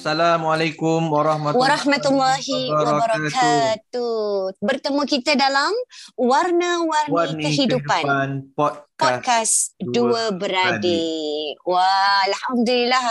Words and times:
Assalamualaikum 0.00 1.12
warahmatullahi, 1.12 1.60
warahmatullahi 1.60 2.72
wabarakatuh. 2.72 4.56
Bertemu 4.64 5.02
kita 5.04 5.36
dalam 5.36 5.76
Warna-Warni 6.16 7.12
Warni 7.12 7.44
Kehidupan, 7.44 8.08
Kehidupan 8.08 8.28
podcast, 8.56 8.96
podcast 8.96 9.76
Dua 9.76 10.32
Beradik. 10.32 11.60
Wah, 11.68 12.24
Alhamdulillah. 12.32 13.04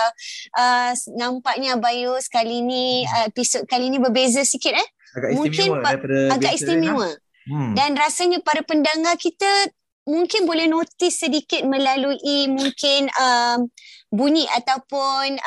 Uh, 0.58 0.98
nampaknya 1.14 1.78
Bayus 1.78 2.26
kali 2.26 2.66
ini, 2.66 3.06
uh, 3.06 3.30
episod 3.30 3.70
kali 3.70 3.94
ini 3.94 4.02
berbeza 4.02 4.42
sikit 4.42 4.73
eh. 4.73 4.88
Agak 5.14 5.30
istimewa 5.38 5.86
mungkin 5.86 6.32
agak 6.34 6.52
istimewa. 6.58 7.10
Hmm. 7.45 7.78
Dan 7.78 7.94
rasanya 8.02 8.42
para 8.42 8.66
pendengar 8.66 9.14
kita 9.14 9.45
mungkin 10.10 10.49
boleh 10.49 10.66
notice 10.66 11.22
sedikit 11.22 11.61
melalui 11.70 12.49
mungkin... 12.49 13.14
Uh, 13.14 13.70
bunyi 14.09 14.49
ataupun 14.49 15.37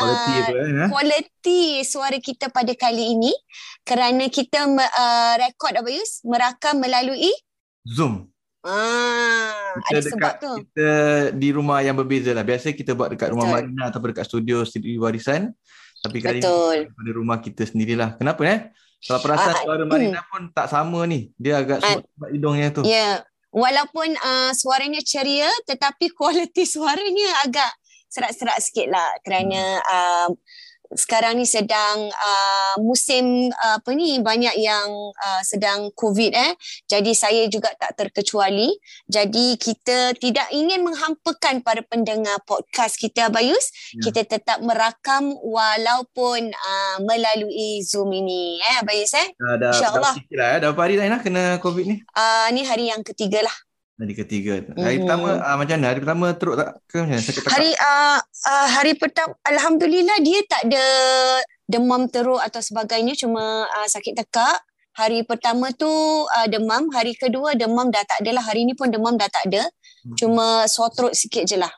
kualiti 0.91 1.83
uh, 1.83 1.83
eh? 1.83 1.87
suara 1.87 2.19
kita 2.23 2.47
pada 2.55 2.71
kali 2.79 3.19
ini 3.19 3.35
kerana 3.83 4.31
kita 4.31 4.71
uh, 4.71 5.35
rekod 5.39 5.75
apa 5.75 5.91
Yus 5.91 6.23
merakam 6.23 6.79
melalui 6.79 7.35
Zoom. 7.83 8.31
Ah, 8.63 9.75
kita 9.91 9.99
ada 9.99 10.01
sebab 10.07 10.33
tu. 10.39 10.53
Kita 10.63 10.91
di 11.35 11.51
rumah 11.51 11.83
yang 11.83 11.99
berbeza 11.99 12.31
lah. 12.31 12.47
Biasa 12.47 12.71
kita 12.71 12.95
buat 12.95 13.11
dekat 13.11 13.35
Betul. 13.35 13.43
rumah 13.43 13.59
Marina 13.59 13.91
atau 13.91 13.99
dekat 13.99 14.23
studio 14.31 14.63
studio 14.63 15.03
warisan. 15.03 15.51
Tapi 15.99 16.19
kali 16.23 16.39
Betul. 16.39 16.87
ini 16.87 16.95
pada 16.95 17.11
rumah 17.11 17.39
kita 17.43 17.63
sendirilah. 17.67 18.15
Kenapa 18.23 18.43
eh? 18.47 18.59
Kalau 19.03 19.19
perasan 19.19 19.55
uh, 19.59 19.63
suara 19.67 19.83
Marina 19.83 20.23
hmm. 20.23 20.31
pun 20.31 20.43
tak 20.55 20.71
sama 20.71 21.03
ni. 21.11 21.35
Dia 21.35 21.59
agak 21.59 21.83
uh, 21.83 21.99
sebab 22.07 22.29
hidungnya 22.31 22.69
tu. 22.71 22.83
Ya. 22.87 22.95
Yeah. 22.95 23.15
Walaupun 23.53 24.15
uh, 24.17 24.55
suaranya 24.55 25.03
ceria 25.03 25.51
tetapi 25.67 26.15
kualiti 26.15 26.63
suaranya 26.79 27.43
agak 27.43 27.71
serak-serak 28.13 28.61
sikit 28.61 28.93
lah 28.93 29.09
kerana 29.25 29.81
uh, 29.81 30.29
sekarang 30.93 31.41
ni 31.41 31.47
sedang 31.49 32.09
uh, 32.13 32.75
musim 32.81 33.49
uh, 33.53 33.81
apa 33.81 33.91
ni 33.97 34.21
banyak 34.21 34.53
yang 34.61 34.89
uh, 35.17 35.43
sedang 35.45 35.89
covid 35.97 36.33
eh. 36.37 36.53
Jadi 36.89 37.17
saya 37.17 37.49
juga 37.49 37.73
tak 37.77 37.97
terkecuali. 37.97 38.73
Jadi 39.09 39.57
kita 39.57 40.17
tidak 40.17 40.49
ingin 40.53 40.85
menghampakan 40.85 41.65
para 41.65 41.81
pendengar 41.85 42.41
podcast 42.45 43.01
kita 43.01 43.33
Abayus. 43.33 43.73
Ya. 43.97 44.09
kita 44.09 44.37
tetap 44.39 44.59
merakam 44.61 45.33
walaupun 45.41 46.53
uh, 46.53 46.97
melalui 47.05 47.81
zoom 47.85 48.13
ini 48.13 48.61
eh 48.61 48.85
Abayus 48.85 49.13
eh. 49.17 49.29
Dah, 49.37 49.73
insyaallah. 49.73 50.15
dah, 50.17 50.37
dah, 50.37 50.49
eh. 50.57 50.59
dah 50.61 50.69
berapa 50.73 50.83
hari 50.85 50.95
dah 51.01 51.21
kena 51.21 51.45
covid 51.61 51.85
ni? 51.89 51.97
Uh, 52.13 52.49
ni 52.53 52.65
hari 52.67 52.93
yang 52.93 53.01
ketiga 53.01 53.45
lah 53.45 53.57
Hari 54.01 54.15
ketiga. 54.17 54.65
Hari 54.73 54.97
mm. 54.99 55.03
pertama 55.05 55.29
uh, 55.37 55.57
macam 55.61 55.77
mana? 55.77 55.87
Hari 55.93 56.01
pertama 56.01 56.27
teruk 56.33 56.57
tak 56.57 56.71
ke 56.89 56.97
macam 57.05 57.13
mana? 57.13 57.23
Sakit 57.23 57.43
hari 57.53 57.71
uh, 57.77 58.19
uh, 58.25 58.69
hari 58.73 58.93
pertama 58.97 59.33
alhamdulillah 59.45 60.19
dia 60.25 60.41
tak 60.49 60.63
ada 60.65 60.87
demam 61.69 62.09
teruk 62.09 62.41
atau 62.41 62.61
sebagainya 62.65 63.13
cuma 63.15 63.69
uh, 63.69 63.89
sakit 63.89 64.17
tekak. 64.17 64.65
Hari 64.93 65.25
pertama 65.25 65.73
tu 65.73 65.89
uh, 65.89 66.47
demam, 66.53 66.93
hari 66.93 67.17
kedua 67.17 67.57
demam 67.57 67.89
dah 67.89 68.05
tak 68.05 68.25
ada 68.25 68.37
lah. 68.37 68.45
Hari 68.45 68.69
ni 68.69 68.77
pun 68.77 68.93
demam 68.93 69.17
dah 69.17 69.29
tak 69.29 69.49
ada. 69.49 69.65
Hmm. 70.05 70.17
Cuma 70.17 70.69
sore 70.69 70.93
throat 70.93 71.15
sikit 71.17 71.45
je 71.49 71.57
lah. 71.57 71.73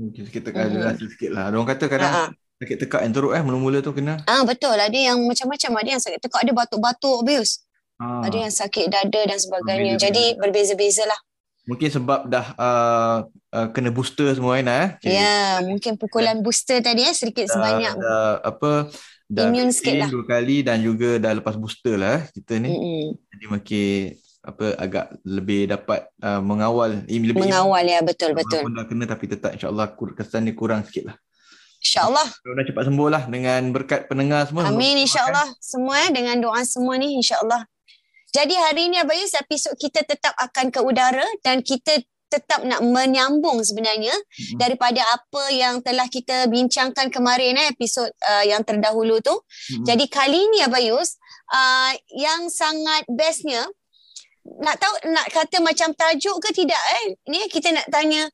Mungkin 0.00 0.28
sikit 0.28 0.48
tekak 0.48 0.68
hmm. 0.68 0.96
je 1.00 1.06
sikit 1.12 1.30
lah. 1.32 1.48
Orang 1.52 1.68
kata 1.68 1.88
kadang 1.92 2.12
uh-huh. 2.12 2.28
sakit 2.60 2.76
tekak 2.86 3.00
yang 3.04 3.12
teruk 3.12 3.32
eh 3.36 3.42
mula-mula 3.44 3.84
tu 3.84 3.92
kena. 3.92 4.20
Ah 4.24 4.44
betul. 4.48 4.76
Ada 4.76 4.96
yang 4.96 5.20
macam-macam. 5.28 5.70
Ada 5.80 5.88
yang 5.96 6.02
sakit 6.02 6.20
tekak, 6.24 6.40
ada 6.44 6.52
batuk-batuk 6.56 7.24
abuse. 7.24 7.64
Ah. 8.00 8.24
Ada 8.24 8.36
yang 8.48 8.52
sakit 8.52 8.86
dada 8.88 9.20
dan 9.28 9.38
sebagainya. 9.40 9.96
Berbeza-beza. 9.96 10.04
Jadi 10.08 10.24
berbeza-beza 10.40 11.04
lah. 11.04 11.20
Mungkin 11.64 11.88
sebab 11.88 12.28
dah 12.28 12.46
uh, 12.60 13.18
uh, 13.28 13.66
kena 13.72 13.88
booster 13.88 14.28
semua 14.36 14.60
kan 14.60 14.68
eh. 14.68 14.88
Ya, 15.00 15.16
yeah, 15.16 15.48
mungkin 15.64 15.96
pukulan 15.96 16.36
yeah. 16.36 16.44
booster 16.44 16.78
tadi 16.84 17.08
eh 17.08 17.14
sedikit 17.16 17.48
dah, 17.48 17.52
sebanyak. 17.56 17.94
Dah 17.96 18.32
apa 18.44 18.70
dah 19.24 19.48
immune 19.48 19.72
sikit 19.72 20.04
lah. 20.04 20.08
dua 20.12 20.24
kali 20.28 20.60
dan 20.60 20.84
juga 20.84 21.16
dah 21.16 21.32
lepas 21.32 21.56
booster 21.56 21.96
lah 21.96 22.20
eh, 22.20 22.22
kita 22.36 22.60
ni. 22.60 22.68
Mm-hmm. 22.68 23.06
Jadi 23.32 23.44
makin 23.48 24.00
apa 24.44 24.66
agak 24.76 25.06
lebih 25.24 25.72
dapat 25.72 26.04
uh, 26.20 26.44
mengawal 26.44 27.00
lebih 27.08 27.32
mengawal 27.32 27.80
ya 27.80 28.04
betul 28.04 28.36
betul. 28.36 28.60
Walaupun 28.60 28.76
dah 28.76 28.84
kena 28.84 29.04
tapi 29.08 29.24
tetap 29.24 29.56
insya-Allah 29.56 29.96
kesan 29.96 30.44
ni 30.44 30.52
kurang 30.52 30.84
sikit 30.84 31.08
lah. 31.08 31.16
InsyaAllah. 31.84 32.28
Mudah 32.48 32.64
cepat 32.64 32.84
sembuh 32.88 33.08
lah 33.12 33.22
dengan 33.28 33.60
berkat 33.72 34.08
pendengar 34.08 34.48
semua. 34.48 34.68
Amin 34.68 35.00
insyaAllah. 35.00 35.52
Semua 35.60 36.08
eh, 36.08 36.10
dengan 36.12 36.36
doa 36.40 36.60
semua 36.64 36.96
ni 36.96 37.12
insyaAllah. 37.16 37.64
Jadi 38.34 38.54
hari 38.58 38.90
ini 38.90 38.98
Abayus 38.98 39.30
episod 39.38 39.78
kita 39.78 40.02
tetap 40.02 40.34
akan 40.34 40.74
ke 40.74 40.82
udara 40.82 41.22
dan 41.46 41.62
kita 41.62 42.02
tetap 42.26 42.66
nak 42.66 42.82
menyambung 42.82 43.62
sebenarnya 43.62 44.10
hmm. 44.10 44.58
daripada 44.58 45.06
apa 45.06 45.54
yang 45.54 45.78
telah 45.86 46.10
kita 46.10 46.50
bincangkan 46.50 47.14
kemarin 47.14 47.54
eh 47.54 47.70
episod 47.70 48.10
uh, 48.26 48.42
yang 48.42 48.66
terdahulu 48.66 49.22
tu. 49.22 49.30
Hmm. 49.30 49.86
Jadi 49.86 50.10
kali 50.10 50.50
ini 50.50 50.66
Abayus 50.66 51.14
uh, 51.54 51.94
yang 52.10 52.50
sangat 52.50 53.06
bestnya 53.06 53.70
nak 54.44 54.76
tahu 54.82 55.14
nak 55.14 55.30
kata 55.30 55.62
macam 55.62 55.94
tajuk 55.94 56.36
ke 56.42 56.50
tidak 56.52 56.82
eh 57.00 57.16
ni 57.30 57.38
kita 57.46 57.70
nak 57.70 57.86
tanya 57.88 58.26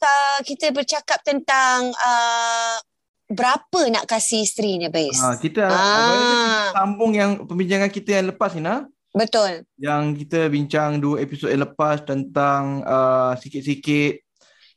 uh, 0.00 0.38
kita 0.46 0.70
bercakap 0.70 1.18
tentang 1.26 1.90
uh, 1.92 2.78
berapa 3.26 3.90
nak 3.90 4.06
kasih 4.06 4.46
isteri 4.46 4.78
ni 4.78 4.86
Abayus. 4.86 5.18
Ha, 5.18 5.36
kita 5.36 5.66
ah. 5.66 6.72
sambung 6.72 7.12
yang 7.12 7.42
pembincangan 7.42 7.90
kita 7.90 8.22
yang 8.22 8.30
lepas 8.30 8.54
ni 8.54 8.62
nak. 8.62 8.86
Betul. 9.12 9.64
Yang 9.80 10.24
kita 10.24 10.48
bincang 10.52 11.00
dua 11.00 11.24
episod 11.24 11.48
yang 11.48 11.64
lepas 11.64 12.04
tentang 12.04 12.84
uh, 12.84 13.32
sikit-sikit 13.38 14.24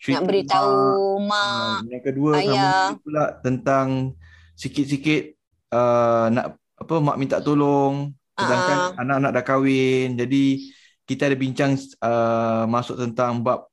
nak 0.10 0.26
beritahu 0.26 1.22
mak, 1.22 1.86
mak 1.86 1.94
yang 1.94 2.02
kedua 2.02 2.32
ayah. 2.42 2.98
pula 2.98 3.38
tentang 3.46 4.18
sikit-sikit 4.58 5.38
uh, 5.70 6.26
nak 6.34 6.58
apa 6.58 6.96
mak 6.98 7.22
minta 7.22 7.38
tolong 7.38 8.10
sedangkan 8.34 8.78
uh. 8.98 9.02
anak-anak 9.02 9.32
dah 9.38 9.44
kahwin. 9.46 10.18
Jadi 10.18 10.74
kita 11.06 11.30
ada 11.30 11.38
bincang 11.38 11.78
uh, 12.02 12.66
masuk 12.66 12.98
tentang 12.98 13.46
bab 13.46 13.71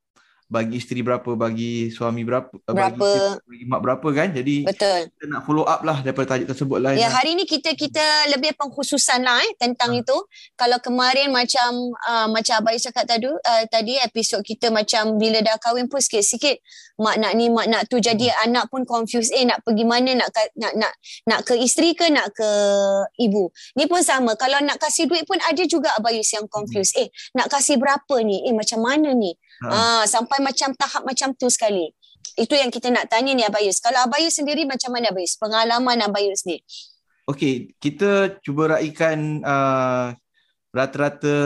bagi 0.49 0.75
isteri 0.75 1.05
berapa, 1.05 1.29
bagi 1.31 1.93
suami 1.93 2.25
berapa, 2.25 2.49
Berapa. 2.65 2.97
bagi, 2.97 3.45
bagi 3.45 3.65
mak 3.65 3.81
berapa 3.81 4.09
kan. 4.11 4.29
Jadi 4.33 4.65
Betul. 4.65 5.01
kita 5.07 5.25
nak 5.29 5.45
follow 5.45 5.63
up 5.63 5.85
lah 5.85 6.01
daripada 6.01 6.35
tajuk 6.35 6.49
tersebut 6.49 6.79
lah. 6.81 6.93
Ya, 6.93 7.05
Ina. 7.05 7.13
hari 7.13 7.37
ni 7.37 7.45
kita 7.45 7.77
kita 7.77 8.01
lebih 8.29 8.57
pengkhususan 8.57 9.21
lah 9.21 9.37
eh 9.41 9.53
tentang 9.55 9.93
Ha. 9.93 10.01
itu. 10.01 10.17
Kalau 10.55 10.81
kemarin 10.81 11.29
macam 11.29 11.71
uh, 12.01 12.27
macam 12.27 12.59
Abai 12.59 12.77
cakap 12.77 13.05
tadi 13.05 13.29
uh, 13.29 13.65
tadi 13.69 14.01
episod 14.01 14.41
kita 14.41 14.69
macam 14.69 15.15
bila 15.15 15.39
dah 15.39 15.55
kahwin 15.59 15.85
pun 15.85 16.01
sikit-sikit 16.01 16.65
mak 16.97 17.15
nak 17.15 17.33
ni 17.33 17.47
mak 17.47 17.69
nak 17.69 17.87
tu 17.87 18.01
jadi 18.01 18.27
Hmm. 18.29 18.45
anak 18.51 18.65
pun 18.69 18.83
confused 18.83 19.31
eh 19.31 19.45
nak 19.45 19.61
pergi 19.63 19.85
mana 19.85 20.17
nak 20.17 20.33
ka- 20.33 20.51
nak 20.57 20.73
nak 20.75 20.93
nak 21.25 21.41
ke 21.45 21.55
isteri 21.55 21.93
ke 21.93 22.09
nak 22.09 22.33
ke 22.33 22.49
ibu. 23.19 23.47
Ni 23.75 23.85
pun 23.85 24.01
sama 24.01 24.33
kalau 24.35 24.59
nak 24.61 24.79
kasih 24.79 25.05
duit 25.05 25.23
pun 25.23 25.37
ada 25.39 25.61
juga 25.63 25.93
Abayus 25.95 26.27
yang 26.29 26.49
confused. 26.49 26.97
Eh 26.97 27.07
nak 27.35 27.47
kasih 27.49 27.77
berapa 27.77 28.17
ni? 28.21 28.43
Eh 28.43 28.53
macam 28.53 28.81
mana 28.81 29.13
ni? 29.13 29.37
Ha. 29.65 29.69
Ah 29.71 30.03
sampai 30.07 30.39
macam 30.39 30.71
tahap 30.77 31.03
macam 31.03 31.35
tu 31.35 31.51
sekali. 31.51 31.91
Itu 32.39 32.55
yang 32.55 32.71
kita 32.71 32.95
nak 32.95 33.11
tanya 33.11 33.35
ni 33.35 33.43
Abayus. 33.43 33.83
Kalau 33.83 33.99
Abayus 34.07 34.39
sendiri 34.39 34.63
macam 34.63 34.95
mana 34.95 35.11
Abayus? 35.11 35.35
Pengalaman 35.35 35.99
Abayus 36.07 36.47
ni. 36.47 36.63
Okey, 37.29 37.77
kita 37.77 38.41
cuba 38.41 38.79
raikan 38.79 39.45
uh, 39.45 40.17
rata-rata 40.73 41.37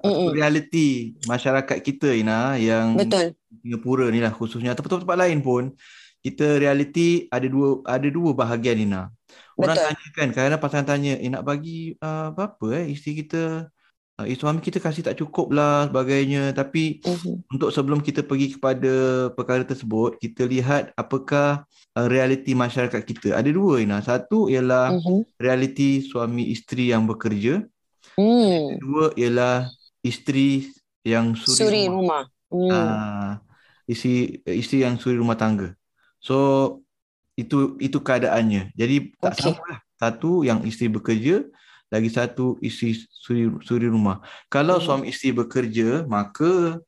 Mm-mm. 0.00 0.32
realiti 0.32 1.18
masyarakat 1.28 1.82
kita 1.82 2.14
Ina 2.14 2.56
yang 2.56 2.96
Betul. 2.96 3.36
Singapura 3.60 4.08
ni 4.08 4.22
lah 4.22 4.32
khususnya 4.32 4.72
atau 4.72 4.86
tempat-tempat 4.86 5.18
lain 5.18 5.40
pun 5.42 5.62
kita 6.22 6.62
realiti 6.62 7.26
ada 7.28 7.44
dua 7.50 7.82
ada 7.84 8.08
dua 8.08 8.30
bahagian 8.32 8.80
Ina. 8.80 9.12
Orang 9.56 9.76
Betul. 9.76 9.86
tanya 9.92 10.06
kan 10.14 10.28
kadang-kadang 10.32 10.62
pasangan 10.62 10.88
tanya 10.88 11.12
eh 11.16 11.30
nak 11.32 11.42
bagi 11.42 11.96
uh, 12.00 12.28
berapa 12.32 12.66
eh 12.80 12.92
isteri 12.92 13.24
kita 13.24 13.72
eh, 14.22 14.32
suami 14.32 14.60
kita 14.60 14.78
kasih 14.78 15.04
tak 15.04 15.20
cukup 15.20 15.52
lah 15.52 15.88
sebagainya 15.88 16.52
tapi 16.52 17.04
Mhm. 17.04 17.52
untuk 17.52 17.68
sebelum 17.68 18.00
kita 18.00 18.24
pergi 18.24 18.56
kepada 18.56 18.94
perkara 19.32 19.60
tersebut 19.62 20.16
kita 20.16 20.48
lihat 20.48 20.96
apakah 20.96 21.68
uh, 21.92 22.06
realiti 22.08 22.52
masyarakat 22.52 23.02
kita. 23.02 23.36
Ada 23.36 23.52
dua 23.52 23.80
Ina. 23.80 24.00
Satu 24.00 24.48
ialah 24.48 24.96
Mhm. 24.96 25.36
realiti 25.36 26.00
suami 26.00 26.48
isteri 26.48 26.92
yang 26.92 27.04
bekerja. 27.04 27.60
Hmm. 28.16 28.80
Kedua 28.80 29.12
ialah 29.12 29.68
isteri 30.00 30.72
yang 31.04 31.36
suri, 31.36 31.56
Suri 31.60 31.82
rumah. 31.88 32.24
rumah. 32.48 32.72
Hmm. 32.72 32.72
Ah, 32.72 33.30
isteri 33.84 34.40
isteri 34.48 34.88
yang 34.88 34.96
suri 34.96 35.20
rumah 35.20 35.36
tangga. 35.36 35.76
So 36.18 36.36
itu 37.36 37.76
itu 37.76 38.00
keadaannya. 38.00 38.72
Jadi 38.72 39.12
tak 39.20 39.36
Okey. 39.36 39.42
sama 39.52 39.62
lah. 39.68 39.80
Satu 39.96 40.44
yang 40.44 40.60
isteri 40.64 40.88
bekerja, 40.88 41.44
lagi 41.96 42.10
satu 42.12 42.60
isteri 42.60 42.92
suri 43.24 43.42
suri 43.64 43.86
rumah. 43.88 44.20
Kalau 44.52 44.76
Hmm. 44.78 44.84
suami 44.84 45.04
isteri 45.12 45.32
bekerja, 45.40 46.04
maka 46.06 46.78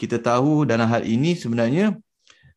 kita 0.00 0.16
tahu 0.18 0.66
dalam 0.70 0.86
hal 0.90 1.02
ini 1.06 1.34
sebenarnya 1.38 1.94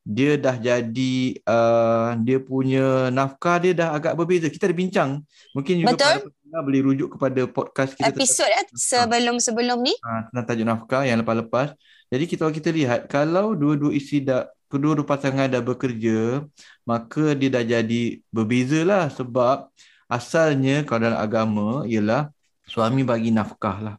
dia 0.08 0.40
dah 0.40 0.56
jadi 0.56 1.16
uh, 1.44 2.16
dia 2.24 2.40
punya 2.40 3.12
nafkah 3.12 3.60
dia 3.60 3.74
dah 3.76 3.90
agak 3.98 4.16
berbeza. 4.16 4.48
Kita 4.48 4.72
ada 4.72 4.78
bincang. 4.78 5.20
Mungkin 5.52 5.84
juga 5.84 5.92
Betul. 5.94 6.16
para 6.16 6.32
pendengar 6.32 6.62
boleh 6.64 6.82
rujuk 6.88 7.10
kepada 7.20 7.42
podcast 7.52 7.92
kita 7.92 8.08
Episod 8.16 8.48
eh 8.48 8.66
sebelum-sebelum 8.72 9.78
ni. 9.84 9.94
Ha, 10.00 10.32
tentang 10.32 10.46
tajuk 10.48 10.66
nafkah 10.66 11.04
yang 11.04 11.20
lepas-lepas. 11.20 11.76
Jadi 12.08 12.24
kita 12.24 12.48
kita 12.56 12.70
lihat 12.72 13.00
kalau 13.12 13.52
dua-dua 13.52 13.92
isteri 13.92 14.24
dah 14.24 14.48
kedua-dua 14.72 15.04
pasangan 15.04 15.48
dah 15.52 15.60
bekerja, 15.60 16.44
maka 16.88 17.36
dia 17.36 17.50
dah 17.52 17.64
jadi 17.68 18.02
berbeza 18.32 18.80
lah 18.88 19.12
sebab 19.12 19.68
asalnya 20.08 20.84
kalau 20.88 21.00
dalam 21.08 21.20
agama 21.20 21.68
ialah 21.88 22.32
suami 22.68 23.04
bagi 23.08 23.30
nafkah 23.32 23.78
lah. 23.80 23.96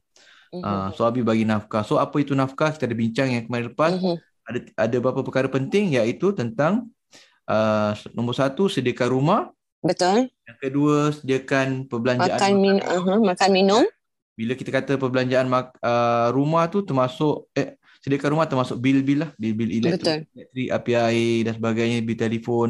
Mhm. 0.53 0.65
Ha, 0.65 0.71
suami 0.97 1.21
bagi 1.21 1.45
nafkah. 1.45 1.85
So 1.85 2.01
apa 2.01 2.17
itu 2.21 2.33
nafkah? 2.33 2.73
Kita 2.73 2.89
ada 2.89 2.97
bincang 2.97 3.29
yang 3.33 3.45
kemarin 3.49 3.67
lepas. 3.73 3.93
Mhm. 3.97 4.17
Ada 4.49 4.59
ada 4.89 4.97
beberapa 5.01 5.21
perkara 5.25 5.49
penting 5.53 5.93
iaitu 5.93 6.33
tentang 6.33 6.89
uh, 7.49 7.93
nombor 8.17 8.33
satu 8.37 8.69
sediakan 8.69 9.09
rumah, 9.13 9.41
Betul. 9.85 10.29
yang 10.49 10.59
kedua 10.61 11.13
sediakan 11.15 11.85
perbelanjaan 11.89 12.41
Makan 12.41 12.53
min 12.59 12.77
makanan. 12.81 13.05
uh 13.09 13.21
makan 13.25 13.51
minum. 13.53 13.83
bila 14.39 14.55
kita 14.55 14.71
kata 14.71 15.03
perbelanjaan 15.03 15.51
mak, 15.51 15.75
uh, 15.83 16.31
rumah 16.31 16.71
tu 16.71 16.83
termasuk 16.87 17.51
eh 17.55 17.75
sediakan 18.05 18.39
rumah 18.39 18.47
termasuk 18.47 18.79
bil-bil 18.79 19.27
lah 19.27 19.31
bil-bil 19.37 19.69
elektrik, 19.69 20.31
elektrik 20.33 20.69
api 20.71 20.93
air 20.95 21.37
dan 21.49 21.53
sebagainya 21.59 21.99
bil 22.07 22.19
telefon 22.19 22.69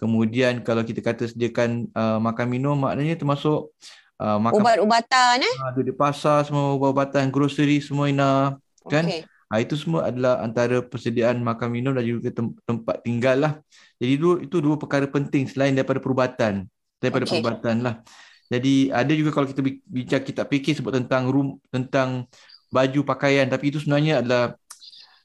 kemudian 0.00 0.64
kalau 0.64 0.82
kita 0.82 1.04
kata 1.04 1.28
sediakan 1.28 1.88
uh, 1.92 2.18
makan 2.18 2.46
minum 2.48 2.76
maknanya 2.76 3.20
termasuk 3.20 3.70
uh, 4.18 4.38
makan 4.40 4.64
Ubat-ubatan 4.64 5.44
eh. 5.44 5.54
uh, 5.60 5.72
di 5.84 5.92
pasar 5.92 6.48
semua 6.48 6.74
ubat-ubatan 6.74 7.28
grocery 7.28 7.84
semua 7.84 8.08
Ina 8.08 8.56
Kan? 8.88 9.04
Okey. 9.04 9.22
Ha, 9.50 9.58
itu 9.58 9.74
semua 9.74 10.06
adalah 10.06 10.38
antara 10.46 10.78
persediaan 10.78 11.42
makan 11.42 11.68
minum 11.74 11.90
dan 11.90 12.06
juga 12.06 12.30
tem- 12.30 12.54
tempat 12.62 13.02
tinggal 13.02 13.36
lah. 13.42 13.52
Jadi 13.98 14.14
dua, 14.14 14.34
itu 14.38 14.62
dua 14.62 14.78
perkara 14.78 15.10
penting 15.10 15.50
selain 15.50 15.74
daripada 15.74 15.98
perubatan. 15.98 16.70
Daripada 17.02 17.26
Okey. 17.26 17.42
perubatan 17.42 17.76
lah. 17.82 17.94
Jadi 18.46 18.94
ada 18.94 19.10
juga 19.10 19.30
kalau 19.34 19.50
kita 19.50 19.60
bi- 19.62 19.82
bincang 19.82 20.22
kita 20.22 20.42
fikir 20.46 20.78
sebut 20.78 20.94
tentang 21.02 21.26
room 21.30 21.58
tentang 21.70 22.30
baju 22.70 23.00
pakaian 23.02 23.50
tapi 23.50 23.74
itu 23.74 23.82
sebenarnya 23.82 24.22
adalah 24.22 24.54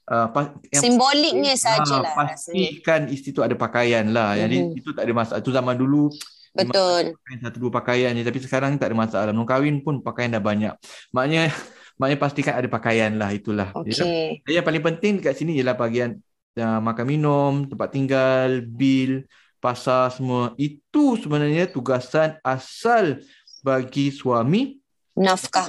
uh, 0.06 0.28
Simboliknya 0.72 1.54
sajalah 1.54 2.14
Ah, 2.14 2.26
rasanya. 2.32 2.70
pastikan 2.72 3.00
isteri 3.10 3.30
tu 3.30 3.42
ada 3.42 3.54
pakaian 3.54 4.06
lah. 4.10 4.34
Jadi 4.34 4.56
Mhm. 4.72 4.78
itu 4.78 4.90
tak 4.92 5.04
ada 5.06 5.14
masalah. 5.14 5.40
Itu 5.42 5.50
zaman 5.50 5.76
dulu 5.76 6.10
Betul. 6.52 7.12
pakaian 7.20 7.38
satu 7.44 7.56
dua 7.60 7.72
pakaian 7.74 8.10
je 8.16 8.24
tapi 8.24 8.38
sekarang 8.40 8.78
tak 8.78 8.92
ada 8.92 8.96
masalah. 8.96 9.30
Belum 9.30 9.44
kahwin 9.44 9.84
pun 9.84 10.00
pakaian 10.00 10.32
dah 10.32 10.40
banyak. 10.40 10.72
Maknanya 11.12 11.52
maknanya 12.00 12.20
pastikan 12.20 12.54
ada 12.56 12.68
pakaian 12.68 13.12
lah 13.16 13.30
itulah. 13.30 13.68
Ya. 13.84 14.02
Okey. 14.04 14.40
Jadi 14.44 14.52
Yang 14.56 14.66
paling 14.66 14.84
penting 14.84 15.12
dekat 15.20 15.34
sini 15.36 15.52
ialah 15.58 15.76
bahagian 15.76 16.16
uh, 16.56 16.80
makan 16.80 17.04
minum, 17.04 17.52
tempat 17.68 17.88
tinggal, 17.92 18.64
bil, 18.64 19.28
pasar 19.58 20.08
semua. 20.08 20.56
Itu 20.56 21.20
sebenarnya 21.20 21.68
tugasan 21.68 22.40
asal 22.40 23.20
bagi 23.60 24.08
suami. 24.08 24.78
Nafkah. 25.16 25.64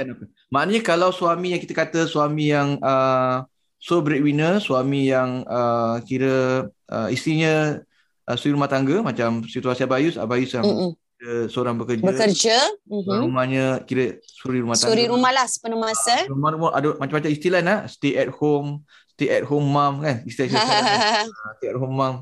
Maknanya 0.52 0.82
kalau 0.84 1.10
suami 1.12 1.56
yang 1.56 1.62
kita 1.64 1.72
kata 1.72 2.04
suami 2.04 2.52
yang 2.52 2.76
uh, 2.84 3.48
so 3.78 4.02
breadwinner, 4.02 4.58
suami 4.58 5.08
yang 5.08 5.42
uh, 5.44 6.02
kira 6.02 6.66
uh, 6.88 7.08
isterinya 7.08 7.78
uh, 8.24 8.36
suri 8.36 8.52
rumah 8.52 8.68
tangga 8.68 9.00
macam 9.00 9.42
situasi 9.44 9.84
Abayus, 9.84 10.16
Abayus 10.16 10.52
yang 10.52 10.66
Mm-mm. 10.66 10.92
uh, 10.96 11.46
seorang 11.48 11.76
bekerja, 11.76 12.04
Bekerja. 12.04 12.58
tuan 12.84 13.06
Mhm. 13.06 13.22
rumahnya 13.24 13.66
kira 13.84 14.18
suri 14.22 14.60
rumah 14.60 14.74
tangga. 14.74 14.92
Suri 14.92 15.06
rumah 15.06 15.32
lah 15.32 15.46
sepenuh 15.46 15.78
masa. 15.78 16.26
Rumah 16.26 16.50
rumah 16.52 16.70
ada 16.72 16.88
macam-macam 16.96 17.30
istilah 17.30 17.62
nak 17.62 17.80
stay 17.88 18.14
at 18.14 18.30
home, 18.30 18.82
stay 19.14 19.30
at 19.30 19.44
home 19.44 19.66
mom 19.66 20.02
kan 20.02 20.26
istilah-istilah 20.26 20.84
Ah, 21.24 21.52
stay 21.58 21.70
at 21.70 21.78
home 21.78 21.94
mom 21.94 22.16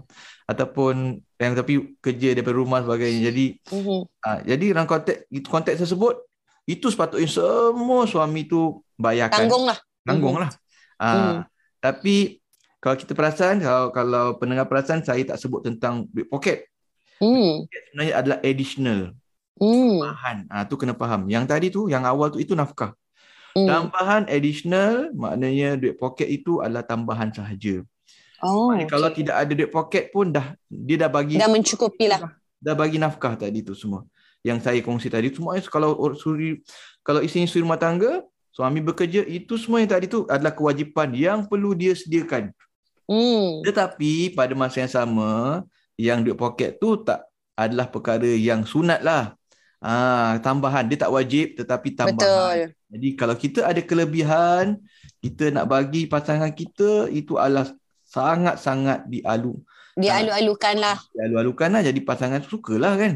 ataupun 0.45 0.95
yang 1.35 1.53
tapi 1.53 1.73
kerja 1.99 2.31
daripada 2.31 2.55
rumah 2.55 2.79
sebagainya. 2.79 3.31
Jadi 3.31 3.45
Mhm. 3.71 3.99
uh, 4.21 4.39
jadi 4.43 4.65
dalam 4.71 4.85
konteks 4.85 5.19
konteks 5.41 5.79
tersebut 5.81 6.21
itu 6.65 6.89
sepatutnya 6.89 7.25
semua 7.25 8.05
suami 8.05 8.43
tu 8.43 8.61
bayarkan 8.95 9.45
Tanggung 9.45 9.65
lah. 9.65 9.77
tanggung 10.01 10.37
lah. 10.37 10.49
Uh, 10.95 11.11
Mhm. 11.11 11.37
Tapi 11.85 12.41
kalau 12.81 12.97
kita 12.97 13.13
perasan 13.13 13.61
kalau 13.61 13.93
kalau 13.93 14.25
pendengar 14.41 14.65
perasan 14.65 15.05
saya 15.05 15.21
tak 15.21 15.37
sebut 15.37 15.61
tentang 15.61 16.09
duit 16.09 16.25
poket. 16.25 16.65
Hmm. 17.21 17.69
Sebenarnya 17.69 18.13
adalah 18.17 18.37
additional 18.41 19.13
Hmm. 19.55 20.03
tambahan. 20.03 20.37
Ah 20.51 20.65
tu 20.65 20.75
kena 20.75 20.91
faham. 20.91 21.29
Yang 21.29 21.45
tadi 21.47 21.67
tu 21.71 21.87
yang 21.87 22.03
awal 22.03 22.27
tu 22.27 22.41
itu 22.41 22.57
nafkah. 22.57 22.91
Hmm. 23.55 23.69
Tambahan 23.69 24.27
additional 24.27 25.15
maknanya 25.15 25.79
duit 25.79 25.95
poket 25.95 26.27
itu 26.27 26.59
adalah 26.59 26.83
tambahan 26.83 27.31
sahaja. 27.31 27.79
Oh. 28.43 28.67
Maknanya 28.73 28.89
kalau 28.91 29.09
tidak 29.15 29.35
ada 29.39 29.51
duit 29.55 29.71
poket 29.71 30.11
pun 30.11 30.27
dah 30.27 30.57
dia 30.67 30.99
dah 30.99 31.07
bagi 31.07 31.39
Dah 31.39 31.47
mencukupi 31.47 32.11
lah. 32.11 32.35
dah 32.59 32.75
bagi 32.75 32.99
nafkah 32.99 33.39
tadi 33.39 33.63
tu 33.63 33.71
semua. 33.71 34.03
Yang 34.43 34.67
saya 34.67 34.79
kongsi 34.83 35.07
tadi 35.07 35.31
semua 35.31 35.55
kalau 35.71 35.95
suri 36.19 36.59
kalau 36.99 37.23
isteri 37.23 37.47
suri 37.47 37.63
rumah 37.63 37.79
tangga, 37.79 38.21
suami 38.55 38.79
bekerja 38.79 39.27
itu 39.27 39.59
semua 39.59 39.83
yang 39.83 39.91
tadi 39.91 40.07
tu 40.07 40.23
adalah 40.31 40.55
kewajipan 40.55 41.11
yang 41.11 41.43
perlu 41.43 41.75
dia 41.75 41.91
sediakan. 41.91 42.55
Hmm. 43.05 43.59
Tetapi 43.67 44.31
pada 44.31 44.55
masa 44.55 44.79
yang 44.81 44.93
sama 44.95 45.61
yang 45.99 46.23
duit 46.23 46.39
poket 46.39 46.79
tu 46.79 46.95
tak 47.03 47.27
adalah 47.59 47.91
perkara 47.91 48.31
yang 48.31 48.63
sunat 48.63 49.03
lah. 49.03 49.35
Ah, 49.83 50.39
tambahan 50.39 50.87
dia 50.87 50.97
tak 51.03 51.11
wajib 51.11 51.59
tetapi 51.59 51.93
tambahan. 51.93 52.15
Betul. 52.17 52.57
Jadi 52.95 53.07
kalau 53.19 53.35
kita 53.35 53.59
ada 53.67 53.81
kelebihan, 53.83 54.79
kita 55.19 55.51
nak 55.51 55.67
bagi 55.67 56.07
pasangan 56.07 56.49
kita 56.55 57.11
itu 57.11 57.35
adalah 57.35 57.67
sangat-sangat 58.05 59.03
dialu 59.11 59.59
Dia 59.99 60.15
Ah. 60.15 60.19
alu-alukan 60.23 60.75
lah. 60.79 60.97
dialu-alukan 61.11 61.69
lah 61.75 61.81
jadi 61.83 61.99
pasangan 62.03 62.41
sukalah 62.43 62.95
kan. 62.95 63.13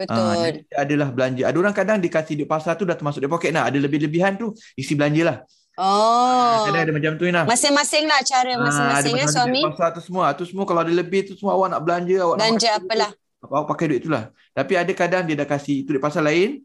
Ah, 0.00 0.08
Betul. 0.08 0.36
jadi 0.40 0.60
adalah 0.80 1.08
belanja. 1.12 1.42
Ada 1.44 1.56
orang 1.60 1.74
kadang 1.76 1.98
dikasih 2.00 2.34
duit 2.40 2.48
pasar 2.48 2.72
tu 2.80 2.88
dah 2.88 2.96
termasuk 2.96 3.20
duit 3.20 3.28
poket 3.28 3.52
nah. 3.52 3.68
Ada 3.68 3.76
lebih-lebihan 3.76 4.40
tu 4.40 4.56
isi 4.72 4.96
belanja 4.96 5.22
lah. 5.28 5.36
Oh. 5.76 6.64
Kadang 6.72 6.88
ada 6.88 6.92
macam 6.96 7.12
tu 7.20 7.24
nah. 7.28 7.44
Masing-masing 7.44 8.08
lah 8.08 8.20
cara 8.24 8.56
Ah, 8.56 8.64
masing-masing 8.64 9.14
ya 9.20 9.24
macam 9.28 9.36
suami. 9.36 9.60
Pasar 9.68 9.88
tu 9.92 10.00
semua. 10.00 10.24
Tu 10.32 10.44
semua 10.48 10.64
kalau 10.64 10.80
ada 10.80 10.92
lebih 10.92 11.28
tu 11.28 11.36
semua 11.36 11.52
awak 11.52 11.68
nak 11.76 11.80
belanja, 11.84 12.16
awak 12.24 12.36
nak 12.36 12.40
Belanja 12.40 12.70
tu, 12.72 12.78
apalah. 12.80 13.10
Awak 13.44 13.62
pakai 13.68 13.84
duit 13.92 14.00
tu 14.00 14.10
lah. 14.12 14.24
Tapi 14.56 14.72
ada 14.76 14.92
kadang 14.96 15.22
dia 15.28 15.36
dah 15.36 15.48
kasih 15.48 15.84
itu 15.84 15.92
duit 15.92 16.00
pasar 16.00 16.24
lain. 16.24 16.64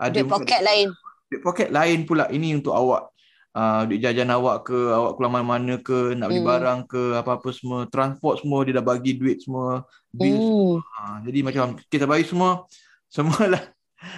Ada 0.00 0.24
Duit 0.24 0.32
poket 0.32 0.60
lain. 0.64 0.88
Duit 1.28 1.40
poket 1.44 1.68
lain 1.68 1.98
pula. 2.08 2.24
Ini 2.32 2.56
untuk 2.56 2.72
awak. 2.72 3.12
Uh, 3.52 3.80
duit 3.88 4.00
jajan 4.00 4.28
awak 4.32 4.68
ke, 4.68 4.78
awak 4.92 5.16
keluar 5.16 5.32
mana-mana 5.32 5.78
ke, 5.80 6.16
nak 6.16 6.28
beli 6.32 6.40
Hmm. 6.42 6.50
barang 6.50 6.80
ke, 6.88 7.02
apa-apa 7.16 7.48
semua, 7.52 7.84
transport 7.88 8.40
semua 8.40 8.64
dia 8.66 8.76
dah 8.76 8.84
bagi 8.84 9.12
duit 9.16 9.40
semua, 9.44 9.84
bil 10.12 10.36
semua. 10.36 10.76
Uh, 10.80 11.16
jadi 11.28 11.38
macam 11.44 11.64
kita 11.88 12.04
bagi 12.04 12.24
semua, 12.26 12.64
semualah 13.14 13.62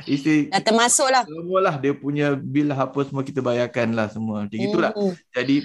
isteri 0.09 0.49
Dah 0.49 0.65
termasuk 0.65 1.09
lah. 1.13 1.29
semualah 1.29 1.77
dia 1.77 1.93
punya 1.93 2.33
bil 2.33 2.73
lah 2.73 2.89
apa 2.89 3.05
semua 3.05 3.21
kita 3.21 3.45
bayarkan 3.45 3.93
lah 3.93 4.09
semua. 4.09 4.49
Macam 4.49 4.57
itulah. 4.59 4.93
Hmm. 4.97 5.13
Jadi 5.35 5.57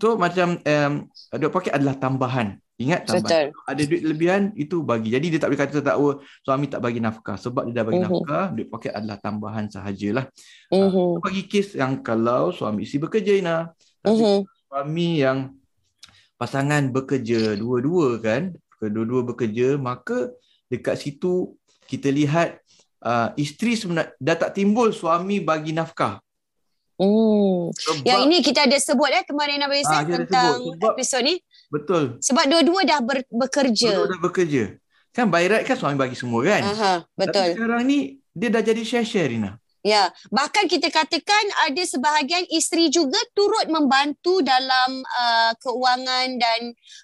tu 0.00 0.08
macam 0.16 0.56
um, 0.56 0.92
duit 1.36 1.52
poket 1.52 1.72
adalah 1.76 1.94
tambahan. 1.94 2.56
Ingat 2.82 3.00
tambahan. 3.06 3.54
Betul. 3.54 3.68
Ada 3.70 3.82
duit 3.86 4.02
lebihan 4.02 4.42
itu 4.54 4.76
bagi. 4.82 5.08
Jadi 5.14 5.26
dia 5.30 5.38
tak 5.38 5.48
boleh 5.52 5.60
kata 5.62 5.78
tak 5.78 5.96
oh, 5.96 6.18
suami 6.42 6.66
tak 6.66 6.80
bagi 6.82 6.98
nafkah 6.98 7.36
sebab 7.36 7.62
dia 7.70 7.74
dah 7.78 7.84
bagi 7.86 8.00
Mhm. 8.00 8.06
nafkah, 8.10 8.44
duit 8.50 8.68
poket 8.68 8.92
adalah 8.92 9.18
tambahan 9.22 9.70
sahajalah. 9.70 10.26
Mhm. 10.68 11.22
Bagi 11.22 11.42
kes 11.46 11.78
yang 11.78 12.02
kalau 12.02 12.50
suami 12.50 12.82
isteri 12.82 13.06
bekerja 13.06 13.32
Ina. 13.38 13.56
Tapi 14.02 14.18
Mhm. 14.18 14.38
suami 14.66 15.08
yang 15.22 15.38
pasangan 16.34 16.82
bekerja 16.90 17.54
dua-dua 17.54 18.18
kan, 18.18 18.50
kedua-dua 18.76 19.22
bekerja, 19.22 19.78
maka 19.78 20.34
dekat 20.66 20.98
situ 20.98 21.54
kita 21.86 22.10
lihat 22.10 22.58
uh, 23.02 23.34
isteri 23.34 23.74
sebenarnya 23.74 24.14
dah 24.16 24.36
tak 24.38 24.54
timbul 24.54 24.90
suami 24.90 25.42
bagi 25.42 25.74
nafkah. 25.74 26.22
Hmm. 26.94 27.74
Sebab, 27.74 28.06
Yang 28.06 28.20
ini 28.30 28.36
kita 28.46 28.62
ada 28.62 28.78
sebut 28.78 29.10
eh 29.10 29.26
kemarin 29.26 29.58
Abang 29.58 29.74
Yusuf 29.74 29.90
ada 29.90 30.06
tentang 30.22 30.54
sebut. 30.54 30.74
Sebab- 30.78 30.94
episod 30.94 31.22
ni. 31.26 31.34
Betul. 31.72 32.20
Sebab 32.20 32.44
dua-dua 32.44 32.80
dah 32.84 33.00
ber, 33.00 33.24
bekerja. 33.32 33.96
Dua-dua 33.96 34.12
dah 34.12 34.20
bekerja. 34.20 34.64
Kan 35.12 35.32
by 35.32 35.48
right 35.48 35.64
kan 35.64 35.76
suami 35.76 35.96
bagi 35.96 36.16
semua 36.16 36.44
kan? 36.44 36.62
Aha, 36.64 36.94
Tapi 37.04 37.16
betul. 37.16 37.48
sekarang 37.56 37.82
ni 37.84 37.98
dia 38.32 38.48
dah 38.48 38.60
jadi 38.60 38.80
share-share 38.84 39.32
Rina. 39.32 39.56
Ya, 39.82 40.14
bahkan 40.30 40.70
kita 40.70 40.94
katakan 40.94 41.44
ada 41.66 41.82
sebahagian 41.82 42.46
isteri 42.54 42.86
juga 42.86 43.18
turut 43.34 43.66
membantu 43.66 44.38
dalam 44.38 45.02
uh, 45.02 45.50
keuangan 45.58 46.38
dan 46.38 46.60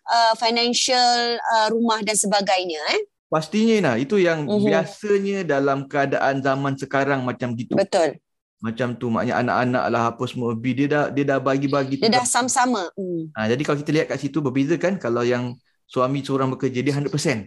uh, 0.06 0.34
financial 0.38 1.36
uh, 1.42 1.66
rumah 1.74 1.98
dan 2.06 2.14
sebagainya 2.14 2.78
eh. 2.94 3.02
Pastinya 3.28 3.74
Ina, 3.76 3.92
itu 4.00 4.16
yang 4.16 4.46
Mhm. 4.46 4.64
biasanya 4.72 5.38
dalam 5.44 5.84
keadaan 5.84 6.40
zaman 6.40 6.78
sekarang 6.78 7.26
macam 7.26 7.52
gitu. 7.58 7.76
Betul. 7.76 8.16
Macam 8.58 8.98
tu 8.98 9.06
maknanya 9.06 9.38
anak-anak 9.38 9.84
lah 9.86 10.02
apa 10.10 10.24
semua 10.26 10.50
bi 10.58 10.74
dia 10.74 10.90
dah 10.90 11.04
dia 11.14 11.22
dah 11.22 11.38
bagi-bagi 11.38 12.02
Dia 12.02 12.10
dah 12.10 12.26
sama-sama. 12.26 12.90
Hmm. 12.98 13.30
Ha, 13.38 13.46
jadi 13.46 13.62
kalau 13.62 13.78
kita 13.78 13.90
lihat 13.94 14.06
kat 14.10 14.18
situ 14.18 14.42
berbeza 14.42 14.74
kan 14.74 14.98
kalau 14.98 15.22
yang 15.22 15.54
suami 15.86 16.26
seorang 16.26 16.50
bekerja 16.50 16.82
dia 16.82 16.92
100%. 16.98 17.46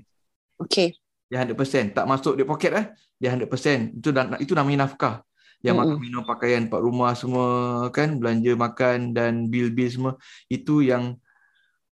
Okey. 0.63 0.95
Dia 1.27 1.43
100%. 1.43 1.91
Tak 1.91 2.05
masuk 2.07 2.39
dia 2.39 2.47
poket 2.47 2.71
eh. 2.71 2.85
Dia 3.19 3.35
100%. 3.35 3.99
Itu 3.99 4.15
dah, 4.15 4.39
itu 4.39 4.55
namanya 4.55 4.87
nafkah. 4.87 5.19
Yang 5.61 5.75
Mm-mm. 5.77 5.89
makan 5.93 5.97
minum 6.01 6.23
pakaian 6.25 6.63
pak 6.71 6.81
rumah 6.81 7.13
semua 7.13 7.47
kan 7.93 8.17
belanja 8.17 8.51
makan 8.57 9.13
dan 9.13 9.45
bil-bil 9.45 9.85
semua 9.93 10.11
itu 10.49 10.81
yang 10.81 11.13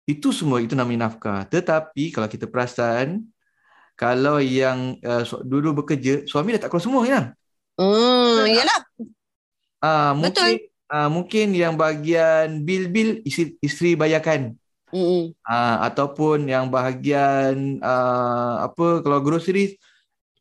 itu 0.08 0.32
semua 0.32 0.64
itu 0.64 0.72
namanya 0.78 1.12
nafkah. 1.12 1.44
Tetapi 1.52 2.16
kalau 2.16 2.32
kita 2.32 2.48
perasan 2.48 3.28
kalau 4.00 4.38
yang 4.40 4.96
uh, 5.04 5.26
su- 5.28 5.44
dulu 5.44 5.84
bekerja 5.84 6.24
suami 6.30 6.56
dah 6.56 6.62
tak 6.64 6.70
keluar 6.72 6.86
semua 6.86 7.04
ya. 7.04 7.22
Hmm, 7.78 8.42
yalah. 8.50 8.82
Ah 9.78 10.12
Betul. 10.18 10.18
mungkin 10.18 10.56
ah 10.90 11.08
mungkin 11.14 11.48
yang 11.54 11.74
bahagian 11.78 12.66
bil-bil 12.66 13.22
isteri, 13.22 13.54
isteri 13.62 13.92
bayarkan. 13.94 14.58
Hmm. 14.90 15.36
Ah 15.46 15.86
ataupun 15.86 16.50
yang 16.50 16.74
bahagian 16.74 17.78
ah, 17.86 18.66
apa 18.66 19.06
kalau 19.06 19.22
groceries 19.22 19.78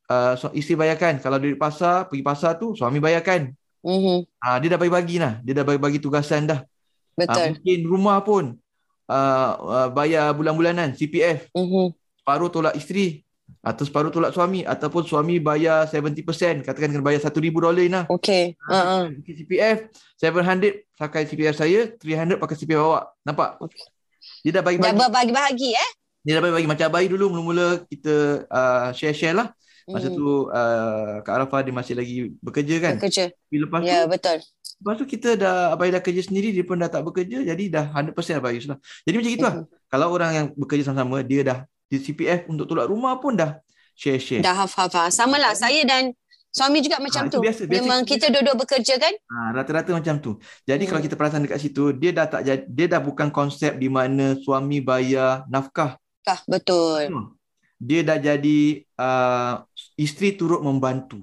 ah, 0.08 0.32
su- 0.40 0.54
isteri 0.56 0.80
bayarkan. 0.80 1.20
Kalau 1.20 1.36
di 1.36 1.52
pasar, 1.52 2.08
pergi 2.08 2.24
pasar 2.24 2.56
tu 2.56 2.72
suami 2.72 2.96
bayarkan. 2.96 3.52
Hmm. 3.84 4.24
Ah 4.40 4.56
dia 4.56 4.72
dah 4.72 4.80
bagi-bagi 4.80 5.20
lah. 5.20 5.36
Dia 5.44 5.60
dah 5.60 5.64
bagi-bagi 5.68 6.00
tugasan 6.00 6.48
dah. 6.48 6.64
Ah, 6.64 7.20
Betul. 7.20 7.46
mungkin 7.60 7.78
rumah 7.84 8.18
pun 8.24 8.44
ah, 9.12 9.60
ah, 9.60 9.88
bayar 9.92 10.32
bulan-bulanan 10.32 10.96
CPF. 10.96 11.52
Hmm. 11.52 11.92
Separuh 12.16 12.48
tolak 12.48 12.72
isteri 12.80 13.25
atau 13.66 13.82
separuh 13.82 14.14
tolak 14.14 14.30
suami 14.30 14.62
ataupun 14.62 15.02
suami 15.02 15.42
bayar 15.42 15.90
70%, 15.90 16.62
katakan 16.62 16.94
kena 16.94 17.02
bayar 17.02 17.18
1000 17.18 17.34
dolar 17.50 17.82
Ina. 17.82 18.06
Okey. 18.06 18.54
Ha 18.62 18.78
ah. 18.78 19.04
Pakai 19.10 19.34
CPF 19.34 19.76
700 20.22 20.94
pakai 20.94 21.22
CPF 21.26 21.54
saya 21.58 21.80
300 21.90 22.38
pakai 22.38 22.54
CPF 22.54 22.80
awak 22.80 23.04
nampak 23.20 23.58
Okey. 23.58 23.82
dia 24.46 24.54
dah 24.54 24.62
Dah 24.62 25.10
bagi-bagi 25.10 25.70
eh. 25.74 25.90
dia 26.22 26.38
dah 26.38 26.42
bagi-bagi 26.42 26.68
macam 26.70 26.86
bayi 26.88 27.06
dulu 27.06 27.24
mula-mula 27.28 27.82
kita 27.84 28.46
uh, 28.46 28.88
share-share 28.94 29.34
lah 29.34 29.50
masa 29.86 30.10
Hmm. 30.10 30.18
tu 30.18 30.26
uh, 30.50 31.22
Kak 31.22 31.30
Arafah 31.30 31.62
dia 31.62 31.70
masih 31.70 31.94
lagi 31.94 32.34
bekerja 32.42 32.74
kan 32.82 32.94
Bekerja. 32.98 33.30
Tapi 33.30 33.56
lepas 33.62 33.78
tu 33.82 33.86
Ya, 33.86 34.02
betul. 34.06 34.38
lepas 34.82 34.94
tu 34.98 35.06
kita 35.06 35.28
dah 35.34 35.70
Abai 35.70 35.94
dah 35.94 36.02
kerja 36.02 36.22
sendiri 36.22 36.50
dia 36.50 36.62
pun 36.62 36.74
dah 36.74 36.90
tak 36.90 37.02
bekerja 37.02 37.42
jadi 37.44 37.64
dah 37.70 37.84
100% 37.94 38.14
Abai 38.38 38.58
lah 38.62 38.78
jadi 39.06 39.14
macam 39.14 39.30
itulah 39.30 39.54
Mhm. 39.58 39.66
kalau 39.86 40.06
orang 40.10 40.30
yang 40.34 40.46
bekerja 40.54 40.90
sama-sama 40.90 41.22
dia 41.22 41.42
dah 41.42 41.58
di 41.86 41.96
CPF 41.96 42.50
untuk 42.50 42.66
tolak 42.66 42.86
rumah 42.86 43.16
pun 43.18 43.34
dah 43.34 43.58
share-share 43.94 44.42
Dah 44.42 44.54
hafal-hafal. 44.54 45.08
Sama 45.08 45.38
lah 45.38 45.54
saya 45.54 45.80
dan 45.86 46.12
suami 46.50 46.80
juga 46.80 46.96
macam 46.98 47.28
itu 47.28 47.36
tu. 47.36 47.40
biasa, 47.40 47.62
biasa. 47.64 47.80
Memang 47.80 48.00
kita 48.02 48.32
dua-dua 48.32 48.56
bekerja 48.56 48.96
kan? 48.96 49.12
Ha, 49.12 49.52
rata-rata 49.52 49.92
macam 49.92 50.16
tu. 50.18 50.36
Jadi 50.64 50.84
Hmm. 50.84 50.90
kalau 50.90 51.02
kita 51.04 51.14
perasan 51.14 51.44
dekat 51.44 51.60
situ, 51.60 51.92
dia 51.92 52.10
dah 52.10 52.26
tak 52.26 52.40
dia 52.48 52.86
dah 52.88 53.00
bukan 53.00 53.28
konsep 53.28 53.76
di 53.76 53.88
mana 53.88 54.36
suami 54.40 54.80
bayar 54.80 55.44
nafkah. 55.46 56.00
Kah, 56.24 56.40
betul. 56.48 57.12
Dia 57.76 58.00
dah 58.02 58.16
jadi 58.16 58.58
uh, 58.96 59.62
isteri 59.94 60.32
turut 60.32 60.64
membantu. 60.64 61.20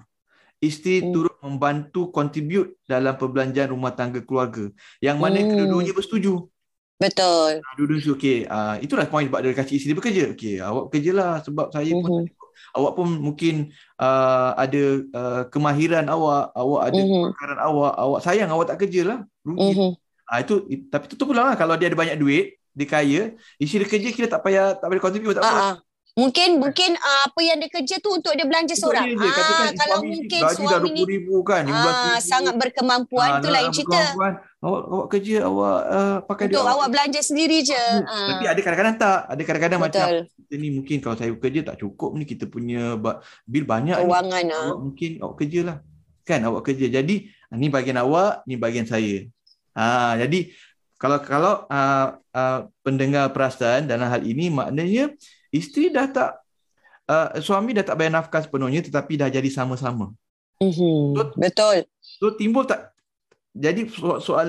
Isteri 0.62 1.04
Hmm. 1.04 1.12
turut 1.12 1.36
membantu 1.44 2.08
contribute 2.08 2.80
dalam 2.88 3.18
perbelanjaan 3.18 3.74
rumah 3.74 3.92
tangga 3.92 4.24
keluarga. 4.24 4.70
Yang 5.02 5.18
mana 5.18 5.38
Hmm. 5.42 5.50
kedua-duanya 5.50 5.92
bersetuju. 5.92 6.34
Betul. 7.04 7.52
Ha, 7.60 7.70
dua-duanya 7.76 8.02
setuju. 8.02 8.16
Okey, 8.16 8.38
uh, 8.48 8.76
itulah 8.80 9.06
poin 9.12 9.28
sebab 9.28 9.40
dia 9.44 9.52
kasih 9.52 9.76
isteri 9.76 9.92
dia 9.92 10.00
bekerja. 10.00 10.24
Okey, 10.32 10.56
awak 10.64 10.84
bekerjalah 10.88 11.34
sebab 11.44 11.68
saya 11.70 11.92
pun 11.92 12.12
Mhm. 12.24 12.26
awak 12.74 12.92
pun 12.96 13.08
mungkin 13.20 13.56
uh, 14.00 14.56
ada 14.56 14.84
uh, 15.12 15.42
kemahiran 15.52 16.08
awak, 16.08 16.56
awak 16.56 16.82
ada 16.88 17.00
Mhm. 17.04 17.22
kepakaran 17.28 17.60
awak, 17.60 17.94
awak 18.00 18.20
sayang 18.24 18.50
awak 18.50 18.66
tak 18.72 18.80
kerjalah. 18.88 19.20
Rugi 19.44 19.76
Mhm. 19.76 19.90
Ah 20.24 20.40
itu 20.40 20.56
tapi 20.88 21.12
tu 21.12 21.20
tu 21.20 21.28
pula 21.28 21.52
lah 21.52 21.56
kalau 21.60 21.76
dia 21.76 21.92
ada 21.92 22.00
banyak 22.00 22.16
duit, 22.16 22.56
dia 22.72 22.88
kaya, 22.88 23.36
isteri 23.60 23.84
dia 23.84 23.92
kerja 23.92 24.10
kita 24.16 24.28
tak 24.32 24.42
payah 24.42 24.80
tak 24.80 24.88
payah 24.88 25.02
contribute 25.04 25.36
tak 25.36 25.44
apa. 25.44 25.52
Ah, 25.52 25.60
ah. 25.60 25.76
Mungkin 26.14 26.62
mungkin 26.62 26.94
ah, 26.94 27.26
apa 27.26 27.42
yang 27.42 27.58
dia 27.58 27.74
kerja 27.74 27.98
tu 27.98 28.14
untuk 28.14 28.38
dia 28.38 28.46
belanja 28.46 28.78
Untuk 28.78 28.86
seorang. 28.86 29.06
dia 29.10 29.18
Ah, 29.18 29.74
kalau 29.74 29.98
suami 29.98 30.10
mungkin 30.14 30.42
suami 30.46 30.90
ni 30.94 31.04
20,000 31.10 31.42
kan, 31.42 31.64
15,000. 31.66 31.74
ah, 31.74 32.18
sangat 32.22 32.54
berkemampuan 32.54 33.30
Ah, 33.34 33.40
tu 33.42 33.50
lain 33.50 33.70
cerita. 33.74 34.02
Awak 34.64 34.82
awak 34.94 35.08
kerja 35.10 35.38
awak 35.44 35.80
uh, 35.90 36.18
pakai 36.24 36.46
Untuk 36.48 36.62
duit 36.62 36.74
awak 36.78 36.88
belanja 36.94 37.20
sendiri 37.26 37.58
je. 37.66 37.82
Ah, 38.06 38.30
Tapi 38.38 38.46
ada 38.46 38.60
kadang-kadang 38.62 38.96
tak, 38.96 39.20
ada 39.26 39.42
kadang-kadang 39.42 39.80
macam 39.82 40.06
betul. 40.06 40.38
kita 40.38 40.54
ni 40.62 40.70
mungkin 40.70 40.98
kalau 41.02 41.16
saya 41.18 41.32
bekerja 41.34 41.60
tak 41.66 41.78
cukup 41.82 42.10
ni 42.14 42.24
kita 42.30 42.46
punya 42.46 42.94
bil 43.50 43.66
banyak 43.66 43.98
ni. 43.98 44.06
Kewangan 44.06 44.46
ah. 44.54 44.64
Awak 44.70 44.78
mungkin 44.80 45.12
awak 45.18 45.36
kerjalah. 45.42 45.78
Kan 46.22 46.40
awak 46.46 46.62
kerja. 46.62 46.86
Jadi 46.94 47.16
ah, 47.50 47.58
ni 47.58 47.74
bahagian 47.74 47.98
awak, 47.98 48.46
ni 48.46 48.54
bahagian 48.54 48.86
saya. 48.86 49.26
Ha, 49.74 50.14
jadi 50.22 50.54
kalau 50.96 51.18
kalau 51.26 51.54
uh, 51.66 52.08
uh, 52.32 52.60
pendengar 52.86 53.34
perasan 53.34 53.90
dalam 53.90 54.06
hal 54.06 54.22
ini 54.22 54.54
maknanya 54.54 55.10
isteri 55.54 55.94
dah 55.94 56.10
tak 56.10 56.42
uh, 57.08 57.38
suami 57.38 57.78
dah 57.78 57.86
tak 57.86 57.96
bayar 58.02 58.18
nafkah 58.18 58.42
sepenuhnya 58.42 58.82
tetapi 58.82 59.22
dah 59.22 59.30
jadi 59.30 59.50
sama-sama. 59.54 60.10
Mhm. 60.58 61.38
Betul. 61.38 61.86
So 62.02 62.34
timbul 62.34 62.66
tak 62.66 62.90
jadi 63.54 63.86
soal, 63.86 64.18
soal 64.20 64.48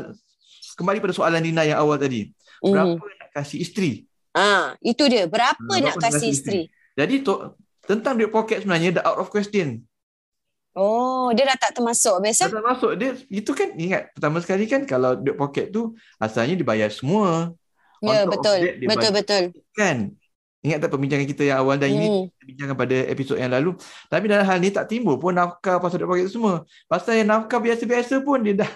kembali 0.81 0.99
pada 1.05 1.13
soalan 1.13 1.45
Nina 1.45 1.69
yang 1.69 1.79
awal 1.85 2.01
tadi. 2.01 2.33
Mhm. 2.65 2.73
Berapa 2.73 3.05
nak 3.05 3.31
kasih 3.37 3.59
isteri? 3.61 3.93
Ah, 4.35 4.75
itu 4.83 5.05
dia. 5.07 5.29
Berapa 5.29 5.61
nak 5.61 5.69
berapa 5.69 5.95
nak 5.95 5.97
kasih 6.01 6.11
kasih 6.11 6.29
isteri? 6.33 6.63
Jadi 6.95 7.15
to, 7.23 7.55
tentang 7.85 8.17
duit 8.17 8.33
poket 8.33 8.65
sebenarnya 8.65 8.99
dah 8.99 9.05
out 9.13 9.19
of 9.21 9.31
question. 9.31 9.85
Oh, 10.75 11.31
dia 11.31 11.47
dah 11.47 11.55
tak 11.55 11.79
termasuk 11.79 12.19
biasa. 12.19 12.51
Dah 12.51 12.59
tak 12.59 12.67
masuk 12.67 12.93
dia 12.99 13.15
itu 13.31 13.51
kan 13.55 13.71
ingat 13.79 14.11
pertama 14.11 14.43
sekali 14.43 14.67
kan 14.67 14.83
kalau 14.83 15.15
duit 15.15 15.39
poket 15.39 15.71
tu 15.71 15.95
asalnya 16.19 16.59
dibayar 16.59 16.91
semua. 16.91 17.55
Ya, 18.03 18.27
of 18.27 18.37
betul. 18.37 18.59
that, 18.59 18.75
Betul 18.85 19.11
betul. 19.15 19.43
Kan? 19.73 20.19
Ingat 20.65 20.79
tak 20.81 20.91
perbincangan 20.91 21.29
kita 21.29 21.45
yang 21.45 21.61
awal 21.61 21.77
dan 21.77 21.93
ini 21.93 22.07
Hmm. 22.09 22.25
kita 22.33 22.43
bincangkan 22.47 22.77
pada 22.79 22.97
episod 23.07 23.37
yang 23.37 23.53
lalu. 23.53 23.77
Tapi 24.09 24.25
dalam 24.25 24.43
hal 24.43 24.57
ni 24.59 24.73
tak 24.73 24.89
timbul 24.89 25.15
pun 25.15 25.31
nafkah 25.31 25.77
pasal 25.77 26.01
duit 26.01 26.09
poket 26.09 26.25
tu 26.27 26.41
semua. 26.41 26.55
Pasal 26.85 27.21
yang 27.21 27.29
nafkah 27.29 27.61
biasa-biasa 27.61 28.19
pun 28.19 28.41
dia 28.41 28.57
dah 28.57 28.71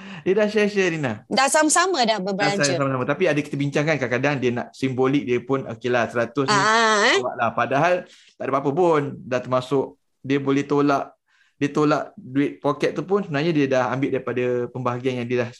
dia 0.24 0.32
dah 0.34 0.46
share-share 0.46 0.92
Rina. 0.92 1.24
Dah 1.26 1.48
sama-sama 1.48 2.04
dah 2.04 2.16
Dah 2.16 2.18
berbelanja. 2.22 2.76
sama-sama. 2.76 3.04
Tapi 3.04 3.24
ada 3.24 3.40
kita 3.40 3.56
bincangkan 3.56 3.96
kadang-kadang 3.96 4.34
dia 4.36 4.50
nak 4.52 4.68
simbolik 4.70 5.24
dia 5.24 5.40
pun 5.40 5.64
okeylah 5.64 6.04
100 6.06 6.44
ni 6.44 6.52
Ah, 6.52 7.08
eh? 7.08 7.16
awak 7.18 7.34
lah. 7.34 7.50
Padahal 7.50 7.94
tak 8.36 8.44
ada 8.44 8.50
apa-apa 8.50 8.70
pun. 8.70 9.00
Dah 9.18 9.40
termasuk 9.40 9.96
dia 10.20 10.36
boleh 10.36 10.62
tolak 10.62 11.16
dia 11.56 11.68
tolak 11.68 12.12
duit 12.14 12.56
poket 12.56 12.92
tu 12.92 13.00
pun 13.00 13.20
sebenarnya 13.20 13.52
dia 13.54 13.66
dah 13.66 13.84
ambil 13.90 14.08
daripada 14.10 14.44
pembahagian 14.68 15.20
yang 15.20 15.26
dia 15.26 15.38
dah 15.44 15.50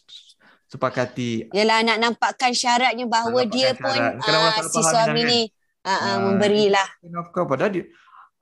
sepakati. 0.66 1.50
Yalah 1.50 1.82
nak 1.82 1.99
nampakkan 1.99 2.52
syaratnya 2.52 3.04
bahawa 3.04 3.42
Nak 3.42 3.50
dia 3.50 3.68
nampakkan 3.70 3.82
pun 3.82 3.94
syarat. 3.94 4.12
Kadang 4.20 4.40
orang 4.42 4.54
ah, 4.54 4.64
si 4.66 4.80
suami 4.82 5.20
kan? 5.20 5.28
ni 5.28 5.40
ah, 5.84 5.92
Ah, 5.92 6.16
memberilah. 6.20 6.87
Nafkah 7.06 7.44
padahal 7.46 7.72
dia 7.72 7.84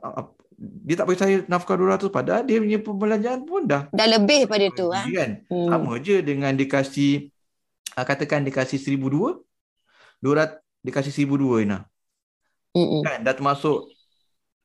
ah, 0.02 0.30
dia 0.58 0.94
tak 0.98 1.06
bagi 1.06 1.20
saya 1.22 1.36
nafkah 1.46 1.78
200 1.78 2.10
padahal 2.10 2.42
dia 2.42 2.58
punya 2.58 2.82
pembelanjaan 2.82 3.46
pun 3.46 3.62
dah 3.62 3.86
Dah 3.94 4.06
lebih 4.10 4.50
pada 4.50 4.66
tu 4.74 4.90
ah. 4.90 5.06
kan. 5.06 5.46
Hmm. 5.46 5.70
Sama 5.70 5.92
je 6.02 6.18
dengan 6.18 6.52
dikasih 6.54 7.30
ah, 7.94 8.02
katakan 8.02 8.42
dikasih 8.42 8.78
1002 8.82 9.38
200 10.18 10.58
dikasih 10.82 11.12
1002 11.14 11.64
Ina. 11.66 11.78
Mm-mm. 12.74 13.02
Kan 13.06 13.22
dah 13.22 13.34
termasuk 13.34 13.90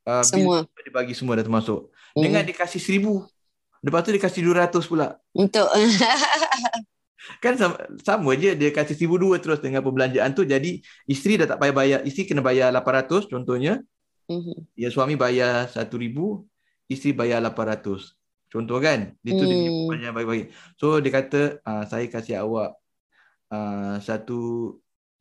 uh, 0.05 0.25
Semua. 0.25 0.65
bil 0.65 0.81
dia 0.83 0.93
bagi 0.93 1.13
semua 1.15 1.37
dah 1.37 1.45
termasuk. 1.45 1.93
Mm. 2.17 2.21
Dengan 2.25 2.43
dikasih 2.45 2.81
1000 2.81 3.85
lepas 3.85 4.01
tu 4.01 4.11
dikasih 4.13 4.41
200 4.45 4.89
pula. 4.89 5.07
Untuk 5.33 5.67
Kan 7.39 7.55
sama, 7.55 7.75
sama 8.03 8.31
je 8.35 8.51
dia 8.53 8.69
kasih 8.69 8.95
1002 8.99 9.39
terus 9.39 9.59
dengan 9.63 9.79
perbelanjaan 9.79 10.31
tu. 10.31 10.43
Jadi 10.43 10.83
isteri 11.07 11.39
dah 11.39 11.47
tak 11.55 11.59
payah 11.59 11.75
bayar. 11.75 11.99
Isteri 12.03 12.23
kena 12.29 12.41
bayar 12.43 12.69
800 12.71 13.27
contohnya. 13.27 13.79
Mhm. 14.23 14.71
ya 14.79 14.87
suami 14.87 15.19
bayar 15.19 15.67
1000 15.67 16.47
isteri 16.87 17.11
bayar 17.11 17.43
800 17.43 18.15
contoh 18.47 18.79
kan? 18.79 19.11
Itu 19.19 19.43
dia 19.43 19.67
punya 19.83 20.09
Hmm. 20.09 20.15
bagi-bagi. 20.15 20.43
So 20.79 21.03
dia 21.03 21.11
kata 21.11 21.59
ah, 21.61 21.83
saya 21.83 22.07
kasih 22.07 22.39
awak 22.39 22.71
ah, 23.51 23.99
satu 23.99 24.39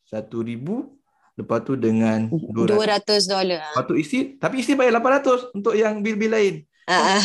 satu 0.06 0.46
ribu 0.46 0.94
lepas 1.34 1.64
tu 1.64 1.74
dengan 1.74 2.28
200 2.30 3.02
200 3.02 3.24
dolar. 3.26 3.58
lepas 3.74 3.84
tu 3.88 3.94
isteri 3.98 4.36
tapi 4.36 4.62
isteri 4.62 4.78
bayar 4.78 4.92
800 5.02 5.50
untuk 5.50 5.74
yang 5.74 5.98
bil-bil 5.98 6.30
lain. 6.30 6.54
Ah, 6.86 7.18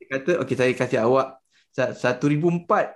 dia 0.00 0.06
kata 0.08 0.30
okey 0.40 0.56
saya 0.56 0.72
kasih 0.72 1.04
awak 1.04 1.36
sa- 1.68 1.92
1004 1.92 2.64
eh, 2.80 2.88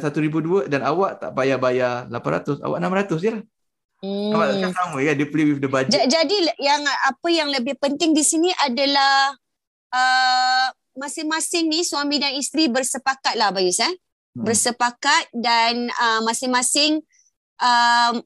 1002 0.00 0.70
dan 0.72 0.80
awak 0.86 1.20
tak 1.20 1.34
payah 1.36 1.58
bayar 1.60 1.92
800 2.08 2.62
awak 2.64 2.78
600 2.80 3.18
je 3.20 3.30
lah? 3.36 3.44
Hmm. 4.02 4.34
kan 4.34 4.74
sama 4.74 4.98
kan 4.98 5.14
dia 5.14 5.28
play 5.30 5.46
with 5.46 5.62
the 5.62 5.70
budget 5.70 5.94
Ja- 5.94 6.10
Jadi 6.10 6.34
yang 6.58 6.82
apa 6.82 7.28
yang 7.30 7.46
lebih 7.54 7.78
penting 7.78 8.10
di 8.10 8.26
sini 8.26 8.50
adalah 8.58 9.30
uh, 9.94 10.66
masing-masing 10.98 11.70
ni 11.70 11.86
suami 11.86 12.18
dan 12.18 12.34
isteri 12.34 12.66
bersepakat 12.66 13.38
lah 13.38 13.54
Bayus 13.54 13.78
eh. 13.78 13.94
Hmm. 14.34 14.42
Bersepakat 14.42 15.30
dan 15.30 15.86
uh, 15.92 16.20
masing-masing 16.26 16.98
uh, 17.62 18.18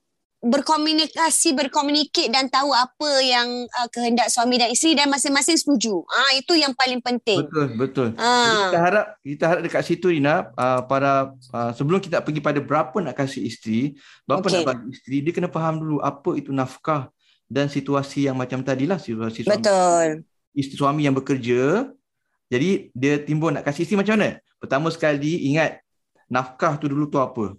berkomunikasi, 0.46 1.54
berkomunikasi 1.54 2.30
dan 2.30 2.46
tahu 2.46 2.70
apa 2.70 3.10
yang 3.22 3.66
uh, 3.66 3.88
kehendak 3.90 4.30
suami 4.30 4.58
dan 4.58 4.70
isteri 4.70 4.94
dan 4.94 5.10
masing-masing 5.10 5.58
setuju. 5.58 6.06
Ah 6.06 6.34
itu 6.38 6.54
yang 6.54 6.72
paling 6.72 7.02
penting. 7.02 7.46
betul 7.46 7.66
betul 7.78 8.08
Jadi 8.16 8.56
kita 8.68 8.78
harap 8.78 9.06
kita 9.22 9.44
harap 9.46 9.62
dekat 9.64 9.82
situ 9.86 10.06
Rina 10.12 10.50
uh, 10.54 10.80
para 10.84 11.32
uh, 11.52 11.70
sebelum 11.72 11.98
kita 12.02 12.20
pergi 12.20 12.40
pada 12.42 12.60
berapa 12.60 12.96
nak 13.00 13.14
kasih 13.16 13.46
isteri 13.46 13.96
berapa 14.24 14.44
Okey. 14.44 14.54
nak 14.62 14.66
bagi 14.66 14.86
isteri 14.92 15.16
dia 15.22 15.32
kena 15.32 15.48
faham 15.48 15.80
dulu 15.80 15.96
apa 16.02 16.30
itu 16.36 16.50
nafkah 16.50 17.08
dan 17.46 17.70
situasi 17.70 18.26
yang 18.26 18.36
macam 18.36 18.60
tadilah 18.60 18.98
situasi 18.98 19.46
suami 19.46 19.62
Betul. 19.62 20.06
isteri 20.52 20.76
suami 20.76 21.02
yang 21.06 21.14
bekerja 21.14 21.90
jadi 22.50 22.90
dia 22.92 23.14
timbul 23.22 23.54
nak 23.54 23.66
kasih 23.66 23.86
isteri 23.86 24.02
macam 24.02 24.18
mana 24.18 24.38
pertama 24.58 24.88
sekali 24.90 25.46
ingat 25.50 25.80
nafkah 26.26 26.74
tu 26.76 26.90
dulu 26.90 27.06
tu 27.06 27.22
apa 27.22 27.54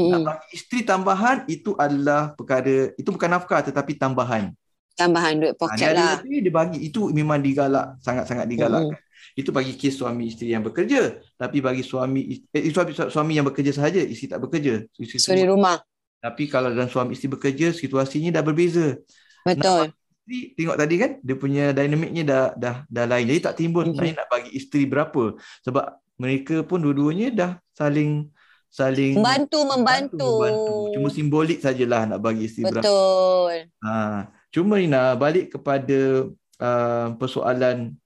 nak 0.00 0.20
Mm-mm. 0.20 0.22
bagi 0.22 0.46
isteri 0.54 0.80
tambahan 0.82 1.36
itu 1.46 1.70
adalah 1.76 2.32
perkara 2.34 2.94
itu 2.94 3.08
bukan 3.10 3.30
nafkah 3.30 3.60
tetapi 3.66 3.92
tambahan 3.96 4.54
Tambahan 4.92 5.32
duit 5.40 5.54
Ha, 5.64 5.76
poket 5.76 5.90
dia 5.96 5.96
lah. 5.96 6.10
lebih 6.20 6.38
dia 6.44 6.52
bagi 6.52 6.78
itu 6.84 7.08
memang 7.10 7.40
digalak 7.40 7.96
sangat-sangat 8.04 8.44
digalakkan. 8.44 9.00
Itu 9.32 9.48
bagi 9.48 9.72
kes 9.72 9.96
suami 9.96 10.28
isteri 10.28 10.52
yang 10.52 10.60
bekerja, 10.60 11.16
tapi 11.40 11.64
bagi 11.64 11.80
suami 11.80 12.20
eh, 12.52 12.68
suami, 12.68 12.92
suami 12.92 13.32
yang 13.32 13.46
bekerja 13.48 13.72
sahaja, 13.72 14.02
isteri 14.04 14.28
tak 14.28 14.42
bekerja. 14.44 14.84
Isteri 15.00 15.16
Suri 15.16 15.42
semua. 15.42 15.48
rumah. 15.48 15.76
Tapi 16.20 16.44
kalau 16.52 16.68
dalam 16.68 16.90
suami 16.90 17.16
isteri 17.16 17.32
bekerja, 17.32 17.72
situasinya 17.72 18.28
dah 18.36 18.44
berbeza. 18.44 19.00
Betul. 19.46 19.94
Isteri 20.28 20.38
tengok 20.52 20.76
tadi 20.76 20.94
kan, 21.00 21.10
dia 21.24 21.36
punya 21.38 21.64
dinamiknya 21.72 22.22
dah 22.28 22.44
dah 22.60 22.74
dah 22.84 23.04
lain. 23.08 23.24
Jadi 23.30 23.40
tak 23.40 23.54
timbul 23.56 23.88
Mhm. 23.88 23.96
sebenarnya 23.96 24.14
nak 24.20 24.28
bagi 24.28 24.50
isteri 24.52 24.84
berapa 24.84 25.22
sebab 25.64 25.84
mereka 26.20 26.56
pun 26.60 26.78
dua-duanya 26.84 27.28
dah 27.32 27.50
saling 27.72 28.28
saling 28.70 29.18
Membantu, 29.18 29.58
membantu. 29.66 30.30
membantu. 30.38 30.74
Cuma 30.94 31.08
simbolik 31.10 31.58
sajalah 31.58 32.06
nak 32.06 32.22
bagi 32.22 32.46
berapa. 32.46 32.78
Betul. 32.78 33.54
Ha, 33.82 34.30
cuma 34.54 34.78
Rina 34.78 35.18
balik 35.18 35.58
kepada 35.58 36.30
uh, 36.62 37.06
persoalan 37.18 37.98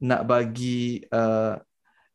nak 0.00 0.24
bagi 0.24 1.04
uh, 1.12 1.60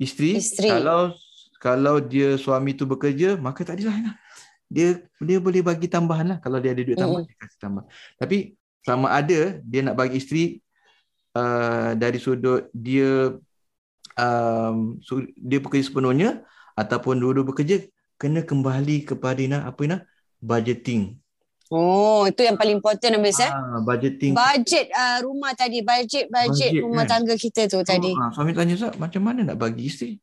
isteri, 0.01 0.41
Isteri. 0.41 0.70
kalau 0.70 1.14
kalau 1.61 1.96
dia 2.01 2.42
suami 2.42 2.74
tu 2.74 2.90
bekerja 2.90 3.37
maka 3.37 3.61
tak 3.61 3.77
adalah 3.77 3.96
Rina. 4.01 4.14
Dia 4.66 5.03
dia 5.22 5.37
boleh 5.37 5.61
bagi 5.61 5.85
tambahan 5.85 6.35
lah 6.35 6.37
kalau 6.42 6.57
dia 6.57 6.74
ada 6.74 6.81
duit 6.81 6.98
tambah 6.98 7.22
dia 7.22 7.37
kasih 7.37 7.59
tambah. 7.61 7.83
Tapi 8.18 8.57
sama 8.81 9.14
ada 9.14 9.61
dia 9.61 9.81
nak 9.85 9.94
bagi 9.94 10.18
isteri 10.18 10.57
uh, 11.37 11.94
dari 11.94 12.18
sudut 12.18 12.66
dia 12.74 13.37
um, 14.18 14.98
su- 15.05 15.29
dia 15.37 15.61
bekerja 15.61 15.85
sepenuhnya 15.85 16.42
ataupun 16.77 17.20
dua-dua 17.20 17.46
bekerja 17.48 17.84
kena 18.20 18.46
kembali 18.46 19.03
kepada 19.07 19.40
Ina 19.42 19.66
apa 19.66 19.79
Ina 19.86 19.98
budgeting. 20.42 21.18
Oh, 21.72 22.27
itu 22.27 22.44
yang 22.44 22.60
paling 22.60 22.84
important 22.84 23.16
Abis 23.16 23.40
eh. 23.40 23.48
Ah, 23.48 23.79
budgeting. 23.79 24.36
Bajet 24.36 24.92
uh, 24.92 25.24
rumah 25.24 25.55
tadi, 25.55 25.79
bajet 25.79 26.27
bajet 26.27 26.75
Bajet, 26.75 26.84
rumah 26.84 27.07
kan? 27.07 27.24
tangga 27.24 27.36
kita 27.40 27.72
tu 27.72 27.79
tadi. 27.88 28.12
Oh, 28.12 28.20
ah, 28.20 28.29
suami 28.36 28.51
tanya 28.51 28.75
Ustaz, 28.75 29.00
macam 29.00 29.24
mana 29.24 29.48
nak 29.48 29.55
bagi 29.55 29.88
isteri? 29.88 30.20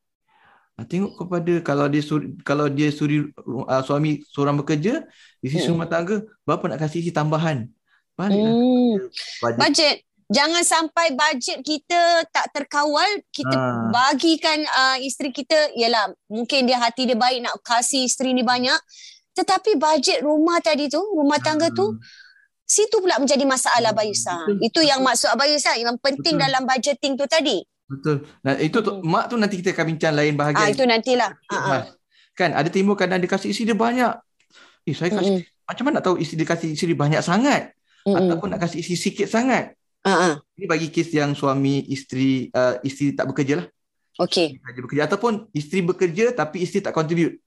Ah, 0.76 0.84
tengok 0.84 1.16
kepada 1.24 1.52
kalau 1.64 1.88
dia 1.88 2.04
suri, 2.04 2.36
kalau 2.44 2.68
dia 2.68 2.92
suri 2.92 3.32
uh, 3.48 3.82
suami 3.82 4.20
seorang 4.28 4.60
bekerja, 4.60 5.08
isteri 5.40 5.64
Hmm. 5.64 5.80
rumah 5.80 5.88
tangga, 5.88 6.20
berapa 6.44 6.64
nak 6.68 6.78
kasih 6.84 7.00
isteri 7.00 7.16
tambahan? 7.16 7.58
Hmm. 8.18 9.08
budget. 9.40 9.56
Bajet. 9.56 9.96
Jangan 10.28 10.60
sampai 10.60 11.16
bajet 11.16 11.64
kita 11.64 12.28
tak 12.28 12.52
terkawal, 12.52 13.24
kita 13.32 13.56
Ah. 13.56 13.88
bagikan 13.88 14.60
uh, 14.60 15.00
isteri 15.00 15.32
kita, 15.32 15.72
yalah 15.72 16.12
mungkin 16.28 16.68
dia 16.68 16.76
hati 16.76 17.08
dia 17.08 17.16
baik 17.16 17.48
nak 17.48 17.56
kasih 17.64 18.04
isteri 18.04 18.36
ni 18.36 18.44
banyak, 18.44 18.76
tetapi 19.32 19.80
bajet 19.80 20.20
rumah 20.20 20.60
tadi 20.60 20.92
tu, 20.92 21.00
rumah 21.00 21.40
tangga 21.40 21.72
tu, 21.72 21.96
situ 22.68 23.00
pula 23.00 23.16
menjadi 23.16 23.48
masalah 23.48 23.96
Bayusa. 23.96 24.36
Ah. 24.36 24.44
Betul. 24.44 24.68
Itu 24.68 24.80
yang 24.84 25.00
maksud 25.00 25.32
Abayusa, 25.32 25.80
yang 25.80 25.96
penting 25.96 26.36
Betul. 26.36 26.44
dalam 26.44 26.62
budgeting 26.68 27.12
tu 27.16 27.24
tadi. 27.24 27.64
Betul. 27.88 28.28
Nah, 28.44 28.52
itu 28.60 28.78
tu, 28.84 29.00
mak 29.00 29.32
tu 29.32 29.40
nanti 29.40 29.64
kita 29.64 29.72
akan 29.72 29.96
bincang 29.96 30.12
lain 30.12 30.36
bahagian. 30.36 30.60
Ah 30.60 30.68
itu 30.68 30.84
nantilah. 30.84 31.32
Ah, 31.48 31.56
ah. 31.56 31.82
Kan 32.36 32.52
ada 32.52 32.68
timbul 32.68 33.00
kadang 33.00 33.16
dia 33.16 33.32
kasih 33.32 33.48
isteri 33.48 33.72
dia 33.72 33.78
banyak. 33.80 34.12
Eh 34.84 34.92
saya 34.92 35.08
kasih 35.08 35.40
Mm-mm. 35.40 35.64
macam 35.64 35.82
mana 35.88 35.94
nak 35.96 36.04
tahu 36.04 36.16
isteri 36.20 36.44
dia 36.44 36.48
kasih 36.52 36.68
isteri 36.76 36.92
banyak 36.92 37.24
sangat 37.24 37.72
Mm-mm. 38.04 38.28
ataupun 38.28 38.52
nak 38.52 38.60
kasih 38.60 38.84
isteri 38.84 39.00
sikit 39.00 39.32
sangat. 39.32 39.72
Ah. 40.06 40.38
Ini 40.54 40.66
bagi 40.66 40.88
kes 40.88 41.10
yang 41.10 41.34
suami 41.34 41.84
isteri 41.86 42.48
uh, 42.50 42.78
isteri 42.80 43.12
tak 43.12 43.28
bekerja 43.28 43.62
lah. 43.62 43.66
Okey. 44.18 44.58
Saja 44.58 44.80
bekerja 44.82 45.02
ataupun 45.06 45.46
isteri 45.52 45.80
bekerja 45.82 46.34
tapi 46.34 46.62
isteri 46.62 46.82
tak 46.82 46.94
contribute. 46.94 47.38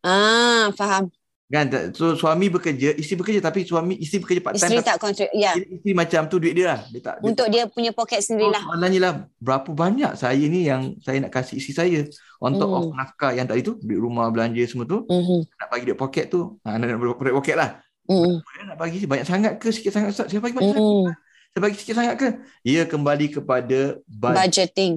Ah, 0.00 0.68
faham. 0.76 1.08
Kan 1.50 1.66
so 1.98 2.14
suami 2.14 2.46
bekerja, 2.46 2.94
isteri 2.94 3.18
bekerja 3.18 3.40
tapi 3.42 3.66
suami 3.66 3.98
isteri 3.98 4.22
bekerja 4.22 4.38
part 4.38 4.54
time 4.54 4.70
Isteri 4.70 4.86
tak 4.86 4.96
kontribut. 5.02 5.34
Ya. 5.34 5.58
isteri 5.58 5.92
macam 5.98 6.20
tu 6.30 6.38
duit 6.38 6.54
dia 6.54 6.66
lah. 6.70 6.80
Dia 6.94 7.00
tak 7.02 7.14
dia 7.18 7.26
Untuk 7.26 7.46
tak, 7.50 7.52
dia 7.52 7.62
punya 7.66 7.90
poket 7.90 8.20
sendirilah. 8.22 8.62
Soalannya 8.62 9.00
lah 9.02 9.12
berapa 9.42 9.66
banyak 9.66 10.12
saya 10.14 10.44
ni 10.46 10.70
yang 10.70 10.94
saya 11.02 11.18
nak 11.18 11.34
kasih 11.34 11.58
isteri 11.58 11.74
saya 11.74 12.00
on 12.38 12.54
top 12.54 12.70
of 12.70 12.82
Hmm. 12.90 12.96
nafkah 13.02 13.34
yang 13.34 13.50
tadi 13.50 13.66
tu 13.66 13.82
duit 13.82 13.98
rumah 13.98 14.30
belanja 14.30 14.62
semua 14.64 14.86
tu 14.86 15.02
Mhm. 15.10 15.42
nak 15.58 15.68
bagi 15.68 15.84
duit 15.90 15.98
poket 15.98 16.30
tu 16.30 16.54
ha, 16.62 16.78
nak, 16.78 16.86
nak 16.86 17.18
duit 17.18 17.34
poket 17.34 17.56
lah 17.58 17.82
Mhm. 18.06 18.42
Saya 18.42 18.62
nak 18.70 18.76
bagi 18.78 18.98
banyak 19.06 19.26
sangat 19.26 19.52
ke 19.58 19.68
sikit 19.70 19.90
sangat 19.90 20.08
Ustaz? 20.14 20.26
Saya 20.30 20.38
bagi 20.38 20.54
banyak 20.54 20.70
sangat. 20.70 21.14
Saya 21.50 21.60
bagi 21.66 21.76
sikit 21.82 21.94
sangat 21.98 22.14
ke? 22.14 22.28
Ia 22.62 22.82
kembali 22.86 23.26
kepada 23.34 23.98
budget. 24.06 24.38
Budgeting. 24.38 24.92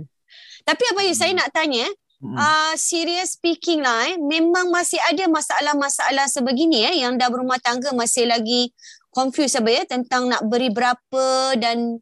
Tapi 0.63 0.83
apa 0.93 1.01
yang 1.01 1.17
saya 1.17 1.31
nak 1.33 1.49
tanya, 1.49 1.85
Hmm. 2.23 2.39
uh, 2.39 2.73
serious 2.79 3.35
speaking 3.35 3.83
lah 3.83 4.07
eh, 4.07 4.15
memang 4.15 4.71
masih 4.71 4.95
ada 5.11 5.27
masalah-masalah 5.27 6.23
sebegini 6.31 6.87
eh 6.87 7.03
yang 7.03 7.19
dah 7.19 7.27
berumah 7.27 7.59
tangga 7.59 7.91
masih 7.91 8.31
lagi 8.31 8.71
confused 9.11 9.59
apa 9.59 9.67
ya 9.67 9.83
tentang 9.83 10.31
nak 10.31 10.47
beri 10.47 10.71
berapa 10.71 11.51
dan 11.59 11.99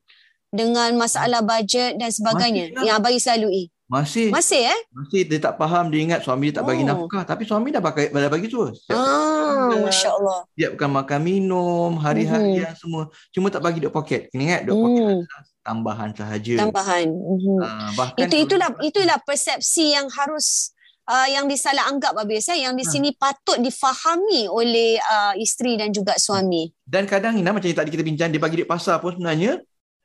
dengan 0.54 0.94
masalah 0.94 1.42
budget 1.42 1.98
dan 1.98 2.14
sebagainya 2.14 2.70
Masih 2.70 2.78
lah. 2.78 2.84
yang 2.86 2.96
abai 3.02 3.18
selalu 3.18 3.50
Masih 3.92 4.32
Masih 4.32 4.64
eh? 4.64 4.80
masih 4.90 5.28
dia 5.28 5.36
tak 5.38 5.60
faham 5.60 5.92
dia 5.92 6.00
ingat 6.00 6.24
suami 6.24 6.48
dia 6.48 6.56
tak 6.58 6.66
bagi 6.66 6.82
Oh. 6.82 6.88
nafkah 6.88 7.28
tapi 7.28 7.44
suami 7.44 7.70
dah 7.70 7.84
bagi 7.84 8.08
dah 8.08 8.32
bagi 8.32 8.48
tu. 8.48 8.64
Siap, 8.64 8.96
Ah. 8.96 9.76
Masya 9.78 10.10
Allah. 10.14 10.40
siapkan 10.50 10.88
makan 10.90 11.20
minum 11.22 11.92
hari-harian 11.98 12.72
semua. 12.74 13.12
Cuma 13.30 13.48
tak 13.48 13.60
bagi 13.60 13.78
duit 13.78 13.92
poket. 13.92 14.32
Kena 14.32 14.42
ingat 14.48 14.62
duit 14.64 14.76
poket 14.78 15.04
Hmm, 15.04 15.20
tambahan 15.62 16.10
sahaja. 16.12 16.56
tambahan. 16.58 17.08
Mhm. 17.08 17.60
Ah, 17.60 17.90
bahkan 17.94 18.20
Itu 18.22 18.36
itulah 18.38 18.70
itulah 18.80 19.18
persepsi 19.22 19.92
yang 19.92 20.08
harus 20.10 20.72
uh, 21.04 21.28
yang 21.28 21.46
disalah 21.46 21.84
anggap 21.86 22.16
habis 22.16 22.48
eh 22.48 22.62
yang 22.62 22.74
di 22.74 22.84
Ha. 22.84 22.90
sini 22.90 23.12
patut 23.14 23.60
difahami 23.60 24.48
oleh 24.48 25.00
uh, 25.02 25.36
isteri 25.36 25.76
dan 25.76 25.92
juga 25.92 26.16
suami. 26.16 26.72
Dan 26.82 27.04
kadang 27.06 27.36
Ina 27.36 27.52
macam 27.52 27.66
yang 27.66 27.76
tadi 27.78 27.92
kita 27.92 28.04
bincang 28.04 28.30
dia 28.30 28.40
bagi 28.40 28.56
duit 28.56 28.70
pasar 28.70 28.98
pun 28.98 29.12
sebenarnya 29.14 29.60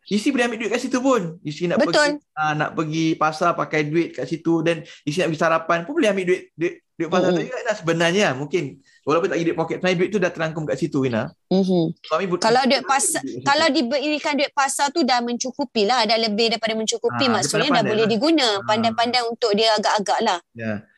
Isteri 0.07 0.31
boleh 0.39 0.45
ambil 0.47 0.59
duit 0.63 0.71
kat 0.71 0.81
situ 0.81 0.99
pun. 1.03 1.23
Isteri 1.43 1.67
nak 1.67 1.79
Betul. 1.83 1.93
pergi 1.95 2.39
uh, 2.39 2.53
nak 2.55 2.71
pergi 2.79 3.07
pasar 3.19 3.51
pakai 3.59 3.81
duit 3.91 4.09
kat 4.15 4.27
situ 4.31 4.63
dan 4.63 4.87
isteri 5.03 5.27
nak 5.27 5.29
pergi 5.35 5.43
sarapan 5.43 5.79
pun 5.83 5.93
boleh 5.99 6.11
ambil 6.15 6.25
duit 6.31 6.43
duit 6.55 6.75
Duit 6.97 7.13
pasar 7.13 7.29
tu 7.29 7.45
juga 7.45 7.61
Ina 7.61 7.75
sebenarnya 7.77 8.27
mungkin 8.33 8.81
walaupun 9.05 9.29
tak 9.29 9.37
ada 9.37 9.45
duit 9.45 9.53
poket 9.53 9.77
sebenarnya 9.85 9.99
duit 10.01 10.11
tu 10.17 10.17
dah 10.17 10.33
terangkum 10.33 10.65
kat 10.65 10.81
situ 10.81 11.05
Ina. 11.05 11.29
Mhm. 11.53 11.93
Suami 12.01 12.25
but- 12.25 12.41
Kalau 12.41 12.63
duit 12.65 12.83
pasar, 12.89 13.21
kalau 13.45 13.67
diberikan 13.69 14.33
duit 14.33 14.49
pasar 14.57 14.89
tu 14.89 15.05
dah 15.05 15.21
mencukupi 15.21 15.85
lah. 15.85 16.09
Dah 16.09 16.17
lebih 16.17 16.57
daripada 16.57 16.73
mencukupi. 16.73 17.29
Dia 17.29 17.35
Maksudnya 17.37 17.69
dah 17.69 17.85
boleh 17.85 18.07
lah. 18.09 18.11
diguna. 18.11 18.49
Ah. 18.49 18.65
Pandai-pandai 18.65 19.23
untuk 19.29 19.53
dia 19.53 19.77
agak-agak 19.77 20.19
lah. 20.25 20.39
Ya. 20.57 20.89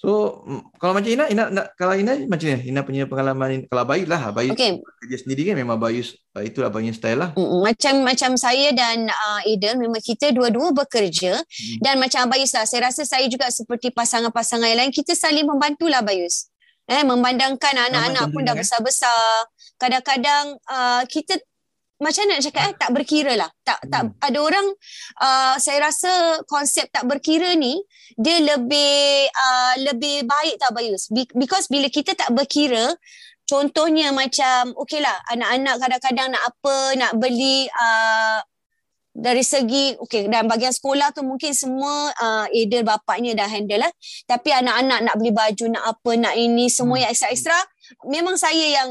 So 0.00 0.40
kalau 0.80 0.96
macam 0.96 1.12
Ina, 1.12 1.28
Ina 1.28 1.52
nak, 1.52 1.76
kalau 1.76 1.92
Ina 1.92 2.24
macam 2.24 2.48
ni, 2.48 2.72
Ina 2.72 2.80
punya 2.80 3.04
pengalaman 3.04 3.68
kalau 3.68 3.84
Abayus 3.84 4.08
lah, 4.08 4.32
Abayus 4.32 4.56
Okay. 4.56 4.80
kerja 4.80 5.16
sendiri 5.20 5.52
kan 5.52 5.60
memang 5.60 5.76
Abayus 5.76 6.16
uh, 6.32 6.40
itulah 6.40 6.72
Abayus 6.72 6.96
style 6.96 7.20
lah. 7.20 7.36
Mm-mm. 7.36 7.60
Macam 7.60 8.00
macam 8.00 8.32
saya 8.40 8.72
dan 8.72 9.12
uh, 9.12 9.44
Aiden 9.44 9.76
memang 9.76 10.00
kita 10.00 10.32
dua-dua 10.32 10.72
bekerja 10.72 11.44
Hmm. 11.44 11.78
dan 11.84 12.00
macam 12.00 12.24
Abayus 12.24 12.48
lah 12.56 12.64
saya 12.64 12.88
rasa 12.88 13.04
saya 13.04 13.28
juga 13.28 13.52
seperti 13.52 13.92
pasangan-pasangan 13.92 14.72
yang 14.72 14.88
lain 14.88 14.92
kita 14.94 15.12
saling 15.12 15.44
membantulah 15.44 16.00
Abayus. 16.00 16.48
Eh 16.88 17.04
memandangkan 17.04 17.76
anak-anak 17.92 18.32
pun 18.32 18.40
dah 18.40 18.56
eh. 18.56 18.60
besar-besar. 18.64 19.46
Kadang-kadang 19.76 20.56
uh, 20.64 21.04
kita 21.12 21.36
macam 22.00 22.24
mana 22.24 22.40
nak 22.40 22.44
cakap 22.48 22.62
eh 22.64 22.74
tak 22.80 22.90
berkira 22.96 23.32
lah. 23.36 23.50
Tak 23.60 23.78
tak 23.86 24.02
Hmm. 24.08 24.16
ada 24.24 24.38
orang 24.40 24.66
uh, 25.20 25.54
saya 25.60 25.78
rasa 25.84 26.40
konsep 26.48 26.88
tak 26.88 27.04
berkira 27.04 27.52
ni 27.54 27.76
dia 28.16 28.40
lebih 28.40 29.28
uh, 29.28 29.74
lebih 29.84 30.24
baik 30.24 30.56
tau 30.58 30.72
Abayus. 30.72 31.12
Be- 31.12 31.30
because 31.36 31.68
bila 31.68 31.86
kita 31.92 32.16
tak 32.16 32.32
berkira 32.32 32.96
contohnya 33.44 34.14
macam 34.14 34.72
okey 34.78 35.02
lah 35.02 35.16
anak-anak 35.28 35.74
kadang-kadang 35.76 36.28
nak 36.32 36.42
apa 36.46 36.74
nak 36.94 37.12
beli 37.18 37.66
uh, 37.66 38.38
dari 39.10 39.42
segi 39.42 39.98
okey 39.98 40.30
dalam 40.30 40.46
bahagian 40.46 40.70
sekolah 40.70 41.10
tu 41.10 41.26
mungkin 41.26 41.50
semua 41.50 42.14
uh, 42.14 42.46
Adel 42.46 42.86
bapaknya 42.86 43.34
dah 43.34 43.50
handle 43.50 43.82
lah 43.82 43.90
tapi 44.24 44.54
anak-anak 44.54 45.02
nak 45.02 45.14
beli 45.18 45.34
baju 45.34 45.64
nak 45.66 45.84
apa 45.84 46.10
nak 46.14 46.34
ini 46.38 46.70
semua 46.70 46.94
Hmm. 46.96 47.02
yang 47.04 47.10
extra-extra 47.10 47.58
memang 48.06 48.38
saya 48.38 48.82
yang 48.82 48.88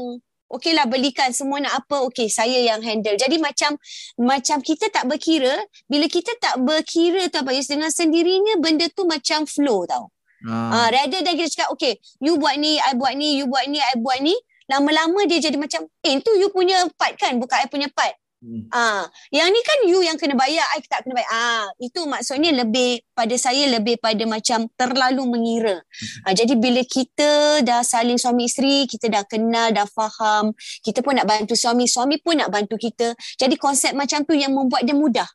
okey 0.50 0.74
lah 0.74 0.84
belikan 0.90 1.30
semua 1.30 1.62
nak 1.62 1.86
apa 1.86 2.02
okey 2.10 2.26
saya 2.26 2.58
yang 2.60 2.82
handle 2.82 3.14
jadi 3.14 3.36
macam 3.38 3.78
macam 4.18 4.58
kita 4.60 4.90
tak 4.90 5.06
berkira 5.06 5.54
bila 5.86 6.10
kita 6.10 6.34
tak 6.42 6.58
berkira 6.60 7.30
tu 7.30 7.38
Abayus 7.40 7.70
dengan 7.70 7.88
sendirinya 7.88 8.58
benda 8.58 8.90
tu 8.90 9.06
macam 9.06 9.46
flow 9.46 9.86
tau 9.86 10.10
Ah, 10.40 10.88
Ha. 10.88 10.88
rather 10.88 11.20
than 11.20 11.36
kita 11.36 11.52
cakap, 11.52 11.68
okay, 11.76 12.00
you 12.16 12.40
buat 12.40 12.56
ni, 12.56 12.80
I 12.80 12.96
buat 12.96 13.12
ni, 13.12 13.36
you 13.36 13.44
buat 13.44 13.68
ni, 13.68 13.76
I 13.76 14.00
buat 14.00 14.24
ni. 14.24 14.32
Lama-lama 14.72 15.28
dia 15.28 15.36
jadi 15.36 15.60
macam, 15.60 15.84
eh, 16.00 16.16
itu 16.16 16.32
you 16.40 16.48
punya 16.48 16.88
part 16.96 17.12
kan, 17.20 17.36
bukan 17.36 17.60
I 17.60 17.68
punya 17.68 17.92
part. 17.92 18.16
Hmm. 18.40 18.72
Ah, 18.72 19.04
yang 19.28 19.52
ni 19.52 19.60
kan 19.60 19.84
you 19.84 20.00
yang 20.00 20.16
kena 20.16 20.32
bayar, 20.32 20.64
I 20.72 20.80
tak 20.88 21.04
kena 21.04 21.12
bayar. 21.12 21.28
Ah, 21.28 21.68
itu 21.76 22.08
maksudnya 22.08 22.56
lebih 22.56 23.04
pada 23.12 23.36
saya 23.36 23.68
lebih 23.68 24.00
pada 24.00 24.24
macam 24.24 24.64
terlalu 24.80 25.28
mengira. 25.28 25.76
Ah, 26.24 26.32
jadi 26.32 26.56
bila 26.56 26.80
kita 26.80 27.60
dah 27.60 27.84
saling 27.84 28.16
suami 28.16 28.48
isteri, 28.48 28.88
kita 28.88 29.12
dah 29.12 29.28
kenal, 29.28 29.76
dah 29.76 29.84
faham, 29.84 30.56
kita 30.80 31.04
pun 31.04 31.20
nak 31.20 31.28
bantu 31.28 31.52
suami, 31.52 31.84
suami 31.84 32.16
pun 32.16 32.40
nak 32.40 32.48
bantu 32.48 32.80
kita. 32.80 33.12
Jadi 33.36 33.60
konsep 33.60 33.92
macam 33.92 34.24
tu 34.24 34.32
yang 34.32 34.56
membuat 34.56 34.88
dia 34.88 34.96
mudah. 34.96 35.28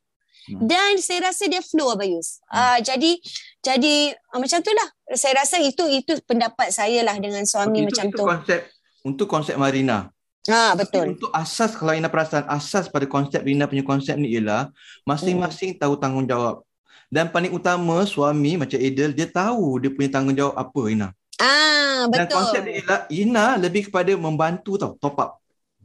Hmm. 0.50 0.66
Dan 0.66 0.98
saya 0.98 1.30
rasa 1.30 1.46
dia 1.46 1.62
flow 1.62 1.94
Abayus. 1.94 2.42
Ah, 2.50 2.82
jadi 2.82 3.22
jadi 3.62 4.18
ah, 4.34 4.42
macam 4.42 4.66
tu 4.66 4.74
lah. 4.74 4.90
Saya 5.14 5.46
rasa 5.46 5.62
itu 5.62 5.86
itu 5.94 6.18
pendapat 6.26 6.74
saya 6.74 7.06
lah 7.06 7.14
dengan 7.22 7.46
suami 7.46 7.86
Okey, 7.86 7.88
macam 7.94 8.06
itu, 8.10 8.18
tu. 8.18 8.26
Itu 8.26 8.30
konsep 8.34 8.62
untuk 9.06 9.28
konsep 9.30 9.56
Marina. 9.62 10.15
Ah, 10.46 10.78
Tapi 10.78 10.86
betul. 10.86 11.06
Untuk 11.18 11.32
asas 11.34 11.74
kalau 11.74 11.94
Ina 11.98 12.06
perasan 12.06 12.46
asas 12.46 12.86
pada 12.86 13.10
konsep 13.10 13.42
Rina 13.42 13.66
punya 13.66 13.82
konsep 13.82 14.14
ni 14.14 14.30
ialah 14.38 14.70
masing-masing 15.06 15.74
tahu 15.78 15.98
tanggungjawab. 15.98 16.62
Dan 17.10 17.30
paling 17.30 17.54
utama 17.54 18.06
suami 18.06 18.58
macam 18.58 18.78
Adel 18.78 19.14
dia 19.14 19.26
tahu 19.30 19.82
dia 19.82 19.90
punya 19.90 20.10
tanggungjawab 20.14 20.54
apa 20.54 20.82
Ina. 20.86 21.08
Ah, 21.42 22.06
Dan 22.10 22.30
betul. 22.30 22.36
konsep 22.38 22.62
dia 22.62 22.74
ialah 22.82 23.00
Ina 23.10 23.46
lebih 23.58 23.90
kepada 23.90 24.14
membantu 24.14 24.78
tau 24.78 24.94
top 25.02 25.18
up. 25.18 25.32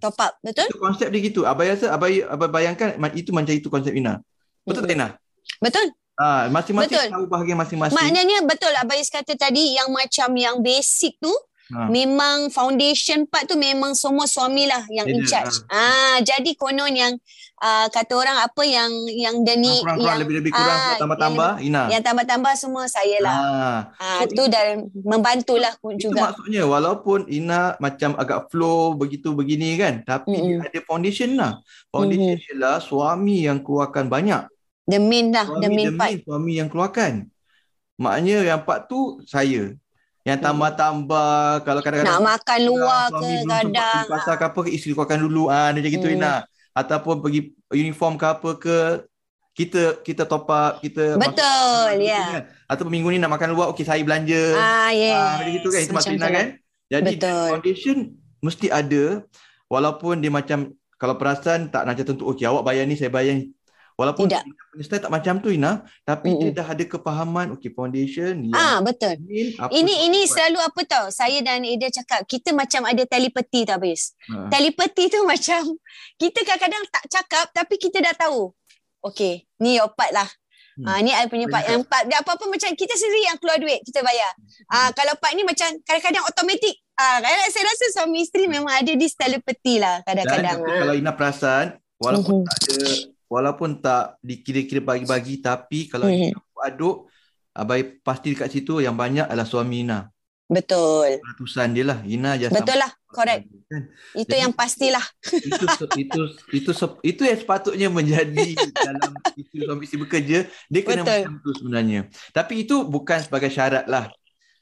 Top 0.01 0.17
up, 0.17 0.33
betul? 0.41 0.69
Itu 0.69 0.81
konsep 0.81 1.09
dia 1.13 1.21
gitu. 1.21 1.45
Abai 1.45 1.73
rasa 1.73 1.93
abai, 1.93 2.25
abai 2.25 2.49
bayangkan 2.49 2.97
itu 3.17 3.33
macam 3.33 3.53
itu 3.53 3.69
konsep 3.69 3.93
Ina. 3.93 4.21
Betul 4.65 4.85
tak 4.85 4.93
Ina? 4.97 5.09
Betul. 5.61 5.93
Ah, 6.21 6.53
masing-masing 6.53 7.01
Betul. 7.01 7.09
tahu 7.17 7.25
bahagian 7.33 7.57
masing-masing. 7.57 7.97
Maknanya 7.97 8.45
betul 8.45 8.77
Abayus 8.77 9.09
kata 9.09 9.41
tadi 9.41 9.73
yang 9.73 9.89
macam 9.89 10.29
yang 10.37 10.61
basic 10.61 11.17
tu 11.17 11.33
Ha. 11.71 11.87
memang 11.87 12.51
foundation 12.51 13.23
part 13.25 13.47
tu 13.47 13.55
memang 13.55 13.95
semua 13.95 14.27
suami 14.27 14.67
lah 14.67 14.83
yang 14.91 15.07
in 15.07 15.23
Dia, 15.23 15.47
charge. 15.47 15.63
Ah, 15.67 16.19
jadi 16.19 16.51
konon 16.55 16.91
yang 16.91 17.15
ah, 17.57 17.87
kata 17.87 18.11
orang 18.11 18.43
apa 18.43 18.63
yang 18.63 18.91
yang 19.07 19.47
Dani 19.47 19.79
kurang-kurang 19.79 20.03
yang 20.03 20.19
lebih-lebih 20.19 20.51
kurang 20.51 20.79
ah, 20.83 20.99
tambah-tambah 20.99 21.51
Ina. 21.63 21.83
yang 21.87 22.03
tambah-tambah 22.03 22.53
semua 22.59 22.91
saya 22.91 23.23
lah. 23.23 23.37
Ah. 23.39 23.79
Ah, 23.97 24.23
So, 24.27 24.35
tu 24.35 24.45
dan 24.51 24.91
membantulah 24.93 25.79
Itu 25.79 26.11
juga. 26.11 26.35
maksudnya 26.35 26.67
walaupun 26.67 27.31
Ina 27.31 27.79
macam 27.79 28.19
agak 28.19 28.51
flow 28.51 28.99
begitu 28.99 29.31
begini 29.31 29.79
kan 29.79 30.03
tapi 30.03 30.35
dia 30.35 30.67
ada 30.67 30.81
foundation 30.83 31.39
lah. 31.39 31.63
Foundation 31.89 32.35
ialah 32.35 32.83
suami 32.83 33.47
yang 33.47 33.63
keluarkan 33.63 34.11
banyak. 34.11 34.43
The 34.91 34.99
main 34.99 35.31
lah, 35.31 35.47
Suami 35.47 35.63
the 35.63 35.69
main 35.71 35.95
part. 35.95 36.19
suami 36.27 36.53
yang 36.59 36.67
keluarkan. 36.67 37.31
Maknanya 37.95 38.43
yang 38.43 38.61
part 38.65 38.91
tu 38.91 39.21
saya. 39.23 39.71
Yang 40.21 40.39
tambah-tambah 40.45 41.33
kalau 41.65 41.81
kadang-kadang 41.81 42.21
Nak 42.21 42.25
makan 42.29 42.61
luar 42.63 43.05
ke 43.09 43.29
kadang. 43.41 44.05
pasar 44.05 44.35
ke 44.37 44.45
apa 44.45 44.61
isteri 44.69 44.93
keluarkan 44.93 45.19
dulu 45.19 45.49
ah 45.49 45.73
dia 45.73 45.81
macam 45.81 45.93
gitu 45.97 46.09
Hmm. 46.09 46.17
Ina. 46.21 46.35
Ataupun 46.71 47.15
pergi 47.19 47.41
uniform 47.73 48.15
ke 48.15 48.27
apa 48.29 48.51
ke 48.55 48.77
kita 49.51 50.01
kita 50.01 50.23
top 50.25 50.47
up 50.47 50.79
kita 50.79 51.17
Betul, 51.17 51.99
ya. 51.99 52.21
kan. 52.39 52.43
Ataupun 52.69 52.93
minggu 52.93 53.09
ni 53.11 53.19
nak 53.19 53.33
makan 53.33 53.51
luar 53.51 53.73
okey 53.73 53.83
saya 53.83 54.01
belanja. 54.01 54.55
Ah, 54.55 54.93
yes. 54.93 55.13
Ah, 55.13 55.33
macam 55.37 55.53
gitu 55.53 55.69
kan 55.69 55.81
itu 55.81 55.93
maksud 55.93 56.13
Ina 56.15 56.21
tu 56.23 56.31
kan. 56.31 56.47
Jadi 56.91 57.11
Betul. 57.17 57.49
foundation 57.51 57.97
mesti 58.41 58.67
ada 58.69 59.05
walaupun 59.67 60.21
dia 60.21 60.29
macam 60.29 60.59
kalau 60.97 61.17
perasan 61.17 61.73
tak 61.73 61.89
macam 61.89 62.05
tentu 62.05 62.29
okey 62.29 62.45
awak 62.45 62.63
bayar 62.63 62.85
ni 62.85 62.95
saya 62.95 63.09
bayar 63.09 63.37
ni. 63.37 63.51
Walaupun 64.01 64.25
Tidak. 64.27 64.43
Punya 64.71 64.81
style 64.83 65.03
tak 65.03 65.13
macam 65.13 65.35
tu 65.39 65.53
Ina 65.53 65.73
tapi 66.01 66.33
dia 66.33 66.49
Mm-mm. 66.49 66.57
dah 66.57 66.67
ada 66.67 66.85
kepahaman 66.87 67.47
okey 67.53 67.69
foundation 67.69 68.33
yang 68.43 68.57
Ah, 68.57 68.79
betul. 68.81 69.13
Ini 69.69 69.95
ini 70.09 70.21
buat. 70.21 70.31
selalu 70.33 70.59
apa 70.59 70.81
tau? 70.85 71.05
Saya 71.11 71.37
dan 71.41 71.61
Ida 71.61 71.93
cakap 71.93 72.25
kita 72.25 72.51
macam 72.51 72.83
ada 72.83 73.05
telepati 73.05 73.63
tau 73.63 73.77
Abis. 73.77 74.17
Ha. 74.27 74.49
Telepati 74.49 75.05
tu 75.07 75.21
macam 75.29 75.63
kita 76.17 76.41
kadang-kadang 76.41 76.85
tak 76.89 77.05
cakap 77.11 77.53
tapi 77.53 77.77
kita 77.77 78.01
dah 78.01 78.17
tahu. 78.17 78.57
Okay, 79.03 79.45
ni 79.59 79.77
your 79.77 79.89
part 79.91 80.11
lah. 80.11 80.29
Hmm. 80.77 80.87
Ah, 80.87 80.99
ni 80.99 81.11
I 81.11 81.27
punya 81.27 81.45
part. 81.47 81.67
Yang 81.67 81.85
part 81.85 82.05
dia 82.05 82.17
apa-apa 82.17 82.45
macam 82.47 82.71
kita 82.71 82.95
sendiri 82.95 83.27
yang 83.27 83.37
keluar 83.37 83.57
duit, 83.57 83.81
kita 83.83 84.01
bayar. 84.01 84.33
Ah, 84.67 84.89
kalau 84.93 85.13
part 85.15 85.33
ni 85.33 85.43
macam 85.43 85.69
kadang-kadang 85.83 86.25
automatik. 86.25 86.73
Ah, 86.95 87.21
saya 87.21 87.65
rasa 87.65 87.85
suami 87.91 88.21
isteri 88.21 88.45
memang 88.45 88.71
ada 88.71 88.93
this 88.95 89.13
telepati 89.13 89.77
lah 89.77 90.01
Dan 90.01 90.21
kadang-kadang. 90.21 90.59
Ah. 90.63 90.79
kalau 90.79 90.95
Ina 90.95 91.13
perasan 91.13 91.65
walaupun 91.97 92.33
Mhm. 92.39 92.47
tak 92.47 92.57
ada 92.57 92.77
walaupun 93.31 93.79
tak 93.79 94.19
dikira-kira 94.21 94.83
bagi-bagi 94.83 95.39
tapi 95.39 95.87
kalau 95.87 96.11
campur 96.11 96.61
aduk 96.61 96.97
abai 97.51 97.83
pasti 98.03 98.35
dekat 98.35 98.51
situ 98.51 98.83
yang 98.83 98.95
banyak 98.95 99.25
adalah 99.25 99.47
suami 99.47 99.87
Ina. 99.87 100.11
Betul. 100.51 101.23
Ratusan 101.23 101.71
dia 101.71 101.87
lah. 101.87 102.03
Ina 102.03 102.35
je 102.35 102.51
Betul 102.51 102.75
lah, 102.75 102.91
correct. 103.07 103.47
Kan? 103.71 103.87
Itu 104.19 104.35
Jadi- 104.35 104.43
yang 104.43 104.51
pastilah. 104.51 105.05
itu 105.47 105.63
itu 105.95 106.23
itu 106.51 106.71
itu 107.07 107.23
yang 107.23 107.39
sepatutnya 107.39 107.87
menjadi 107.87 108.59
dalam 108.91 109.15
isteri 109.39 109.59
suami 109.63 109.83
isteri 109.87 110.01
bekerja 110.03 110.39
dia 110.67 110.81
kena 110.83 111.07
Betul. 111.07 111.19
macam 111.23 111.35
tu 111.39 111.51
sebenarnya 111.55 112.01
tapi 112.35 112.67
itu 112.67 112.83
bukan 112.83 113.23
sebagai 113.23 113.49
syarat 113.49 113.87
lah 113.87 114.11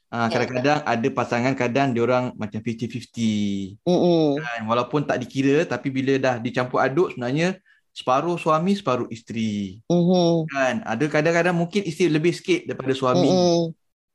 Ah, 0.09 0.25
Ya. 0.25 0.41
kadang-kadang 0.41 0.79
ada 0.89 1.07
pasangan 1.13 1.53
kadang 1.53 1.93
dia 1.93 2.01
orang 2.01 2.33
macam 2.33 2.57
50-50 2.65 3.77
Mm-mm. 3.85 4.41
kan 4.41 4.61
walaupun 4.65 5.05
tak 5.05 5.21
dikira 5.21 5.61
tapi 5.63 5.93
bila 5.93 6.17
dah 6.17 6.35
dicampur 6.37 6.81
aduk 6.81 7.13
sebenarnya 7.13 7.61
separuh 7.91 8.35
suami 8.35 8.73
separuh 8.73 9.07
isteri 9.09 9.81
Mhm. 9.85 10.47
kan 10.47 10.75
ada 10.83 11.05
kadang-kadang 11.05 11.53
mungkin 11.53 11.83
isteri 11.83 12.07
lebih 12.07 12.31
sikit 12.31 12.65
daripada 12.65 12.91
suami 12.91 13.27
Mm-mm. 13.27 13.61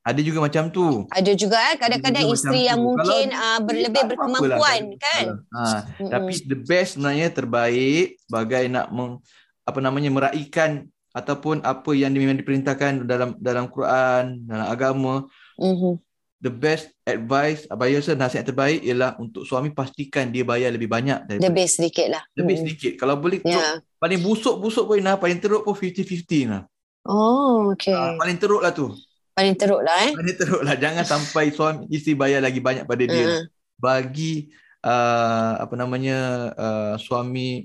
ada 0.02 0.20
juga 0.20 0.38
macam 0.40 0.68
tu 0.68 1.08
Ada 1.08 1.32
juga 1.32 1.56
eh 1.64 1.76
kadang-kadang 1.76 2.24
Ada 2.24 2.28
juga 2.28 2.36
isteri 2.36 2.60
yang 2.64 2.78
tu. 2.78 2.84
mungkin 2.86 3.26
Kalau 3.28 3.40
uh, 3.40 3.56
Jadi 3.56 3.64
berlebih 3.64 4.00
lah, 4.00 4.08
berkemampuan 4.10 4.80
ada 4.84 4.96
kan. 5.00 5.24
masalah. 5.24 5.38
Ha, 5.48 5.78
Mm-mm. 5.96 6.10
Tapi 6.12 6.32
the 6.44 6.58
best 6.60 6.90
sebenarnya 6.94 7.28
terbaik 7.30 8.06
sebagai 8.20 8.62
nak 8.68 8.86
meng, 8.90 9.12
apa 9.64 9.78
namanya 9.80 10.10
meraihkan 10.10 10.70
ataupun 11.10 11.62
apa 11.62 11.90
yang 11.92 12.10
memang 12.10 12.36
diperintahkan 12.36 13.06
dalam 13.06 13.32
dalam 13.38 13.64
Quran, 13.66 14.44
dalam 14.44 14.66
agama, 14.66 15.14
Mhm. 15.56 15.96
The 16.44 16.52
best 16.52 16.92
advice 17.08 17.64
abang 17.72 17.88
rasa 17.88 18.12
nasihat 18.12 18.44
terbaik 18.44 18.84
ialah 18.84 19.16
untuk 19.16 19.48
suami 19.48 19.72
pastikan 19.72 20.28
dia 20.28 20.44
bayar 20.44 20.68
lebih 20.68 20.92
banyak 20.92 21.24
daripada 21.24 21.48
Lebih 21.48 21.66
sedikit 21.66 22.06
lah. 22.12 22.22
lebih 22.36 22.52
Mm-mm. 22.52 22.62
sedikit. 22.68 22.92
Kalau 23.00 23.16
boleh 23.16 23.40
Ya. 23.40 23.80
paling 23.96 24.20
busuk-busuk 24.20 24.84
pun 24.84 25.00
nah, 25.00 25.16
paling 25.16 25.40
teruk 25.40 25.64
pun 25.64 25.72
50-50 25.72 26.44
nah. 26.44 26.62
Oh, 27.08 27.72
okay. 27.72 27.96
Ha, 27.96 28.20
paling 28.20 28.36
teruk 28.36 28.60
lah 28.60 28.76
tu. 28.76 28.92
Paling 29.32 29.56
teruk 29.56 29.80
lah 29.80 29.96
eh. 30.04 30.12
Paling 30.12 30.36
teruk 30.36 30.62
lah 30.62 30.76
jangan 30.76 31.04
sampai 31.04 31.48
suami 31.48 31.88
isteri 31.88 32.12
bayar 32.12 32.44
lagi 32.44 32.60
banyak 32.60 32.84
pada 32.84 33.04
dia. 33.04 33.24
Uh, 33.24 33.42
Bagi 33.74 34.52
uh, 34.84 35.64
apa 35.64 35.74
namanya 35.74 36.18
uh, 36.54 36.94
suami 36.96 37.64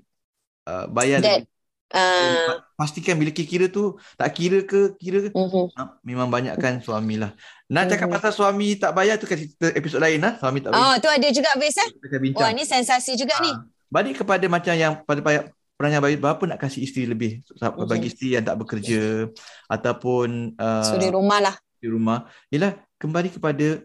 uh, 0.65 0.87
bayar 0.87 1.19
That- 1.19 1.47
Ah, 1.89 2.61
Pastikan 2.75 3.17
bila 3.17 3.33
kira 3.33 3.65
tu 3.65 3.97
tak 4.13 4.29
kira 4.31 4.61
ke 4.61 4.93
kira 4.95 5.25
ke 5.25 5.29
mhm. 5.29 5.73
ha, 5.73 5.97
memang 5.99 6.29
banyakkan 6.29 6.79
suami 6.79 7.17
lah. 7.17 7.33
Nak 7.65 7.89
cakap 7.89 8.07
Mhm. 8.07 8.15
pasal 8.15 8.31
suami 8.31 8.77
tak 8.77 8.93
bayar 8.93 9.17
tu 9.17 9.25
kasi 9.25 9.49
episod 9.73 9.97
lain 9.97 10.21
lah. 10.21 10.37
Suami 10.37 10.61
tak 10.61 10.69
bayar. 10.69 10.85
Oh, 10.85 10.93
tu 10.97 11.09
ada 11.09 11.27
juga 11.29 11.49
base 11.55 11.81
eh. 11.81 11.89
Wah, 12.33 12.53
ni 12.53 12.61
sensasi 12.61 13.13
juga 13.13 13.33
ni. 13.39 13.49
Ah, 13.49 13.65
Balik 13.89 14.21
kepada 14.21 14.45
macam 14.45 14.69
yang 14.71 15.01
pada 15.01 15.17
payah 15.17 15.49
perangai 15.73 15.97
bayi 15.97 16.15
berapa 16.15 16.43
nak 16.45 16.59
kasih 16.59 16.83
isteri 16.83 17.07
lebih 17.07 17.41
Mhm. 17.57 17.87
bagi 17.87 18.07
isteri 18.07 18.37
yang 18.37 18.45
tak 18.45 18.59
bekerja 18.59 19.31
ataupun 19.65 20.53
uh, 20.55 20.85
So 20.85 20.95
di 20.95 21.09
rumah 21.09 21.39
lah. 21.39 21.55
di 21.79 21.87
rumah 21.87 22.27
ialah 22.49 22.75
kembali 22.97 23.31
kepada 23.31 23.81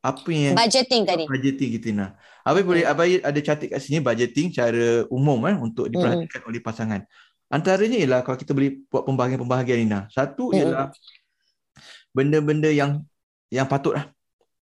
apa 0.00 0.28
yang 0.28 0.56
Budgeting 0.56 1.04
tadi. 1.04 1.24
budgeting 1.24 1.70
kita 1.76 1.88
nak. 1.92 2.10
Abai 2.40 2.64
boleh 2.64 2.82
abai 2.82 3.20
ada 3.20 3.36
catat 3.38 3.68
kat 3.68 3.78
sini 3.78 4.00
budgeting 4.00 4.48
cara 4.48 5.04
umum 5.06 5.36
eh 5.44 5.52
untuk 5.54 5.86
diperhatikan 5.86 6.40
oleh 6.42 6.58
pasangan. 6.58 7.04
Antaranya 7.50 7.98
ialah 7.98 8.20
kalau 8.22 8.38
kita 8.38 8.54
boleh 8.54 8.78
buat 8.86 9.02
pembahagian-pembahagian 9.02 9.78
Nina. 9.82 10.00
Satu 10.08 10.54
Mm-mm. 10.54 10.58
ialah 10.62 10.86
benda-benda 12.14 12.70
yang 12.70 13.02
yang 13.50 13.66
patut 13.66 13.98
lah. 13.98 14.06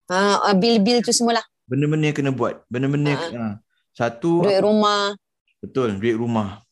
Ha, 0.06 0.54
bil-bil 0.54 1.02
tu 1.02 1.10
semualah. 1.10 1.42
Benda-benda 1.66 2.06
yang 2.06 2.16
kena 2.16 2.30
buat. 2.30 2.62
Benda-benda 2.70 3.10
Ha. 3.10 3.18
kena, 3.18 3.38
ha. 3.42 3.46
Satu 3.90 4.44
Duit 4.46 4.62
rumah. 4.62 5.16
betul 5.58 5.98
duit 5.98 6.14
rumah. 6.14 6.62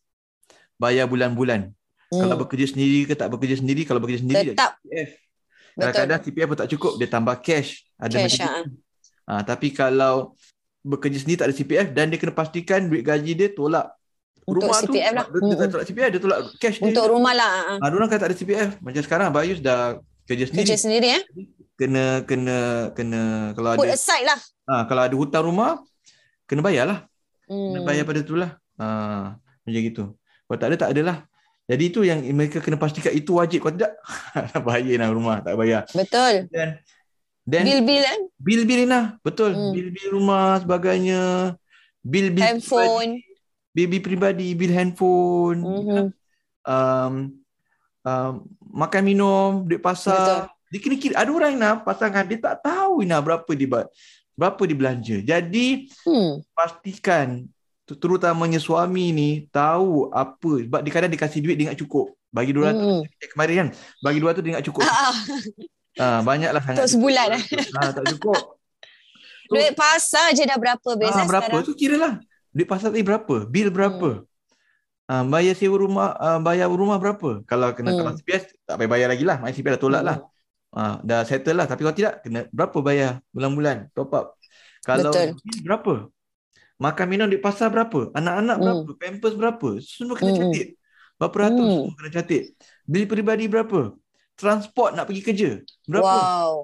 Bayar 0.79 1.11
bulan-bulan. 1.11 1.74
Hmm. 2.14 2.20
Kalau 2.22 2.37
bekerja 2.38 2.70
sendiri 2.70 3.11
ke 3.11 3.18
tak 3.18 3.33
bekerja 3.33 3.59
sendiri, 3.59 3.83
kalau 3.83 3.98
bekerja 3.98 4.22
sendiri 4.22 4.55
Tetap. 4.55 4.79
CPF. 4.87 5.11
Betul. 5.74 5.83
Kadang-kadang 5.83 6.20
CPF 6.22 6.46
pun 6.46 6.59
tak 6.62 6.70
cukup, 6.70 6.92
dia 7.03 7.09
tambah 7.11 7.35
cash. 7.42 7.83
Ada 7.98 8.14
Cash, 8.22 8.38
ah. 8.38 8.62
tu. 8.62 8.70
Ha, 9.24 9.33
tapi 9.42 9.74
kalau 9.74 10.38
bekerja 10.85 11.18
sendiri 11.18 11.42
tak 11.42 11.48
ada 11.50 11.57
CPF 11.57 11.87
dan 11.90 12.12
dia 12.12 12.20
kena 12.20 12.31
pastikan 12.31 12.87
duit 12.87 13.03
gaji 13.03 13.33
dia 13.35 13.48
tolak 13.50 13.88
Untuk 14.44 14.61
rumah 14.62 14.78
CPF 14.78 14.92
tu. 15.07 15.16
lah. 15.16 15.26
Dia, 15.26 15.40
dia 15.40 15.57
tak 15.57 15.68
tolak 15.70 15.87
CPF, 15.87 16.09
dia 16.09 16.20
tolak 16.20 16.38
cash 16.57 16.76
dia. 16.76 16.85
Untuk 16.85 17.04
rumah 17.07 17.33
lah. 17.33 17.50
ha. 17.50 17.74
Ha, 17.78 17.87
orang 17.88 18.09
kan 18.09 18.18
tak 18.18 18.28
ada 18.28 18.37
CPF. 18.37 18.70
Macam 18.78 19.02
sekarang 19.02 19.28
Bayus 19.30 19.59
dah 19.59 19.96
kerja 20.24 20.44
sendiri. 20.44 20.62
Kerja 20.62 20.76
sendiri 20.76 21.09
eh. 21.11 21.22
Kena 21.74 22.04
kena 22.22 22.59
kena 22.92 23.22
kalau 23.52 23.74
Put 23.74 23.85
ada 23.85 23.94
aside 23.94 24.24
lah. 24.24 24.38
ha, 24.64 24.85
kalau 24.85 25.02
ada 25.02 25.14
hutang 25.14 25.44
rumah 25.44 25.83
kena 26.44 26.61
bayarlah. 26.61 27.09
Kena 27.44 27.76
Hmm. 27.76 27.85
bayar 27.85 28.04
pada 28.04 28.20
tu 28.20 28.35
lah. 28.35 28.57
Ha, 28.76 28.87
macam 29.37 29.80
gitu. 29.83 30.04
Kalau 30.44 30.59
tak 30.59 30.68
ada 30.70 30.76
tak 30.78 30.90
adalah. 30.92 31.16
Jadi 31.64 31.85
itu 31.88 32.00
yang 32.00 32.20
mereka 32.30 32.61
kena 32.61 32.76
pastikan 32.76 33.11
itu 33.11 33.35
wajib. 33.35 33.61
Kalau 33.61 33.74
tidak 33.74 33.92
bayar 34.68 34.96
lah 35.00 35.09
rumah 35.09 35.40
tak 35.40 35.57
bayar. 35.57 35.88
Betul. 35.90 36.48
Dan 36.48 36.78
dan 37.44 37.61
Bil-bil 37.61 38.00
kan. 38.00 38.20
bil-bil 38.40 38.80
Ina, 38.85 39.00
betul. 39.20 39.52
Hmm. 39.52 39.72
Bil-bil 39.72 40.09
rumah 40.12 40.61
sebagainya. 40.61 41.52
Bil-bil 42.00 42.40
Handphone. 42.40 43.20
Bil-bil 43.74 44.00
pribadi, 44.00 44.54
bil 44.54 44.70
handphone. 44.70 45.58
Mhm. 45.60 46.04
Um, 46.64 47.14
um, 48.00 48.32
makan 48.72 49.02
minum, 49.02 49.50
duit 49.66 49.82
pasar. 49.82 50.48
Dia 50.70 50.78
kena 50.78 50.96
kira. 50.96 51.14
Ada 51.18 51.30
orang 51.30 51.52
Ina, 51.54 51.70
pasangan 51.78 52.24
dia 52.24 52.38
tak 52.38 52.62
tahu 52.62 53.02
Ina 53.02 53.18
berapa 53.18 53.46
dia 53.52 53.68
berapa 54.34 54.62
dia 54.62 54.74
belanja. 54.78 55.16
Jadi 55.20 55.90
Hmm. 56.02 56.42
pastikan 56.50 57.46
terutamanya 57.84 58.58
suami 58.58 59.12
ni 59.12 59.30
tahu 59.52 60.08
apa 60.08 60.64
sebab 60.64 60.80
dia 60.80 60.90
kadang 60.90 61.10
dia 61.12 61.20
kasih 61.20 61.38
duit 61.38 61.54
dia 61.54 61.68
ingat 61.68 61.78
cukup. 61.78 62.10
Bagi 62.30 62.50
200 62.50 62.74
Hmm. 62.74 63.02
kemarin 63.30 63.54
kan. 63.54 63.68
Bagi 64.00 64.18
200 64.18 64.40
dia 64.42 64.50
ingat 64.58 64.64
cukup. 64.64 64.82
Ah, 64.82 64.90
ah. 64.90 65.14
Ah 65.94 66.18
banyaklah 66.22 66.58
sangat. 66.58 66.82
Untuk 66.82 66.90
sebulan 66.90 67.26
eh. 67.38 67.42
Ah 67.76 67.90
tak 67.92 68.04
cukup. 68.10 68.40
So- 69.46 69.54
Duit 69.54 69.76
pasar 69.76 70.32
je 70.32 70.42
dah 70.42 70.58
berapa 70.58 70.90
beza 70.96 71.14
Ah, 71.14 71.28
berapa 71.28 71.46
sekarang. 71.46 71.68
tu 71.68 71.76
kira 71.76 71.94
lah. 71.94 72.14
Duit 72.54 72.68
pasar 72.70 72.94
tadi 72.94 73.02
berapa? 73.02 73.44
Bil 73.50 73.68
berapa? 73.74 74.22
Ah, 75.04 75.20
bayar 75.26 75.52
sewa 75.52 75.76
rumah, 75.76 76.16
ah, 76.16 76.40
bayar 76.40 76.70
rumah 76.70 76.96
berapa? 76.96 77.44
Kalau 77.44 77.68
kena 77.76 77.92
Hmm. 77.92 77.98
kalau 78.00 78.12
CPS 78.16 78.44
tak 78.64 78.74
payah 78.80 78.90
bayar 78.94 79.08
lagi 79.12 79.24
lah. 79.26 79.36
Main 79.42 79.52
CPS 79.52 79.76
dah 79.76 79.82
tolak 79.82 80.02
lah. 80.06 80.16
Ah, 80.72 80.96
dah 81.04 81.20
settle 81.28 81.58
lah. 81.60 81.66
Tapi 81.68 81.84
kalau 81.84 81.96
tidak, 81.98 82.24
kena 82.24 82.48
berapa 82.54 82.78
bayar 82.80 83.10
bulan-bulan? 83.34 83.90
Top 83.92 84.14
up. 84.16 84.38
Kalau 84.86 85.12
Betul. 85.12 85.36
bil 85.44 85.60
berapa? 85.66 85.94
Makan 86.74 87.06
minum 87.06 87.28
di 87.30 87.38
pasar 87.38 87.68
berapa? 87.70 88.10
Anak-anak 88.16 88.56
Hmm. 88.56 88.64
berapa? 88.64 88.90
Pampers 88.98 89.34
berapa? 89.36 89.68
Semua 89.82 90.14
kena 90.16 90.32
Hmm. 90.32 90.40
catat. 90.50 90.68
Berapa 91.20 91.36
ratus 91.46 91.66
Hmm. 91.68 91.76
semua 91.84 91.94
kena 92.00 92.10
catat. 92.10 92.44
Bil 92.88 93.04
peribadi 93.10 93.44
berapa? 93.50 93.80
Transport 94.34 94.90
nak 94.98 95.04
pergi 95.06 95.22
kerja. 95.22 95.50
Berapa? 95.86 96.10
Wow. 96.10 96.54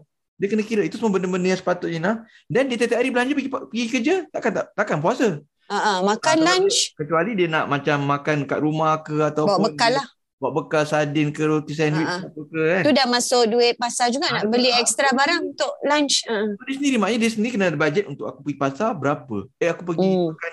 Dia 0.41 0.49
kena 0.49 0.65
kira. 0.65 0.83
Itu 0.83 0.97
semua 0.97 1.13
benda-benda 1.13 1.53
yang 1.53 1.61
sepatutnya 1.61 2.01
nak. 2.01 2.17
Dan 2.49 2.73
dia 2.73 2.77
tiap-tiap 2.81 2.99
hari 3.05 3.13
belanja 3.13 3.33
pergi, 3.37 3.51
pergi 3.53 3.85
kerja, 3.93 4.15
takkan 4.33 4.53
tak, 4.57 4.67
takkan 4.73 4.99
puasa. 5.05 5.29
Ah, 5.71 6.03
makan 6.03 6.37
Ah, 6.37 6.47
lunch. 6.51 6.99
Kecuali 6.99 7.39
dia 7.39 7.47
nak 7.47 7.71
macam 7.71 8.03
makan 8.03 8.43
kat 8.43 8.59
rumah 8.59 8.99
ke 9.07 9.23
ataupun 9.23 9.55
Bawa 9.55 9.67
bekal 9.71 9.93
lah. 10.03 10.07
Bawa 10.43 10.51
bekal 10.59 10.83
sardin 10.83 11.31
ke 11.31 11.47
roti 11.47 11.79
sandwich 11.79 12.03
Ah, 12.03 12.19
ah. 12.19 12.27
apa 12.27 12.41
ke 12.43 12.59
kan. 12.59 12.83
Tu 12.83 12.91
dah 12.91 13.07
masuk 13.07 13.43
duit 13.47 13.79
pasar 13.79 14.11
juga 14.11 14.35
nak 14.35 14.45
Ah, 14.45 14.51
beli 14.51 14.75
ah, 14.75 14.83
ekstra 14.83 15.15
barang 15.15 15.55
untuk 15.55 15.71
lunch. 15.87 16.27
Ah. 16.27 16.51
Dia 16.67 16.75
sendiri 16.75 16.97
maknanya 16.99 17.21
dia 17.23 17.31
sendiri 17.31 17.53
kena 17.55 17.71
ada 17.71 17.79
bajet 17.79 18.05
untuk 18.11 18.27
aku 18.27 18.43
pergi 18.43 18.59
pasar 18.59 18.91
berapa. 18.99 19.37
Eh 19.63 19.71
aku 19.71 19.83
pergi 19.87 20.11
Hmm. 20.11 20.35
makan 20.35 20.53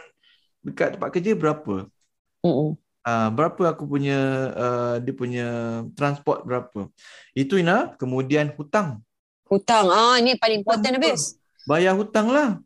dekat 0.61 0.87
tempat 0.93 1.09
kerja 1.09 1.31
berapa. 1.33 1.75
Mm-mm. 2.45 2.69
Ah, 3.01 3.31
berapa 3.31 3.63
aku 3.71 3.87
punya 3.87 4.19
uh, 4.53 4.95
dia 5.01 5.15
punya 5.15 5.47
transport 5.95 6.45
berapa. 6.45 6.91
Itu 7.33 7.57
Ina, 7.57 7.97
kemudian 7.97 8.53
hutang. 8.53 9.01
Hutang. 9.49 9.89
Ah, 9.89 10.19
ni 10.21 10.37
paling 10.37 10.61
important 10.61 10.93
habis. 10.93 11.39
Bayar 11.65 11.95
hutang 11.95 12.29
lah. 12.29 12.59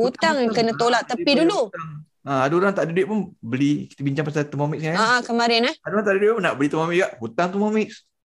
Hutang 0.00 0.36
kena 0.50 0.72
tolak 0.74 1.04
Ah, 1.04 1.08
tepi 1.12 1.32
dulu. 1.44 1.68
hutang. 1.68 1.90
Ah, 2.20 2.44
ada 2.44 2.54
orang 2.56 2.72
tak 2.72 2.84
ada 2.88 2.92
duit 2.92 3.08
pun 3.08 3.32
beli 3.40 3.88
kita 3.88 4.00
bincang 4.00 4.24
pasal 4.28 4.44
Thermomix 4.48 4.80
kan. 4.84 4.96
Ah, 4.96 5.08
ah, 5.16 5.20
kemarin 5.20 5.72
eh. 5.72 5.74
Ada 5.80 5.92
orang 5.92 6.04
tak 6.04 6.12
ada 6.12 6.20
duit 6.20 6.32
pun 6.32 6.42
nak 6.44 6.54
beli 6.56 6.68
Thermomix 6.68 6.96
juga. 6.96 7.08
Hutang 7.20 7.48
Thermomix. 7.52 7.88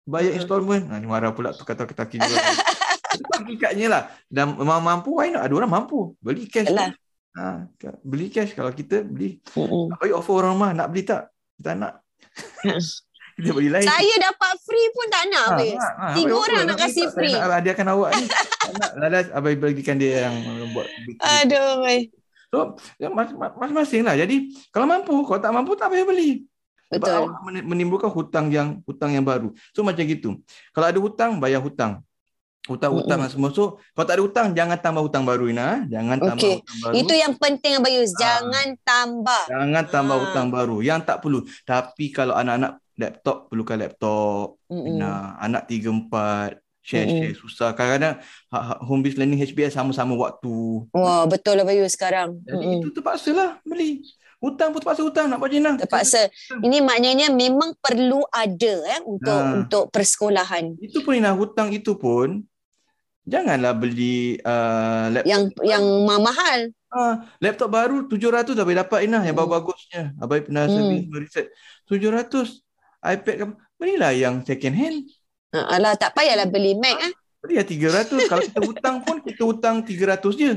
Bayar 0.02 0.32
installment. 0.34 0.84
Ha, 0.90 0.98
ni 0.98 1.06
marah 1.06 1.30
pula 1.30 1.54
tu 1.54 1.62
kata 1.62 1.86
kita. 1.86 2.02
Itu 2.10 3.30
hakikatnya 3.38 3.86
lah. 3.86 4.02
Dan 4.26 4.58
memang 4.58 4.82
mampu, 4.82 5.14
why 5.14 5.30
not? 5.30 5.46
Ada 5.46 5.54
orang 5.54 5.70
mampu. 5.70 6.18
Beli 6.18 6.50
cash. 6.50 6.66
Yalah. 6.66 6.90
Ha, 7.38 7.70
beli 8.02 8.26
cash. 8.26 8.50
Kalau 8.58 8.74
kita 8.74 9.06
beli. 9.06 9.38
Mm-mm. 9.54 9.94
Bagi 9.94 10.10
offer 10.10 10.42
orang 10.42 10.58
rumah. 10.58 10.70
Nak 10.74 10.86
beli 10.90 11.02
tak? 11.06 11.30
Tak 11.54 11.74
nak. 11.78 12.02
kita 13.34 13.50
beli 13.50 13.68
lain. 13.68 13.82
Saya 13.82 14.14
dapat 14.20 14.52
free 14.60 14.88
pun 14.90 15.06
tak 15.08 15.22
nak 15.26 15.42
Ha, 15.42 15.50
habis. 15.50 15.74
ha, 15.74 15.88
ha, 15.94 16.06
Tiga 16.12 16.34
orang 16.34 16.62
nak 16.64 16.76
tak, 16.76 16.90
saya 16.90 17.08
free. 17.08 17.32
Nak 17.32 17.48
hadiahkan 17.52 17.86
awak 17.88 18.10
ni. 18.14 18.24
tak 18.26 18.72
nak. 18.72 18.90
Lalas 18.96 19.26
abang 19.30 19.56
bagikan 19.58 19.96
dia 19.96 20.26
yang 20.26 20.34
buat. 20.70 20.86
Aduh. 21.18 21.88
So, 22.48 22.58
ya, 22.96 23.08
mas- 23.08 23.32
mas- 23.32 23.56
masing-masing 23.56 24.02
lah. 24.02 24.12
Jadi, 24.12 24.36
kalau 24.68 24.84
mampu. 24.84 25.24
Kalau 25.24 25.40
tak 25.40 25.50
mampu, 25.50 25.72
tak 25.72 25.88
payah 25.88 26.04
beli. 26.04 26.44
Sebab 26.90 27.00
Betul. 27.00 27.16
awak 27.24 27.32
men- 27.42 27.66
menimbulkan 27.66 28.10
hutang 28.10 28.46
yang 28.48 28.84
hutang 28.84 29.10
yang 29.10 29.24
baru. 29.24 29.48
So 29.72 29.80
macam 29.80 30.04
gitu. 30.04 30.36
Kalau 30.70 30.84
ada 30.84 31.00
hutang, 31.00 31.40
bayar 31.40 31.58
hutang. 31.58 32.04
Hutang-hutang 32.62 33.18
lah 33.18 33.26
semua. 33.26 33.48
So 33.50 33.80
kalau 33.90 34.06
tak 34.06 34.14
ada 34.14 34.22
hutang, 34.22 34.46
jangan 34.52 34.76
tambah 34.76 35.00
hutang 35.00 35.24
baru 35.24 35.48
Ina. 35.48 35.82
Jangan 35.88 36.14
tambah 36.20 36.36
Okey. 36.38 36.54
hutang 36.60 36.78
baru. 36.78 36.94
Itu 36.94 37.14
yang 37.16 37.32
penting 37.34 37.72
Abayus. 37.74 38.12
Jangan 38.14 38.66
tambah. 38.84 39.42
Jangan 39.48 39.84
tambah 39.88 40.14
Ah. 40.14 40.20
hutang 40.20 40.46
baru. 40.46 40.76
Yang 40.78 41.00
tak 41.02 41.16
perlu. 41.18 41.40
Tapi 41.64 42.04
kalau 42.12 42.36
anak-anak 42.36 42.78
laptop, 42.94 43.48
perlukan 43.48 43.78
laptop. 43.78 44.60
Mm-mm. 44.68 44.98
Ina. 44.98 45.36
Anak 45.38 45.66
3-4. 45.66 46.58
Share-share 46.82 47.38
susah. 47.38 47.70
Kadang-kadang 47.72 48.18
ha- 48.50 48.64
ha- 48.74 48.80
home 48.82 49.00
based 49.00 49.14
learning 49.14 49.38
HBS 49.38 49.70
sama-sama 49.70 50.18
waktu. 50.18 50.82
Wah, 50.90 51.22
betul 51.24 51.54
Abayus 51.56 51.94
sekarang. 51.94 52.42
Jadi 52.42 52.58
Mm-mm. 52.58 52.82
itu 52.82 52.90
terpaksa 52.90 53.30
lah 53.30 53.50
beli. 53.62 54.02
Hutang 54.42 54.74
pun 54.74 54.82
terpaksa 54.82 55.06
hutang 55.06 55.30
nak 55.30 55.38
buat 55.38 55.46
Jina. 55.48 55.78
Terpaksa. 55.78 56.26
Ini 56.58 56.82
maknanya 56.82 57.30
memang 57.30 57.78
perlu 57.78 58.26
ada 58.28 58.74
eh 58.90 59.00
untuk 59.06 59.30
Ah. 59.30 59.62
untuk 59.62 59.94
persekolahan. 59.94 60.74
Itu 60.82 61.06
pun 61.06 61.14
Ina, 61.14 61.30
hutang 61.30 61.70
itu 61.70 61.94
pun 61.94 62.42
janganlah 63.22 63.70
beli 63.72 64.42
uh, 64.42 65.06
laptop 65.14 65.30
Yang 65.30 65.42
yang 65.62 65.84
mahal. 66.02 66.58
Ah, 66.90 67.14
laptop 67.38 67.70
baru 67.70 68.04
700 68.04 68.52
dah 68.52 68.66
boleh 68.66 68.82
dapat 68.82 69.06
Inah 69.06 69.22
yang 69.22 69.32
Hmm. 69.32 69.46
bagus-bagusnya. 69.46 70.02
Abai 70.18 70.42
pernah 70.42 70.66
Hmm. 70.66 70.74
service 70.74 71.06
research. 71.14 71.48
700 71.86 72.58
iPad 73.02 73.34
ke 73.34 73.42
apa? 73.44 73.54
Belilah 73.74 74.12
yang 74.12 74.34
second 74.40 74.72
hand. 74.72 74.96
Ha, 75.50 75.76
alah 75.76 75.92
tak 75.94 76.14
payahlah 76.14 76.46
beli 76.46 76.72
Mac 76.74 76.96
eh. 76.98 77.12
Beli 77.38 77.58
yang 77.58 77.66
300. 77.66 78.08
Kalau 78.24 78.40
kita 78.40 78.60
hutang 78.62 78.96
pun 79.02 79.16
kita 79.18 79.42
hutang 79.42 79.76
300 79.82 80.22
je. 80.32 80.52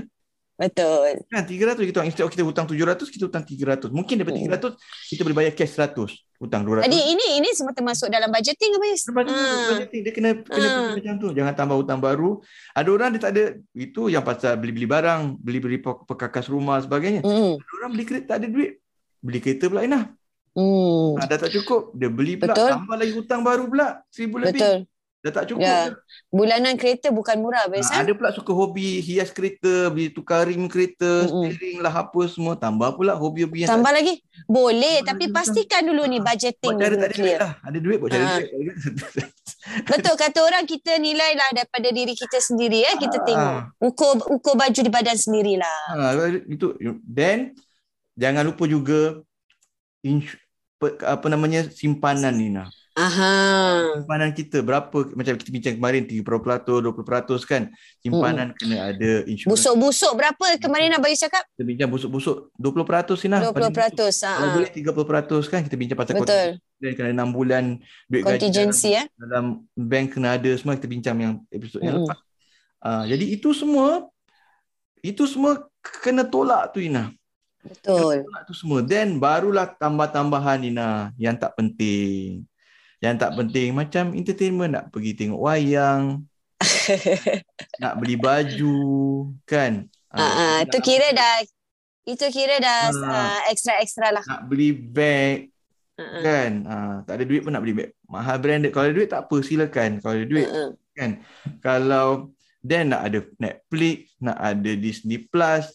Betul. 0.55 1.19
Kan 1.27 1.43
300 1.43 1.83
kita 1.83 1.99
instead 2.01 2.23
of 2.23 2.31
kita 2.31 2.39
hutang 2.39 2.63
700 2.63 3.11
kita 3.11 3.27
hutang 3.27 3.43
300. 3.43 3.91
Mungkin 3.91 4.15
daripada 4.15 4.37
Hmm. 4.37 4.71
300 4.71 4.79
kita 5.11 5.21
boleh 5.21 5.35
bayar 5.35 5.51
cash 5.51 5.73
100. 5.73 6.15
Hutang 6.37 6.63
200. 6.63 6.85
Jadi 6.85 6.99
ini 7.11 7.27
ini 7.35 7.49
semua 7.51 7.75
termasuk 7.75 8.07
dalam 8.07 8.31
budgeting 8.31 8.71
Abayus. 8.71 9.03
Budgeting, 9.03 9.35
Ah. 9.51 9.67
budgeting. 9.67 10.01
Dia 10.05 10.13
kena 10.13 10.29
kena 10.37 10.55
Ah. 10.61 10.71
fikir 10.87 10.95
macam 10.95 11.13
tu. 11.19 11.27
Jangan 11.33 11.53
tambah 11.53 11.75
hutang 11.75 11.99
baru. 11.99 12.39
Ada 12.71 12.87
orang 12.87 13.09
dia 13.11 13.19
tak 13.19 13.31
ada 13.35 13.43
itu 13.73 14.01
yang 14.07 14.23
pasal 14.23 14.55
beli-beli 14.55 14.85
barang, 14.85 15.21
beli-beli 15.37 15.77
pe- 15.77 16.03
perkakas 16.05 16.47
rumah 16.47 16.79
sebagainya. 16.79 17.19
Hmm. 17.19 17.57
Ada 17.57 17.71
orang 17.75 17.89
beli 17.91 18.05
kereta 18.05 18.27
tak 18.29 18.37
ada 18.39 18.47
duit. 18.47 18.79
Beli 19.19 19.39
kereta 19.41 19.67
pula 19.67 19.83
Inah. 19.83 20.07
Hmm. 20.55 21.19
Ha, 21.19 21.27
dah 21.27 21.37
tak 21.37 21.51
cukup. 21.51 21.91
Dia 21.91 22.07
beli 22.07 22.33
pula. 22.35 22.55
Betul. 22.55 22.69
Tambah 22.71 22.95
lagi 22.95 23.11
hutang 23.11 23.41
baru 23.43 23.67
pula. 23.67 23.99
Seribu 24.07 24.39
lebih. 24.39 24.55
Betul. 24.55 24.77
Dah 25.19 25.33
tak 25.33 25.45
cukup. 25.49 25.65
Ya. 25.65 25.89
dah. 25.89 25.97
Bulanan 26.29 26.77
kereta 26.77 27.09
bukan 27.09 27.41
murah 27.41 27.65
Ha, 27.65 27.71
biasa. 27.71 27.91
ada 27.97 28.13
pula 28.13 28.29
suka 28.29 28.53
hobi 28.53 29.01
hias 29.01 29.33
kereta, 29.33 29.89
beli 29.89 30.07
tukar 30.07 30.45
rim 30.45 30.63
kereta, 30.65 31.25
Mm-mm. 31.25 31.49
steering 31.49 31.81
lah 31.81 31.91
apa 31.91 32.21
semua. 32.29 32.53
Tambah 32.55 32.93
pula 32.93 33.17
hobi-hobi 33.17 33.65
yang 33.65 33.73
Tambah 33.73 33.89
lagi. 33.89 34.21
Boleh 34.45 35.01
Tambah 35.01 35.09
tapi 35.11 35.25
pastikan 35.27 35.81
dulu 35.83 36.05
ni 36.05 36.21
buat 36.21 36.29
budgeting 36.29 36.75
cara 36.77 36.87
dulu 36.87 36.95
tak 36.95 37.09
ada 37.09 37.17
duit 37.17 37.37
lah. 37.37 37.51
Ada 37.59 37.77
duit 37.81 37.97
buat 37.97 38.09
cara 38.09 38.23
Ha. 38.23 38.35
duit. 38.39 38.75
Betul 39.91 40.13
kata 40.15 40.39
orang 40.39 40.63
kita 40.63 40.91
nilai 40.95 41.31
lah 41.33 41.49
daripada 41.51 41.89
diri 41.89 42.13
kita 42.13 42.37
sendiri 42.37 42.85
eh 42.85 42.95
kita 42.95 43.17
Ah. 43.17 43.23
tengok. 43.25 43.53
Ukur 43.81 44.11
ukur 44.29 44.53
baju 44.53 44.77
di 44.77 44.91
badan 44.93 45.17
sendirilah. 45.17 45.79
Ha, 45.89 46.13
itu 46.45 46.77
then 47.03 47.57
jangan 48.13 48.45
lupa 48.45 48.69
juga 48.69 49.25
apa 51.03 51.27
namanya 51.27 51.67
simpanan 51.69 52.35
ni 52.35 52.49
nah. 52.53 52.69
Aha. 52.95 53.35
Simpanan 53.99 54.31
kita 54.31 54.63
berapa 54.63 55.11
macam 55.19 55.35
kita 55.35 55.51
bincang 55.51 55.75
kemarin 55.75 56.07
30% 56.07 56.23
20% 56.23 57.43
kan. 57.43 57.67
Simpanan 57.99 58.55
kena 58.55 58.95
ada 58.95 59.11
insurans. 59.27 59.51
Busuk-busuk 59.51 60.15
berapa 60.15 60.45
kemarin 60.55 60.95
Abang 60.95 61.11
Yus 61.11 61.19
cakap? 61.19 61.43
Kita 61.59 61.67
bincang 61.67 61.91
busuk-busuk 61.91 62.55
20% 62.55 63.27
ni 63.27 63.27
nah. 63.35 63.39
20%. 63.51 63.51
Kalau 63.51 64.51
boleh 64.55 64.71
30% 64.71 65.51
kan 65.51 65.59
kita 65.67 65.75
bincang 65.75 65.99
pasal 65.99 66.15
Betul. 66.15 66.49
dan 66.79 66.91
kena 66.95 67.27
6 67.27 67.35
bulan 67.35 67.63
duit 68.07 68.23
gaji 68.23 68.39
Contingency 68.47 68.95
eh. 68.95 69.05
dalam, 69.19 69.67
bank 69.75 70.15
kena 70.15 70.39
ada 70.39 70.51
semua 70.55 70.79
kita 70.79 70.87
bincang 70.87 71.17
yang 71.19 71.33
episod 71.51 71.83
yang 71.83 71.99
lepas. 71.99 72.19
Ah, 72.79 73.03
jadi 73.03 73.25
itu 73.27 73.51
semua 73.51 74.07
itu 75.03 75.27
semua 75.27 75.67
kena 75.83 76.23
tolak 76.23 76.71
tu 76.71 76.79
Ina. 76.79 77.11
Betul. 77.65 78.15
Tolak 78.23 78.43
tu 78.45 78.53
semua. 78.53 78.79
Then 78.81 79.17
barulah 79.17 79.73
tambah-tambahan 79.73 80.61
Ina 80.63 80.89
yang 81.17 81.33
tak 81.35 81.53
penting. 81.53 82.45
Yang 83.01 83.15
tak 83.19 83.31
penting 83.35 83.69
macam 83.71 84.13
entertainment 84.13 84.71
nak 84.71 84.85
pergi 84.89 85.13
tengok 85.13 85.37
wayang, 85.37 86.25
nak 87.81 87.93
beli 87.99 88.15
baju, 88.15 88.77
kan? 89.43 89.85
Ah, 90.09 90.21
ah, 90.21 90.31
nak- 90.63 90.71
tu 90.71 90.79
kira 90.79 91.11
dah 91.11 91.43
itu 92.05 92.25
kira 92.29 92.61
dah 92.61 92.93
Ah. 93.01 93.09
ah, 93.09 93.39
extra-extra 93.49 94.13
lah. 94.13 94.23
nak 94.23 94.45
beli 94.45 94.71
beg, 94.71 95.49
Ah, 95.97 96.01
ah. 96.01 96.21
kan? 96.21 96.51
Ah, 96.65 96.95
tak 97.03 97.19
ada 97.19 97.23
duit 97.25 97.41
pun 97.41 97.51
nak 97.51 97.61
beli 97.61 97.75
beg. 97.75 97.89
Mahal 98.05 98.37
branded. 98.37 98.71
Kalau 98.71 98.85
ada 98.87 98.95
duit 98.95 99.09
tak 99.09 99.25
apa, 99.25 99.37
silakan. 99.41 99.99
Kalau 99.99 100.15
ada 100.15 100.25
duit 100.25 100.47
Ah, 100.47 100.69
ah. 100.71 101.11
kalau 101.59 102.07
then 102.61 102.89
nak 102.89 103.01
ada 103.05 103.19
Netflix, 103.37 104.13
nak 104.17 104.37
ada 104.37 104.71
Disney 104.73 105.19
Plus, 105.19 105.65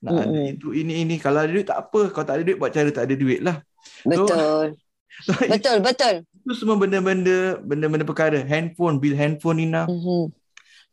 nak 0.00 0.12
ada 0.16 0.32
Mm-mm. 0.32 0.54
itu 0.56 0.68
ini 0.72 1.04
ini. 1.04 1.14
Kalau 1.20 1.44
ada 1.44 1.52
duit 1.52 1.68
tak 1.68 1.78
apa. 1.88 2.08
Kalau 2.08 2.26
tak 2.26 2.36
ada 2.40 2.42
duit 2.44 2.56
buat 2.56 2.72
cara 2.72 2.88
tak 2.88 3.04
ada 3.04 3.14
duit 3.16 3.40
lah. 3.44 3.60
Betul. 4.04 4.76
So, 5.20 5.36
itu, 5.36 5.52
Betul, 5.52 5.84
betul. 5.84 6.14
itu 6.24 6.52
semua 6.54 6.78
benda-benda 6.80 7.58
benda-benda 7.60 8.06
perkara. 8.06 8.40
Handphone, 8.40 8.96
bil 8.96 9.12
handphone 9.12 9.58
ni 9.58 9.66
nak. 9.68 9.90
Mhm. 9.90 10.32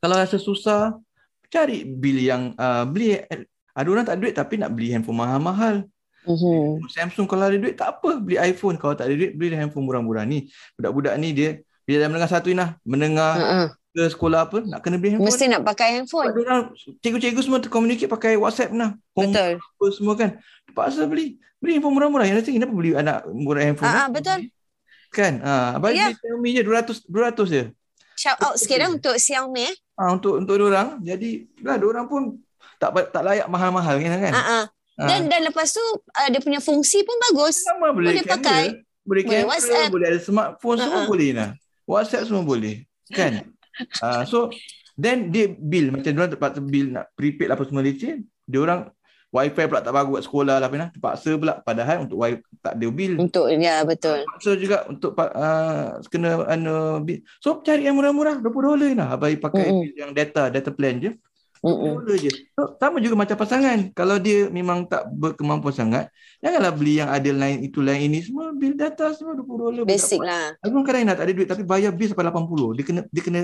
Kalau 0.03 0.15
rasa 0.19 0.35
susah, 0.41 0.99
cari 1.47 1.85
bil 1.87 2.19
yang 2.19 2.51
uh, 2.57 2.83
beli 2.83 3.23
ada 3.71 3.87
orang 3.87 4.03
tak 4.03 4.17
ada 4.17 4.21
duit 4.25 4.35
tapi 4.35 4.59
nak 4.59 4.73
beli 4.73 4.91
handphone 4.91 5.21
mahal-mahal. 5.21 5.85
Mhm. 6.27 6.83
Samsung 6.91 7.29
kalau 7.29 7.47
ada 7.47 7.55
duit 7.55 7.77
tak 7.77 8.01
apa, 8.01 8.19
beli 8.19 8.35
iPhone. 8.41 8.75
Kalau 8.75 8.97
tak 8.97 9.07
ada 9.07 9.15
duit 9.15 9.31
beli 9.37 9.55
handphone 9.55 9.85
murah-murah 9.87 10.27
ni. 10.27 10.49
Budak-budak 10.75 11.15
ni 11.21 11.31
dia 11.31 11.49
bila 11.87 12.03
dah 12.03 12.09
menengah 12.11 12.31
satu 12.33 12.51
ni 12.51 12.57
lah, 12.59 12.75
menengah 12.83 13.33
Ah, 13.37 13.47
ah. 13.47 13.67
Ke 13.95 14.03
sekolah 14.13 14.45
apa 14.45 14.57
nak 14.61 14.79
kena 14.85 15.01
beli 15.01 15.17
handphone. 15.17 15.29
Mesti 15.31 15.45
nak 15.49 15.61
pakai 15.65 15.87
handphone. 15.97 16.29
Orang 16.29 16.75
cikgu-cikgu 17.01 17.41
semua 17.41 17.59
terkomunikasi 17.63 18.05
pakai 18.05 18.37
WhatsApp 18.37 18.75
nah. 18.75 18.93
Betul. 19.17 19.57
apa 19.57 19.85
semua 19.95 20.13
kan. 20.13 20.29
Terpaksa 20.69 21.09
beli. 21.09 21.41
Beli 21.57 21.77
handphone 21.77 21.95
murah-murah. 21.97 22.25
Yang 22.29 22.37
nanti 22.43 22.51
kenapa 22.53 22.73
beli 22.77 22.91
anak 22.93 23.17
murah 23.31 23.63
handphone? 23.65 23.89
Ah, 23.89 23.93
ah, 23.93 23.99
kan? 24.05 24.09
betul. 24.13 24.39
Kan? 25.09 25.33
Ha, 25.41 25.53
abang 25.79 25.93
Ya. 25.95 26.11
yeah. 26.11 26.11
Xiaomi 26.13 26.49
je 26.53 26.61
200 26.61 27.07
200 27.09 27.53
je. 27.53 27.63
Shout 28.17 28.37
out 28.41 28.55
sikit 28.57 28.85
untuk 28.89 29.15
Xiaomi 29.17 29.65
eh. 29.65 29.75
Ha, 29.97 30.13
untuk 30.13 30.37
untuk 30.37 30.57
orang. 30.61 31.01
Jadi 31.01 31.49
lah 31.65 31.81
orang 31.81 32.05
pun 32.05 32.21
tak 32.77 32.93
tak 33.09 33.23
layak 33.25 33.47
mahal-mahal 33.49 33.97
kan 33.97 34.19
kan. 34.21 34.33
Ah, 34.33 34.41
ah. 34.41 34.63
Ha. 34.97 35.05
Dan 35.05 35.29
dan 35.29 35.45
lepas 35.45 35.69
tu 35.69 35.81
uh, 35.93 36.27
dia 36.33 36.41
punya 36.41 36.57
fungsi 36.57 37.05
pun 37.05 37.13
bagus. 37.29 37.61
sama 37.61 37.93
boleh, 37.93 38.17
boleh 38.17 38.25
kamera, 38.25 38.33
pakai. 38.41 38.63
Boleh 38.65 38.85
Boleh 39.05 39.23
kamera, 39.23 39.49
WhatsApp. 39.53 39.89
boleh 39.93 40.07
ada 40.09 40.19
smartphone 40.19 40.77
semua 40.81 41.01
Ha-ha. 41.05 41.09
boleh 41.09 41.29
lah. 41.37 41.49
WhatsApp 41.85 42.25
semua 42.25 42.43
boleh. 42.43 42.75
Kan? 43.13 43.31
Ah, 44.01 44.23
so 44.25 44.49
then 44.97 45.29
dia 45.29 45.53
bill 45.53 45.93
macam 45.93 46.09
dia 46.09 46.19
orang 46.19 46.31
terpaksa 46.33 46.59
bill 46.59 46.87
nak 46.93 47.13
prepaid 47.13 47.49
apa 47.53 47.63
semua 47.65 47.85
leceh. 47.85 48.23
Dia 48.47 48.59
orang 48.63 48.89
wifi 49.27 49.63
pula 49.67 49.83
tak 49.83 49.93
bagus 49.93 50.13
kat 50.17 50.23
sekolah 50.25 50.55
lah 50.57 50.67
Fina. 50.71 50.87
Terpaksa 50.89 51.29
pula 51.37 51.53
padahal 51.61 52.07
untuk 52.09 52.17
wifi 52.21 52.41
tak 52.63 52.73
ada 52.79 52.87
bill. 52.89 53.13
Untuk 53.21 53.45
ya 53.53 53.85
betul. 53.85 54.25
Terpaksa 54.25 54.51
juga 54.57 54.77
untuk 54.89 55.11
uh, 55.17 56.01
kena 56.09 56.47
anu 56.49 57.03
bill. 57.05 57.21
So 57.43 57.61
cari 57.61 57.85
yang 57.85 57.95
murah-murah 57.99 58.41
20 58.41 58.49
dolar 58.49 58.91
lah. 58.97 59.07
Abai 59.13 59.37
pakai 59.37 59.69
bill 59.69 59.93
yang 59.93 60.11
data 60.15 60.49
data 60.49 60.69
plan 60.73 60.97
je. 60.97 61.11
Dolar 61.61 62.17
je. 62.21 62.31
So, 62.53 62.77
sama 62.77 63.01
juga 63.01 63.17
macam 63.17 63.35
pasangan. 63.37 63.79
Kalau 63.97 64.21
dia 64.21 64.49
memang 64.49 64.85
tak 64.85 65.09
berkemampuan 65.09 65.73
sangat, 65.73 66.13
janganlah 66.37 66.73
beli 66.73 67.01
yang 67.01 67.09
ada 67.09 67.31
lain 67.33 67.65
itu 67.65 67.81
lain 67.81 68.13
ini 68.13 68.21
semua 68.21 68.53
bil 68.53 68.77
data 68.77 69.09
semua 69.13 69.33
20 69.33 69.45
dolar. 69.45 69.83
Basic 69.83 70.21
lah. 70.21 70.53
Abang 70.61 70.85
kadang 70.85 71.09
nak 71.09 71.17
tak 71.17 71.25
ada 71.29 71.33
duit 71.33 71.49
tapi 71.49 71.63
bayar 71.65 71.91
bil 71.93 72.07
sampai 72.09 72.29
80. 72.29 72.77
Dia 72.77 72.83
kena 72.85 73.01
dia 73.09 73.23
kena 73.25 73.41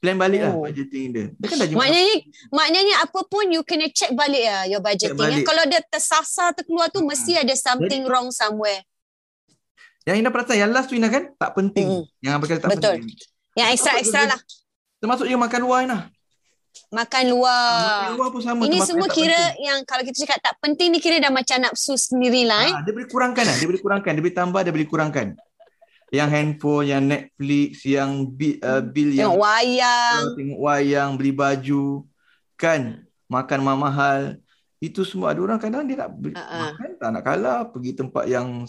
plan 0.00 0.16
balik 0.16 0.40
lah 0.40 0.52
Oh. 0.56 0.64
budgeting 0.64 1.12
dia. 1.12 1.26
Dia 1.36 1.46
kan 1.46 1.56
dah. 1.60 1.66
Maknanya 1.76 2.14
maknanya 2.48 2.94
apa 3.04 3.20
pun 3.28 3.44
you 3.52 3.60
kena 3.60 3.86
check 3.92 4.10
balik 4.16 4.40
ya 4.40 4.64
your 4.66 4.80
budgeting. 4.80 5.16
balik. 5.16 5.44
Kalau 5.44 5.64
dia 5.68 5.80
tersasar 5.84 6.56
terkeluar 6.56 6.88
tu 6.88 7.04
mesti 7.04 7.36
ada 7.36 7.52
something 7.52 8.08
wrong 8.08 8.32
somewhere. 8.32 8.80
Yang 10.08 10.24
Ina 10.24 10.28
perasan 10.32 10.56
yang 10.56 10.72
last 10.72 10.88
tu 10.88 10.96
Ina 10.96 11.12
kan 11.12 11.36
tak 11.36 11.52
penting. 11.52 11.86
Mm-mm. 11.86 12.24
Yang 12.24 12.32
abang 12.32 12.48
kata 12.48 12.60
tak 12.64 12.70
Betul. 12.72 12.94
penting. 13.04 13.16
Yang 13.52 13.68
extra-extra 13.76 14.22
lah. 14.24 14.40
Termasuk 14.96 15.28
juga 15.28 15.40
makan 15.44 15.60
luar 15.60 15.78
Ina. 15.84 15.98
Makan 16.90 17.24
luar. 17.30 18.08
Makan 18.08 18.14
luar 18.16 18.28
pun 18.32 18.40
sama. 18.40 18.60
Ini 18.64 18.78
semua 18.82 19.06
yang 19.06 19.14
kira 19.14 19.36
penting. 19.36 19.66
yang 19.68 19.78
kalau 19.84 20.02
kita 20.06 20.16
cakap 20.24 20.38
tak 20.40 20.54
penting 20.64 20.88
ni 20.90 20.98
kira 20.98 21.20
dah 21.20 21.28
macam 21.28 21.58
nafsu 21.60 21.94
sendiri 21.94 22.48
lah 22.48 22.66
eh. 22.66 22.72
Ah, 22.72 22.82
dia 22.82 22.92
boleh 22.96 23.06
kurangkan 23.10 23.44
lah. 23.44 23.56
Dia 23.60 23.66
boleh 23.68 23.82
kurangkan. 23.82 24.10
Dia 24.16 24.22
boleh 24.24 24.36
tambah, 24.36 24.60
dia 24.64 24.72
boleh 24.72 24.88
kurangkan. 24.88 25.26
Yang 26.10 26.28
handphone, 26.34 26.86
yang 26.90 27.02
Netflix, 27.06 27.86
yang 27.86 28.10
bil, 28.26 28.58
uh, 28.66 28.82
bil 28.82 29.14
yang 29.14 29.30
Tengok 29.30 29.40
wayang. 29.46 30.18
Kalau 30.18 30.34
tengok 30.34 30.60
wayang, 30.66 31.10
beli 31.14 31.32
baju, 31.32 31.84
kan, 32.58 32.82
makan 33.30 33.60
mahal. 33.62 34.20
Itu 34.82 35.06
semua 35.06 35.30
ada 35.30 35.40
orang 35.44 35.60
kadang 35.60 35.84
dia 35.86 36.02
nak 36.02 36.10
beli, 36.16 36.34
Ha-ha. 36.34 36.72
makan 36.72 36.88
tak 36.96 37.08
nak 37.12 37.22
kalah, 37.22 37.60
pergi 37.68 37.92
tempat 37.94 38.24
yang 38.26 38.64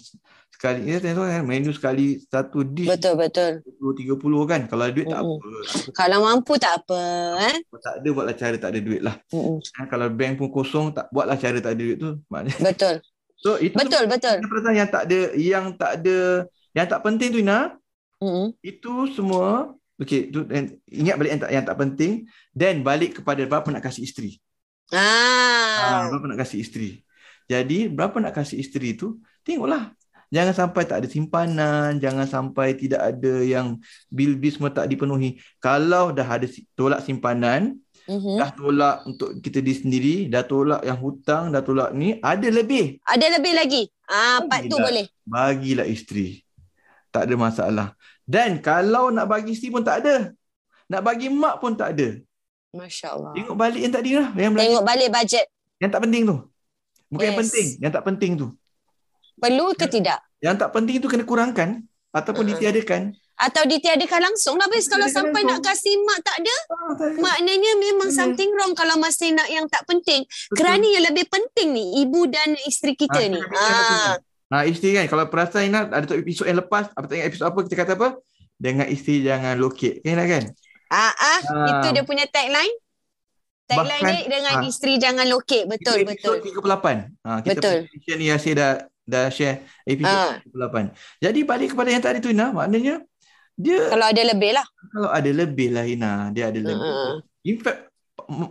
sekali 0.51 0.86
ya 0.86 1.01
tengok 1.01 1.25
kan 1.25 1.41
menu 1.41 1.73
sekali 1.73 2.21
satu 2.21 2.62
dish 2.62 2.86
Betul 2.86 3.17
betul. 3.17 3.65
20 3.82 4.13
30 4.13 4.51
kan. 4.51 4.62
Kalau 4.69 4.84
ada 4.86 4.93
duit 4.93 5.08
tak 5.10 5.21
Mm-mm. 5.25 5.39
apa. 5.41 5.89
Kalau 5.97 6.17
mampu 6.21 6.54
tak 6.62 6.73
apa 6.86 7.01
eh. 7.49 7.58
Tak 7.82 7.93
ada 7.97 8.08
buatlah 8.13 8.36
cara 8.38 8.56
tak 8.62 8.69
ada 8.69 8.80
duit 8.84 9.01
lah. 9.01 9.15
Ha, 9.34 9.89
kalau 9.89 10.06
bank 10.13 10.38
pun 10.38 10.54
kosong 10.54 10.93
tak 10.93 11.10
buatlah 11.10 11.34
cara 11.41 11.58
tak 11.58 11.73
ada 11.73 11.82
duit 11.82 11.97
tu. 11.97 12.21
Maknanya 12.30 12.62
Betul. 12.62 12.95
so 13.41 13.58
itu 13.58 13.73
Betul 13.73 14.06
betul. 14.06 14.38
Yang 14.69 14.89
tak 14.93 15.04
ada 15.10 15.19
yang 15.34 15.65
tak 15.73 15.91
ada 15.97 16.17
yang 16.72 16.88
tak 16.88 17.02
penting 17.02 17.30
tu 17.32 17.40
Ina 17.40 17.76
Mm-mm. 18.22 18.54
itu 18.62 18.94
semua 19.12 19.74
okey 19.98 20.30
tu 20.30 20.46
ingat 20.88 21.16
balik 21.18 21.32
yang 21.34 21.42
tak 21.42 21.52
yang 21.52 21.66
tak 21.66 21.78
penting 21.78 22.12
dan 22.54 22.82
balik 22.82 23.22
kepada 23.22 23.42
berapa 23.46 23.68
nak 23.70 23.84
kasih 23.84 24.04
isteri. 24.04 24.38
Ah, 24.92 26.04
Ah. 26.04 26.04
berapa 26.12 26.26
nak 26.28 26.40
kasih 26.44 26.60
isteri. 26.62 27.02
Jadi 27.48 27.88
berapa 27.88 28.16
nak 28.20 28.36
kasih 28.36 28.60
isteri 28.60 28.94
tu 28.94 29.20
tengoklah. 29.44 29.92
Jangan 30.32 30.56
sampai 30.56 30.88
tak 30.88 31.04
ada 31.04 31.08
simpanan, 31.12 32.00
jangan 32.00 32.24
sampai 32.24 32.72
tidak 32.80 33.04
ada 33.04 33.44
yang 33.44 33.76
bil-bil 34.08 34.48
semua 34.48 34.72
tak 34.72 34.88
dipenuhi. 34.88 35.36
Kalau 35.60 36.16
dah 36.16 36.24
ada 36.24 36.48
tolak 36.72 37.04
simpanan, 37.04 37.76
Mhm. 38.08 38.40
dah 38.40 38.52
tolak 38.56 38.96
untuk 39.04 39.44
kita 39.44 39.60
diri 39.60 39.76
sendiri, 39.76 40.16
dah 40.32 40.48
tolak 40.48 40.88
yang 40.88 40.96
hutang, 41.04 41.52
dah 41.52 41.60
tolak 41.60 41.92
ni, 41.92 42.16
ada 42.24 42.48
lebih. 42.48 43.04
Ada 43.04 43.28
lebih 43.40 43.54
lagi. 43.60 43.84
Ah, 44.08 44.40
part 44.48 44.64
tu 44.64 44.72
Tidak. 44.72 44.80
boleh. 44.88 45.06
Bagilah 45.28 45.84
isteri. 45.84 46.40
Tak 47.12 47.28
ada 47.28 47.36
masalah. 47.36 47.88
Dan 48.24 48.60
kalau 48.60 49.12
nak 49.12 49.28
bagi 49.28 49.52
isteri 49.52 49.69
pun 49.69 49.84
tak 49.84 50.02
ada. 50.02 50.32
Nak 50.88 51.02
bagi 51.02 51.28
mak 51.28 51.60
pun 51.60 51.76
tak 51.76 51.93
ada. 51.93 52.19
Masya 52.71 53.08
Allah. 53.12 53.32
Tengok 53.34 53.56
balik 53.56 53.82
yang 53.82 53.93
tadi 53.93 54.12
lah. 54.15 54.28
Yang, 54.34 54.52
Tengok 54.58 54.84
balik 54.84 55.10
budget. 55.10 55.45
yang 55.78 55.91
tak 55.91 56.02
penting 56.02 56.24
tu. 56.24 56.38
Bukan 57.10 57.19
yang 57.21 57.36
Yes. 57.36 57.41
penting. 57.43 57.67
Yang 57.78 57.91
tak 57.91 58.04
penting 58.06 58.32
tu. 58.34 58.47
Perlu 59.36 59.67
ke 59.74 59.86
Ya. 59.86 59.91
tidak? 59.91 60.19
Yang 60.39 60.56
tak 60.58 60.69
penting 60.71 60.95
tu 60.97 61.08
kena 61.08 61.24
kurangkan. 61.24 61.69
Ataupun 62.10 62.43
Uh-uh. 62.43 62.52
ditiadakan. 62.54 63.02
Atau 63.38 63.63
ditiadakan 63.65 64.21
langsung 64.21 64.56
lah. 64.56 64.67
Habis 64.67 64.86
kalau 64.86 65.08
sampai 65.08 65.41
nak 65.41 65.60
langsung. 65.60 65.65
kasih 65.65 65.95
mak 66.06 66.19
tak 66.21 66.38
ada, 66.38 66.56
Ah, 66.69 66.93
tak 66.93 67.08
ada. 67.10 67.17
maknanya 67.17 67.71
memang 67.76 68.08
Betul. 68.08 68.19
something 68.21 68.50
wrong 68.54 68.71
kalau 68.71 68.95
masih 68.95 69.32
nak 69.32 69.47
yang 69.47 69.65
tak 69.65 69.82
penting. 69.84 70.21
Betul. 70.24 70.56
Kerana 70.56 70.86
yang 70.86 71.04
lebih 71.04 71.26
penting 71.26 71.67
ni, 71.71 71.86
ibu 71.97 72.21
dan 72.26 72.54
isteri 72.63 72.93
kita 72.93 73.17
Ah, 73.17 73.28
ni. 73.28 73.39
bincang 73.39 73.58
Ah, 73.58 73.74
nanti. 74.13 74.30
Nah, 74.52 74.68
isteri 74.68 74.94
kan, 74.94 75.08
kalau 75.08 75.26
perasan 75.26 75.66
Ina, 75.66 75.88
ada 75.88 76.12
episod 76.12 76.44
yang 76.44 76.60
lepas, 76.60 76.92
apa 76.92 77.06
tengok 77.08 77.26
episod 77.26 77.46
apa, 77.48 77.60
kita 77.64 77.76
kata 77.78 77.94
apa? 77.96 78.10
Dengan 78.54 78.86
isteri 78.86 79.24
jangan 79.24 79.56
lokek. 79.56 80.04
Kan, 80.04 80.12
Ina, 80.12 80.24
kan? 80.28 80.44
ah, 80.92 81.08
ah, 81.10 81.40
Ah. 81.48 81.68
itu 81.72 81.88
dia 81.90 82.04
punya 82.04 82.28
tagline. 82.28 82.76
Tagline 83.64 84.04
Bahkan- 84.04 84.12
dia 84.12 84.28
dengan 84.30 84.56
ah. 84.60 84.68
isteri 84.68 84.94
jangan 84.96 85.24
lokek. 85.26 85.64
Betul, 85.66 86.04
Itu 86.04 86.08
betul. 86.12 86.36
episod 86.36 86.62
38. 86.67 86.98
Ha, 87.23 87.40
kita 87.40 87.58
Betul. 87.58 87.78
Share 87.98 88.17
ni 88.19 88.25
Yasir 88.28 88.54
dah, 88.54 88.71
dah 89.02 89.25
share 89.32 89.56
episod 89.82 90.12
Ah. 90.12 90.36
38. 90.44 90.92
Jadi 91.17 91.40
balik 91.42 91.67
kepada 91.71 91.90
yang 91.90 92.04
tadi 92.04 92.19
tu 92.19 92.28
Ina, 92.28 92.52
maknanya 92.52 93.00
dia 93.56 93.88
Kalau 93.88 94.04
ada 94.04 94.21
lebih 94.21 94.52
lah. 94.52 94.65
kalau 94.92 95.10
ada 95.10 95.32
lebih 95.32 95.67
lah 95.71 95.86
Ina, 95.86 96.12
dia 96.30 96.52
ada 96.52 96.60
lebih. 96.60 96.75
Mm-mm. 96.75 97.13
In 97.42 97.58
fact, 97.58 97.88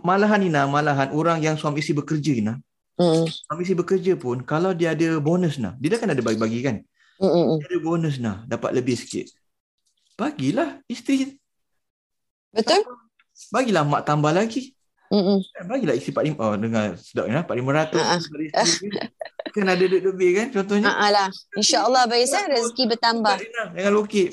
malahan 0.01 0.41
Ina, 0.41 0.65
malahan 0.65 1.13
orang 1.13 1.37
yang 1.39 1.53
suami 1.53 1.79
isteri 1.79 2.01
bekerja 2.01 2.33
Ina, 2.33 2.57
Mm-mm. 2.99 3.25
suami 3.27 3.61
isteri 3.63 3.79
bekerja 3.79 4.13
pun 4.19 4.43
kalau 4.43 4.75
dia 4.75 4.91
ada 4.91 5.17
bonus 5.23 5.55
nah, 5.57 5.73
dia 5.79 5.95
kan 5.95 6.11
ada 6.11 6.19
bagi-bagi 6.19 6.59
kan. 6.61 6.75
Mm-mm. 7.21 7.59
Dia 7.61 7.67
ada 7.71 7.79
bonus 7.79 8.15
nah, 8.19 8.43
dapat 8.45 8.75
lebih 8.75 8.97
sikit. 8.99 9.31
Bagilah 10.17 10.83
isteri, 10.85 11.33
Betul? 12.51 12.83
bagilah 13.49 13.81
mak 13.87 14.03
tambah 14.05 14.29
lagi. 14.29 14.75
Mm-mm. 15.11 15.43
Eh, 15.43 15.65
Bagilah 15.67 15.91
isi 15.91 16.15
45 16.15 16.39
oh 16.39 16.55
dengar 16.55 16.95
sedap 16.95 17.27
4500 17.27 17.99
Ha, 17.99 18.15
ha. 18.15 18.15
dari 18.15 18.47
isteri 18.47 18.87
kan. 18.95 19.07
kan 19.51 19.65
ada 19.67 19.83
duit 19.83 20.03
lebih 20.07 20.29
kan 20.39 20.47
contohnya 20.55 20.87
Ha 20.87 21.07
lah. 21.11 21.27
InsyaAllah 21.59 22.07
Bayus 22.07 22.31
eh, 22.31 22.47
rezeki 22.47 22.83
bertambah. 22.95 23.35
Jangan 23.75 23.91
lokek 23.91 24.29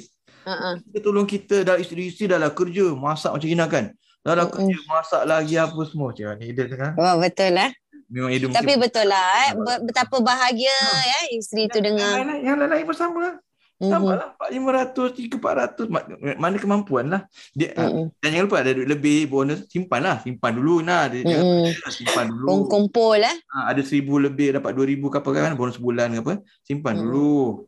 Ha 0.46 0.78
kita 0.78 0.98
tolong 1.02 1.26
kita 1.26 1.66
dah 1.66 1.76
isteri-isteri 1.82 2.30
dah 2.30 2.38
lah 2.38 2.54
kerja 2.54 2.94
masak 2.94 3.34
macam 3.34 3.48
Ina 3.50 3.66
kan 3.66 3.90
dah 4.22 4.34
lah 4.38 4.46
Mm-mm. 4.46 4.54
kerja 4.70 4.76
masak 4.86 5.22
lagi 5.26 5.54
apa 5.58 5.80
semua 5.82 6.14
macam 6.14 6.26
ni 6.38 6.54
dia 6.54 6.64
tengah 6.70 6.92
Wah, 6.94 7.14
betul 7.18 7.50
lah. 7.58 7.70
Memang 8.12 8.30
dia 8.42 8.48
Tapi 8.54 8.72
mungkin 8.72 8.74
betul 8.82 9.06
lah 9.12 9.26
eh. 9.48 9.50
Be- 9.64 9.82
betapa 9.88 10.16
bahagia 10.24 10.76
ya 11.10 11.18
isteri 11.36 11.68
tu 11.72 11.78
yang 11.86 11.86
dengar. 11.86 12.24
lain-lain, 12.26 12.40
yang 12.46 12.56
lain-lain 12.60 12.84
pun 12.88 12.96
sama 12.98 13.18
lah 13.26 13.34
Mhm. 13.80 13.88
sama 13.90 14.10
lah 14.18 14.26
4500 14.36 15.06
3 15.16 15.34
400 15.40 15.86
Ma- 15.94 16.06
mana 16.42 16.56
kemampuan 16.62 17.06
lah 17.12 17.20
dia 17.58 17.68
Mm-mm. 17.76 18.10
dan 18.20 18.28
jangan 18.34 18.44
lupa 18.50 18.58
ada 18.62 18.72
duit 18.76 18.88
lebih 18.92 19.16
bonus 19.32 19.58
simpan 19.72 20.00
lah 20.06 20.16
simpan 20.24 20.52
dulu 20.58 20.72
nah 20.88 21.02
dia, 21.12 21.20
dia 21.28 21.38
Mm-mm. 21.38 21.78
kata, 21.80 21.88
simpan 21.98 22.26
dulu 22.32 22.48
Kong 22.48 22.62
kumpul 22.70 23.20
eh. 23.30 23.36
Ha, 23.52 23.56
ada 23.72 23.80
seribu 23.88 24.12
lebih 24.26 24.46
dapat 24.56 24.70
dua 24.76 24.86
ribu 24.92 25.06
ke 25.12 25.18
apa 25.24 25.30
kan 25.36 25.52
bonus 25.60 25.78
bulan 25.80 26.08
ke 26.16 26.20
apa 26.24 26.34
simpan 26.68 26.94
Hmm. 26.94 27.00
dulu 27.00 27.64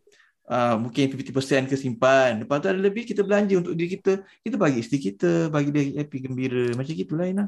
uh, 0.53 0.75
mungkin 0.83 1.03
50% 1.13 1.63
ke 1.71 1.77
simpan 1.85 2.31
lepas 2.45 2.57
tu 2.63 2.69
ada 2.73 2.81
lebih 2.87 3.03
kita 3.11 3.21
belanja 3.27 3.55
untuk 3.61 3.73
diri 3.79 3.89
kita 3.97 4.11
kita 4.45 4.57
bagi 4.65 4.79
isteri 4.83 4.99
kita 5.09 5.27
bagi 5.55 5.69
dia 5.75 5.83
happy 6.01 6.17
gembira 6.25 6.61
macam 6.79 6.93
gitulah 7.03 7.27
Ina 7.33 7.45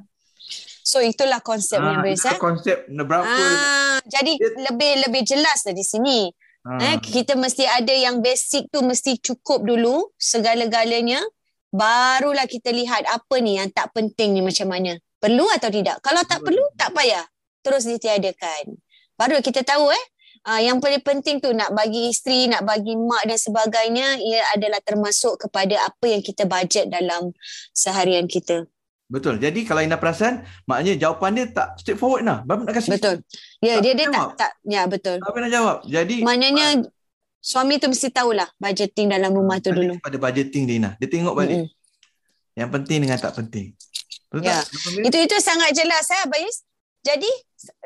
So 0.83 0.99
itulah 0.99 1.39
konsepnya 1.41 2.03
Ah, 2.03 2.07
itu 2.07 2.27
eh. 2.27 2.39
konsep 2.43 2.91
berapa 2.91 3.23
Ah, 3.23 3.99
jadi 4.03 4.35
lebih 4.67 4.93
lebih 5.07 5.23
jelas 5.23 5.63
lah 5.63 5.75
di 5.75 5.87
sini. 5.87 6.27
ha. 6.67 6.79
Eh, 6.83 6.97
kita 6.99 7.39
mesti 7.39 7.63
ada 7.67 7.95
yang 7.95 8.19
basic 8.19 8.67
tu 8.69 8.83
mesti 8.83 9.23
cukup 9.23 9.63
dulu 9.63 10.11
segala-galanya. 10.19 11.23
Barulah 11.73 12.45
kita 12.51 12.69
lihat 12.69 13.07
apa 13.09 13.41
ni 13.41 13.57
yang 13.57 13.71
tak 13.71 13.95
penting 13.97 14.37
ni 14.37 14.43
macam 14.45 14.69
mana. 14.69 14.99
Perlu 15.23 15.47
atau 15.55 15.71
tidak? 15.71 16.03
Kalau 16.03 16.21
tak 16.27 16.43
perlu, 16.43 16.61
tak 16.75 16.93
payah. 16.93 17.25
Terus 17.63 17.87
ditiadakan. 17.87 18.75
Baru 19.15 19.39
kita 19.39 19.63
tahu 19.63 19.89
eh. 19.89 20.05
Uh, 20.43 20.59
yang 20.59 20.83
paling 20.83 20.99
penting 21.07 21.39
tu 21.39 21.55
nak 21.55 21.71
bagi 21.71 22.11
isteri, 22.11 22.51
nak 22.51 22.67
bagi 22.67 22.99
mak 22.99 23.31
dan 23.31 23.39
sebagainya, 23.39 24.19
ia 24.19 24.43
adalah 24.59 24.83
termasuk 24.83 25.39
kepada 25.39 25.87
apa 25.87 26.03
yang 26.11 26.19
kita 26.19 26.51
bajet 26.51 26.91
dalam 26.91 27.31
seharian 27.71 28.27
kita. 28.27 28.67
Betul 29.13 29.37
jadi 29.37 29.61
kalau 29.63 29.79
Ina 29.79 29.95
perasan 29.95 30.41
maknanya 30.65 30.97
jawapan 30.99 31.31
dia 31.35 31.47
tak 31.47 31.69
straightforward 31.77 32.23
nah 32.23 32.41
Bapak 32.41 32.65
nak 32.65 32.75
kasih 32.75 32.91
Betul. 32.93 33.17
Ya, 33.61 33.77
Tak 33.77 33.83
dia 33.83 33.93
dia 33.93 34.07
tak 34.07 34.17
jawab. 34.17 34.31
tak 34.35 34.53
ya 34.65 34.83
betul. 34.87 35.19
apa 35.21 35.37
nak 35.37 35.51
jawab 35.51 35.77
jadi 35.85 36.17
Maknanya 36.19 36.67
suami 37.39 37.77
tu 37.77 37.87
mesti 37.87 38.09
tahulah 38.09 38.49
budgeting 38.57 39.07
dalam 39.07 39.31
rumah 39.31 39.59
tu 39.59 39.69
dulu. 39.71 40.01
pada 40.01 40.17
budgeting 40.17 40.65
dia 40.65 40.77
Ina 40.79 40.91
dia 40.97 41.07
tengok 41.07 41.35
balik 41.35 41.61
Mm-mm. 41.61 41.69
yang 42.55 42.71
penting 42.71 42.99
dengan 42.99 43.19
tak 43.19 43.35
penting 43.35 43.77
betul 44.27 44.49
Ya. 44.49 44.59
tak 44.59 44.73
Bapak 44.73 44.91
Mir? 44.91 45.03
Itu 45.05 45.17
itu 45.21 45.37
sangat 45.39 45.71
jelas 45.73 46.07
ya 46.07 46.25
Bayus. 46.25 46.65
Jadi 47.03 47.27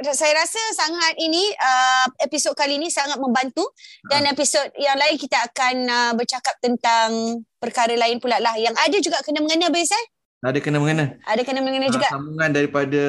saya 0.06 0.36
rasa 0.36 0.60
sangat 0.72 1.16
ini 1.16 1.40
uh, 1.50 2.06
episod 2.20 2.52
kali 2.52 2.76
ini 2.76 2.86
sangat 2.86 3.16
membantu 3.16 3.64
dan 4.04 4.24
episod 4.26 4.60
yang 4.76 4.94
lain 4.94 5.16
kita 5.16 5.40
akan 5.42 5.74
uh, 5.84 6.12
bercakap 6.12 6.52
tentang 6.60 7.08
perkara 7.56 7.92
lain 7.92 8.16
pula 8.16 8.36
lah 8.36 8.54
yang 8.54 8.76
ada 8.76 8.96
juga 8.96 9.18
kena 9.20 9.40
mengena 9.40 9.68
Bayus 9.68 9.88
eh. 9.88 10.04
Ada 10.46 10.58
kena 10.58 10.78
mengena 10.78 11.18
Ada 11.26 11.42
kena 11.42 11.60
mengena 11.60 11.86
Ah, 11.86 11.92
juga. 11.92 12.06
sambungan 12.06 12.50
daripada 12.50 13.02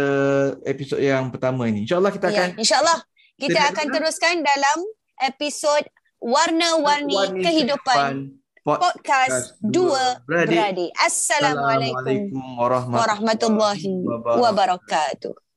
episod 0.66 0.98
yang 0.98 1.30
pertama 1.30 1.70
ini 1.70 1.86
insyaallah 1.86 2.10
kita 2.10 2.28
akan 2.28 2.50
Ya, 2.52 2.58
insyaallah 2.58 2.98
kita 3.38 3.60
akan 3.70 3.86
teruskan 3.94 4.42
dalam 4.42 4.78
episod 5.22 5.86
warna-warni 6.18 7.14
Warni 7.14 7.42
kehidupan 7.46 8.34
podcast 8.66 9.54
dua 9.62 10.18
beradik. 10.26 10.90
Assalamualaikum 10.98 11.94
Assalamualaikum 12.02 12.44
warahmatullahi 12.58 13.94
warahmatullahi 13.94 14.42
wabarakatuh. 14.42 15.34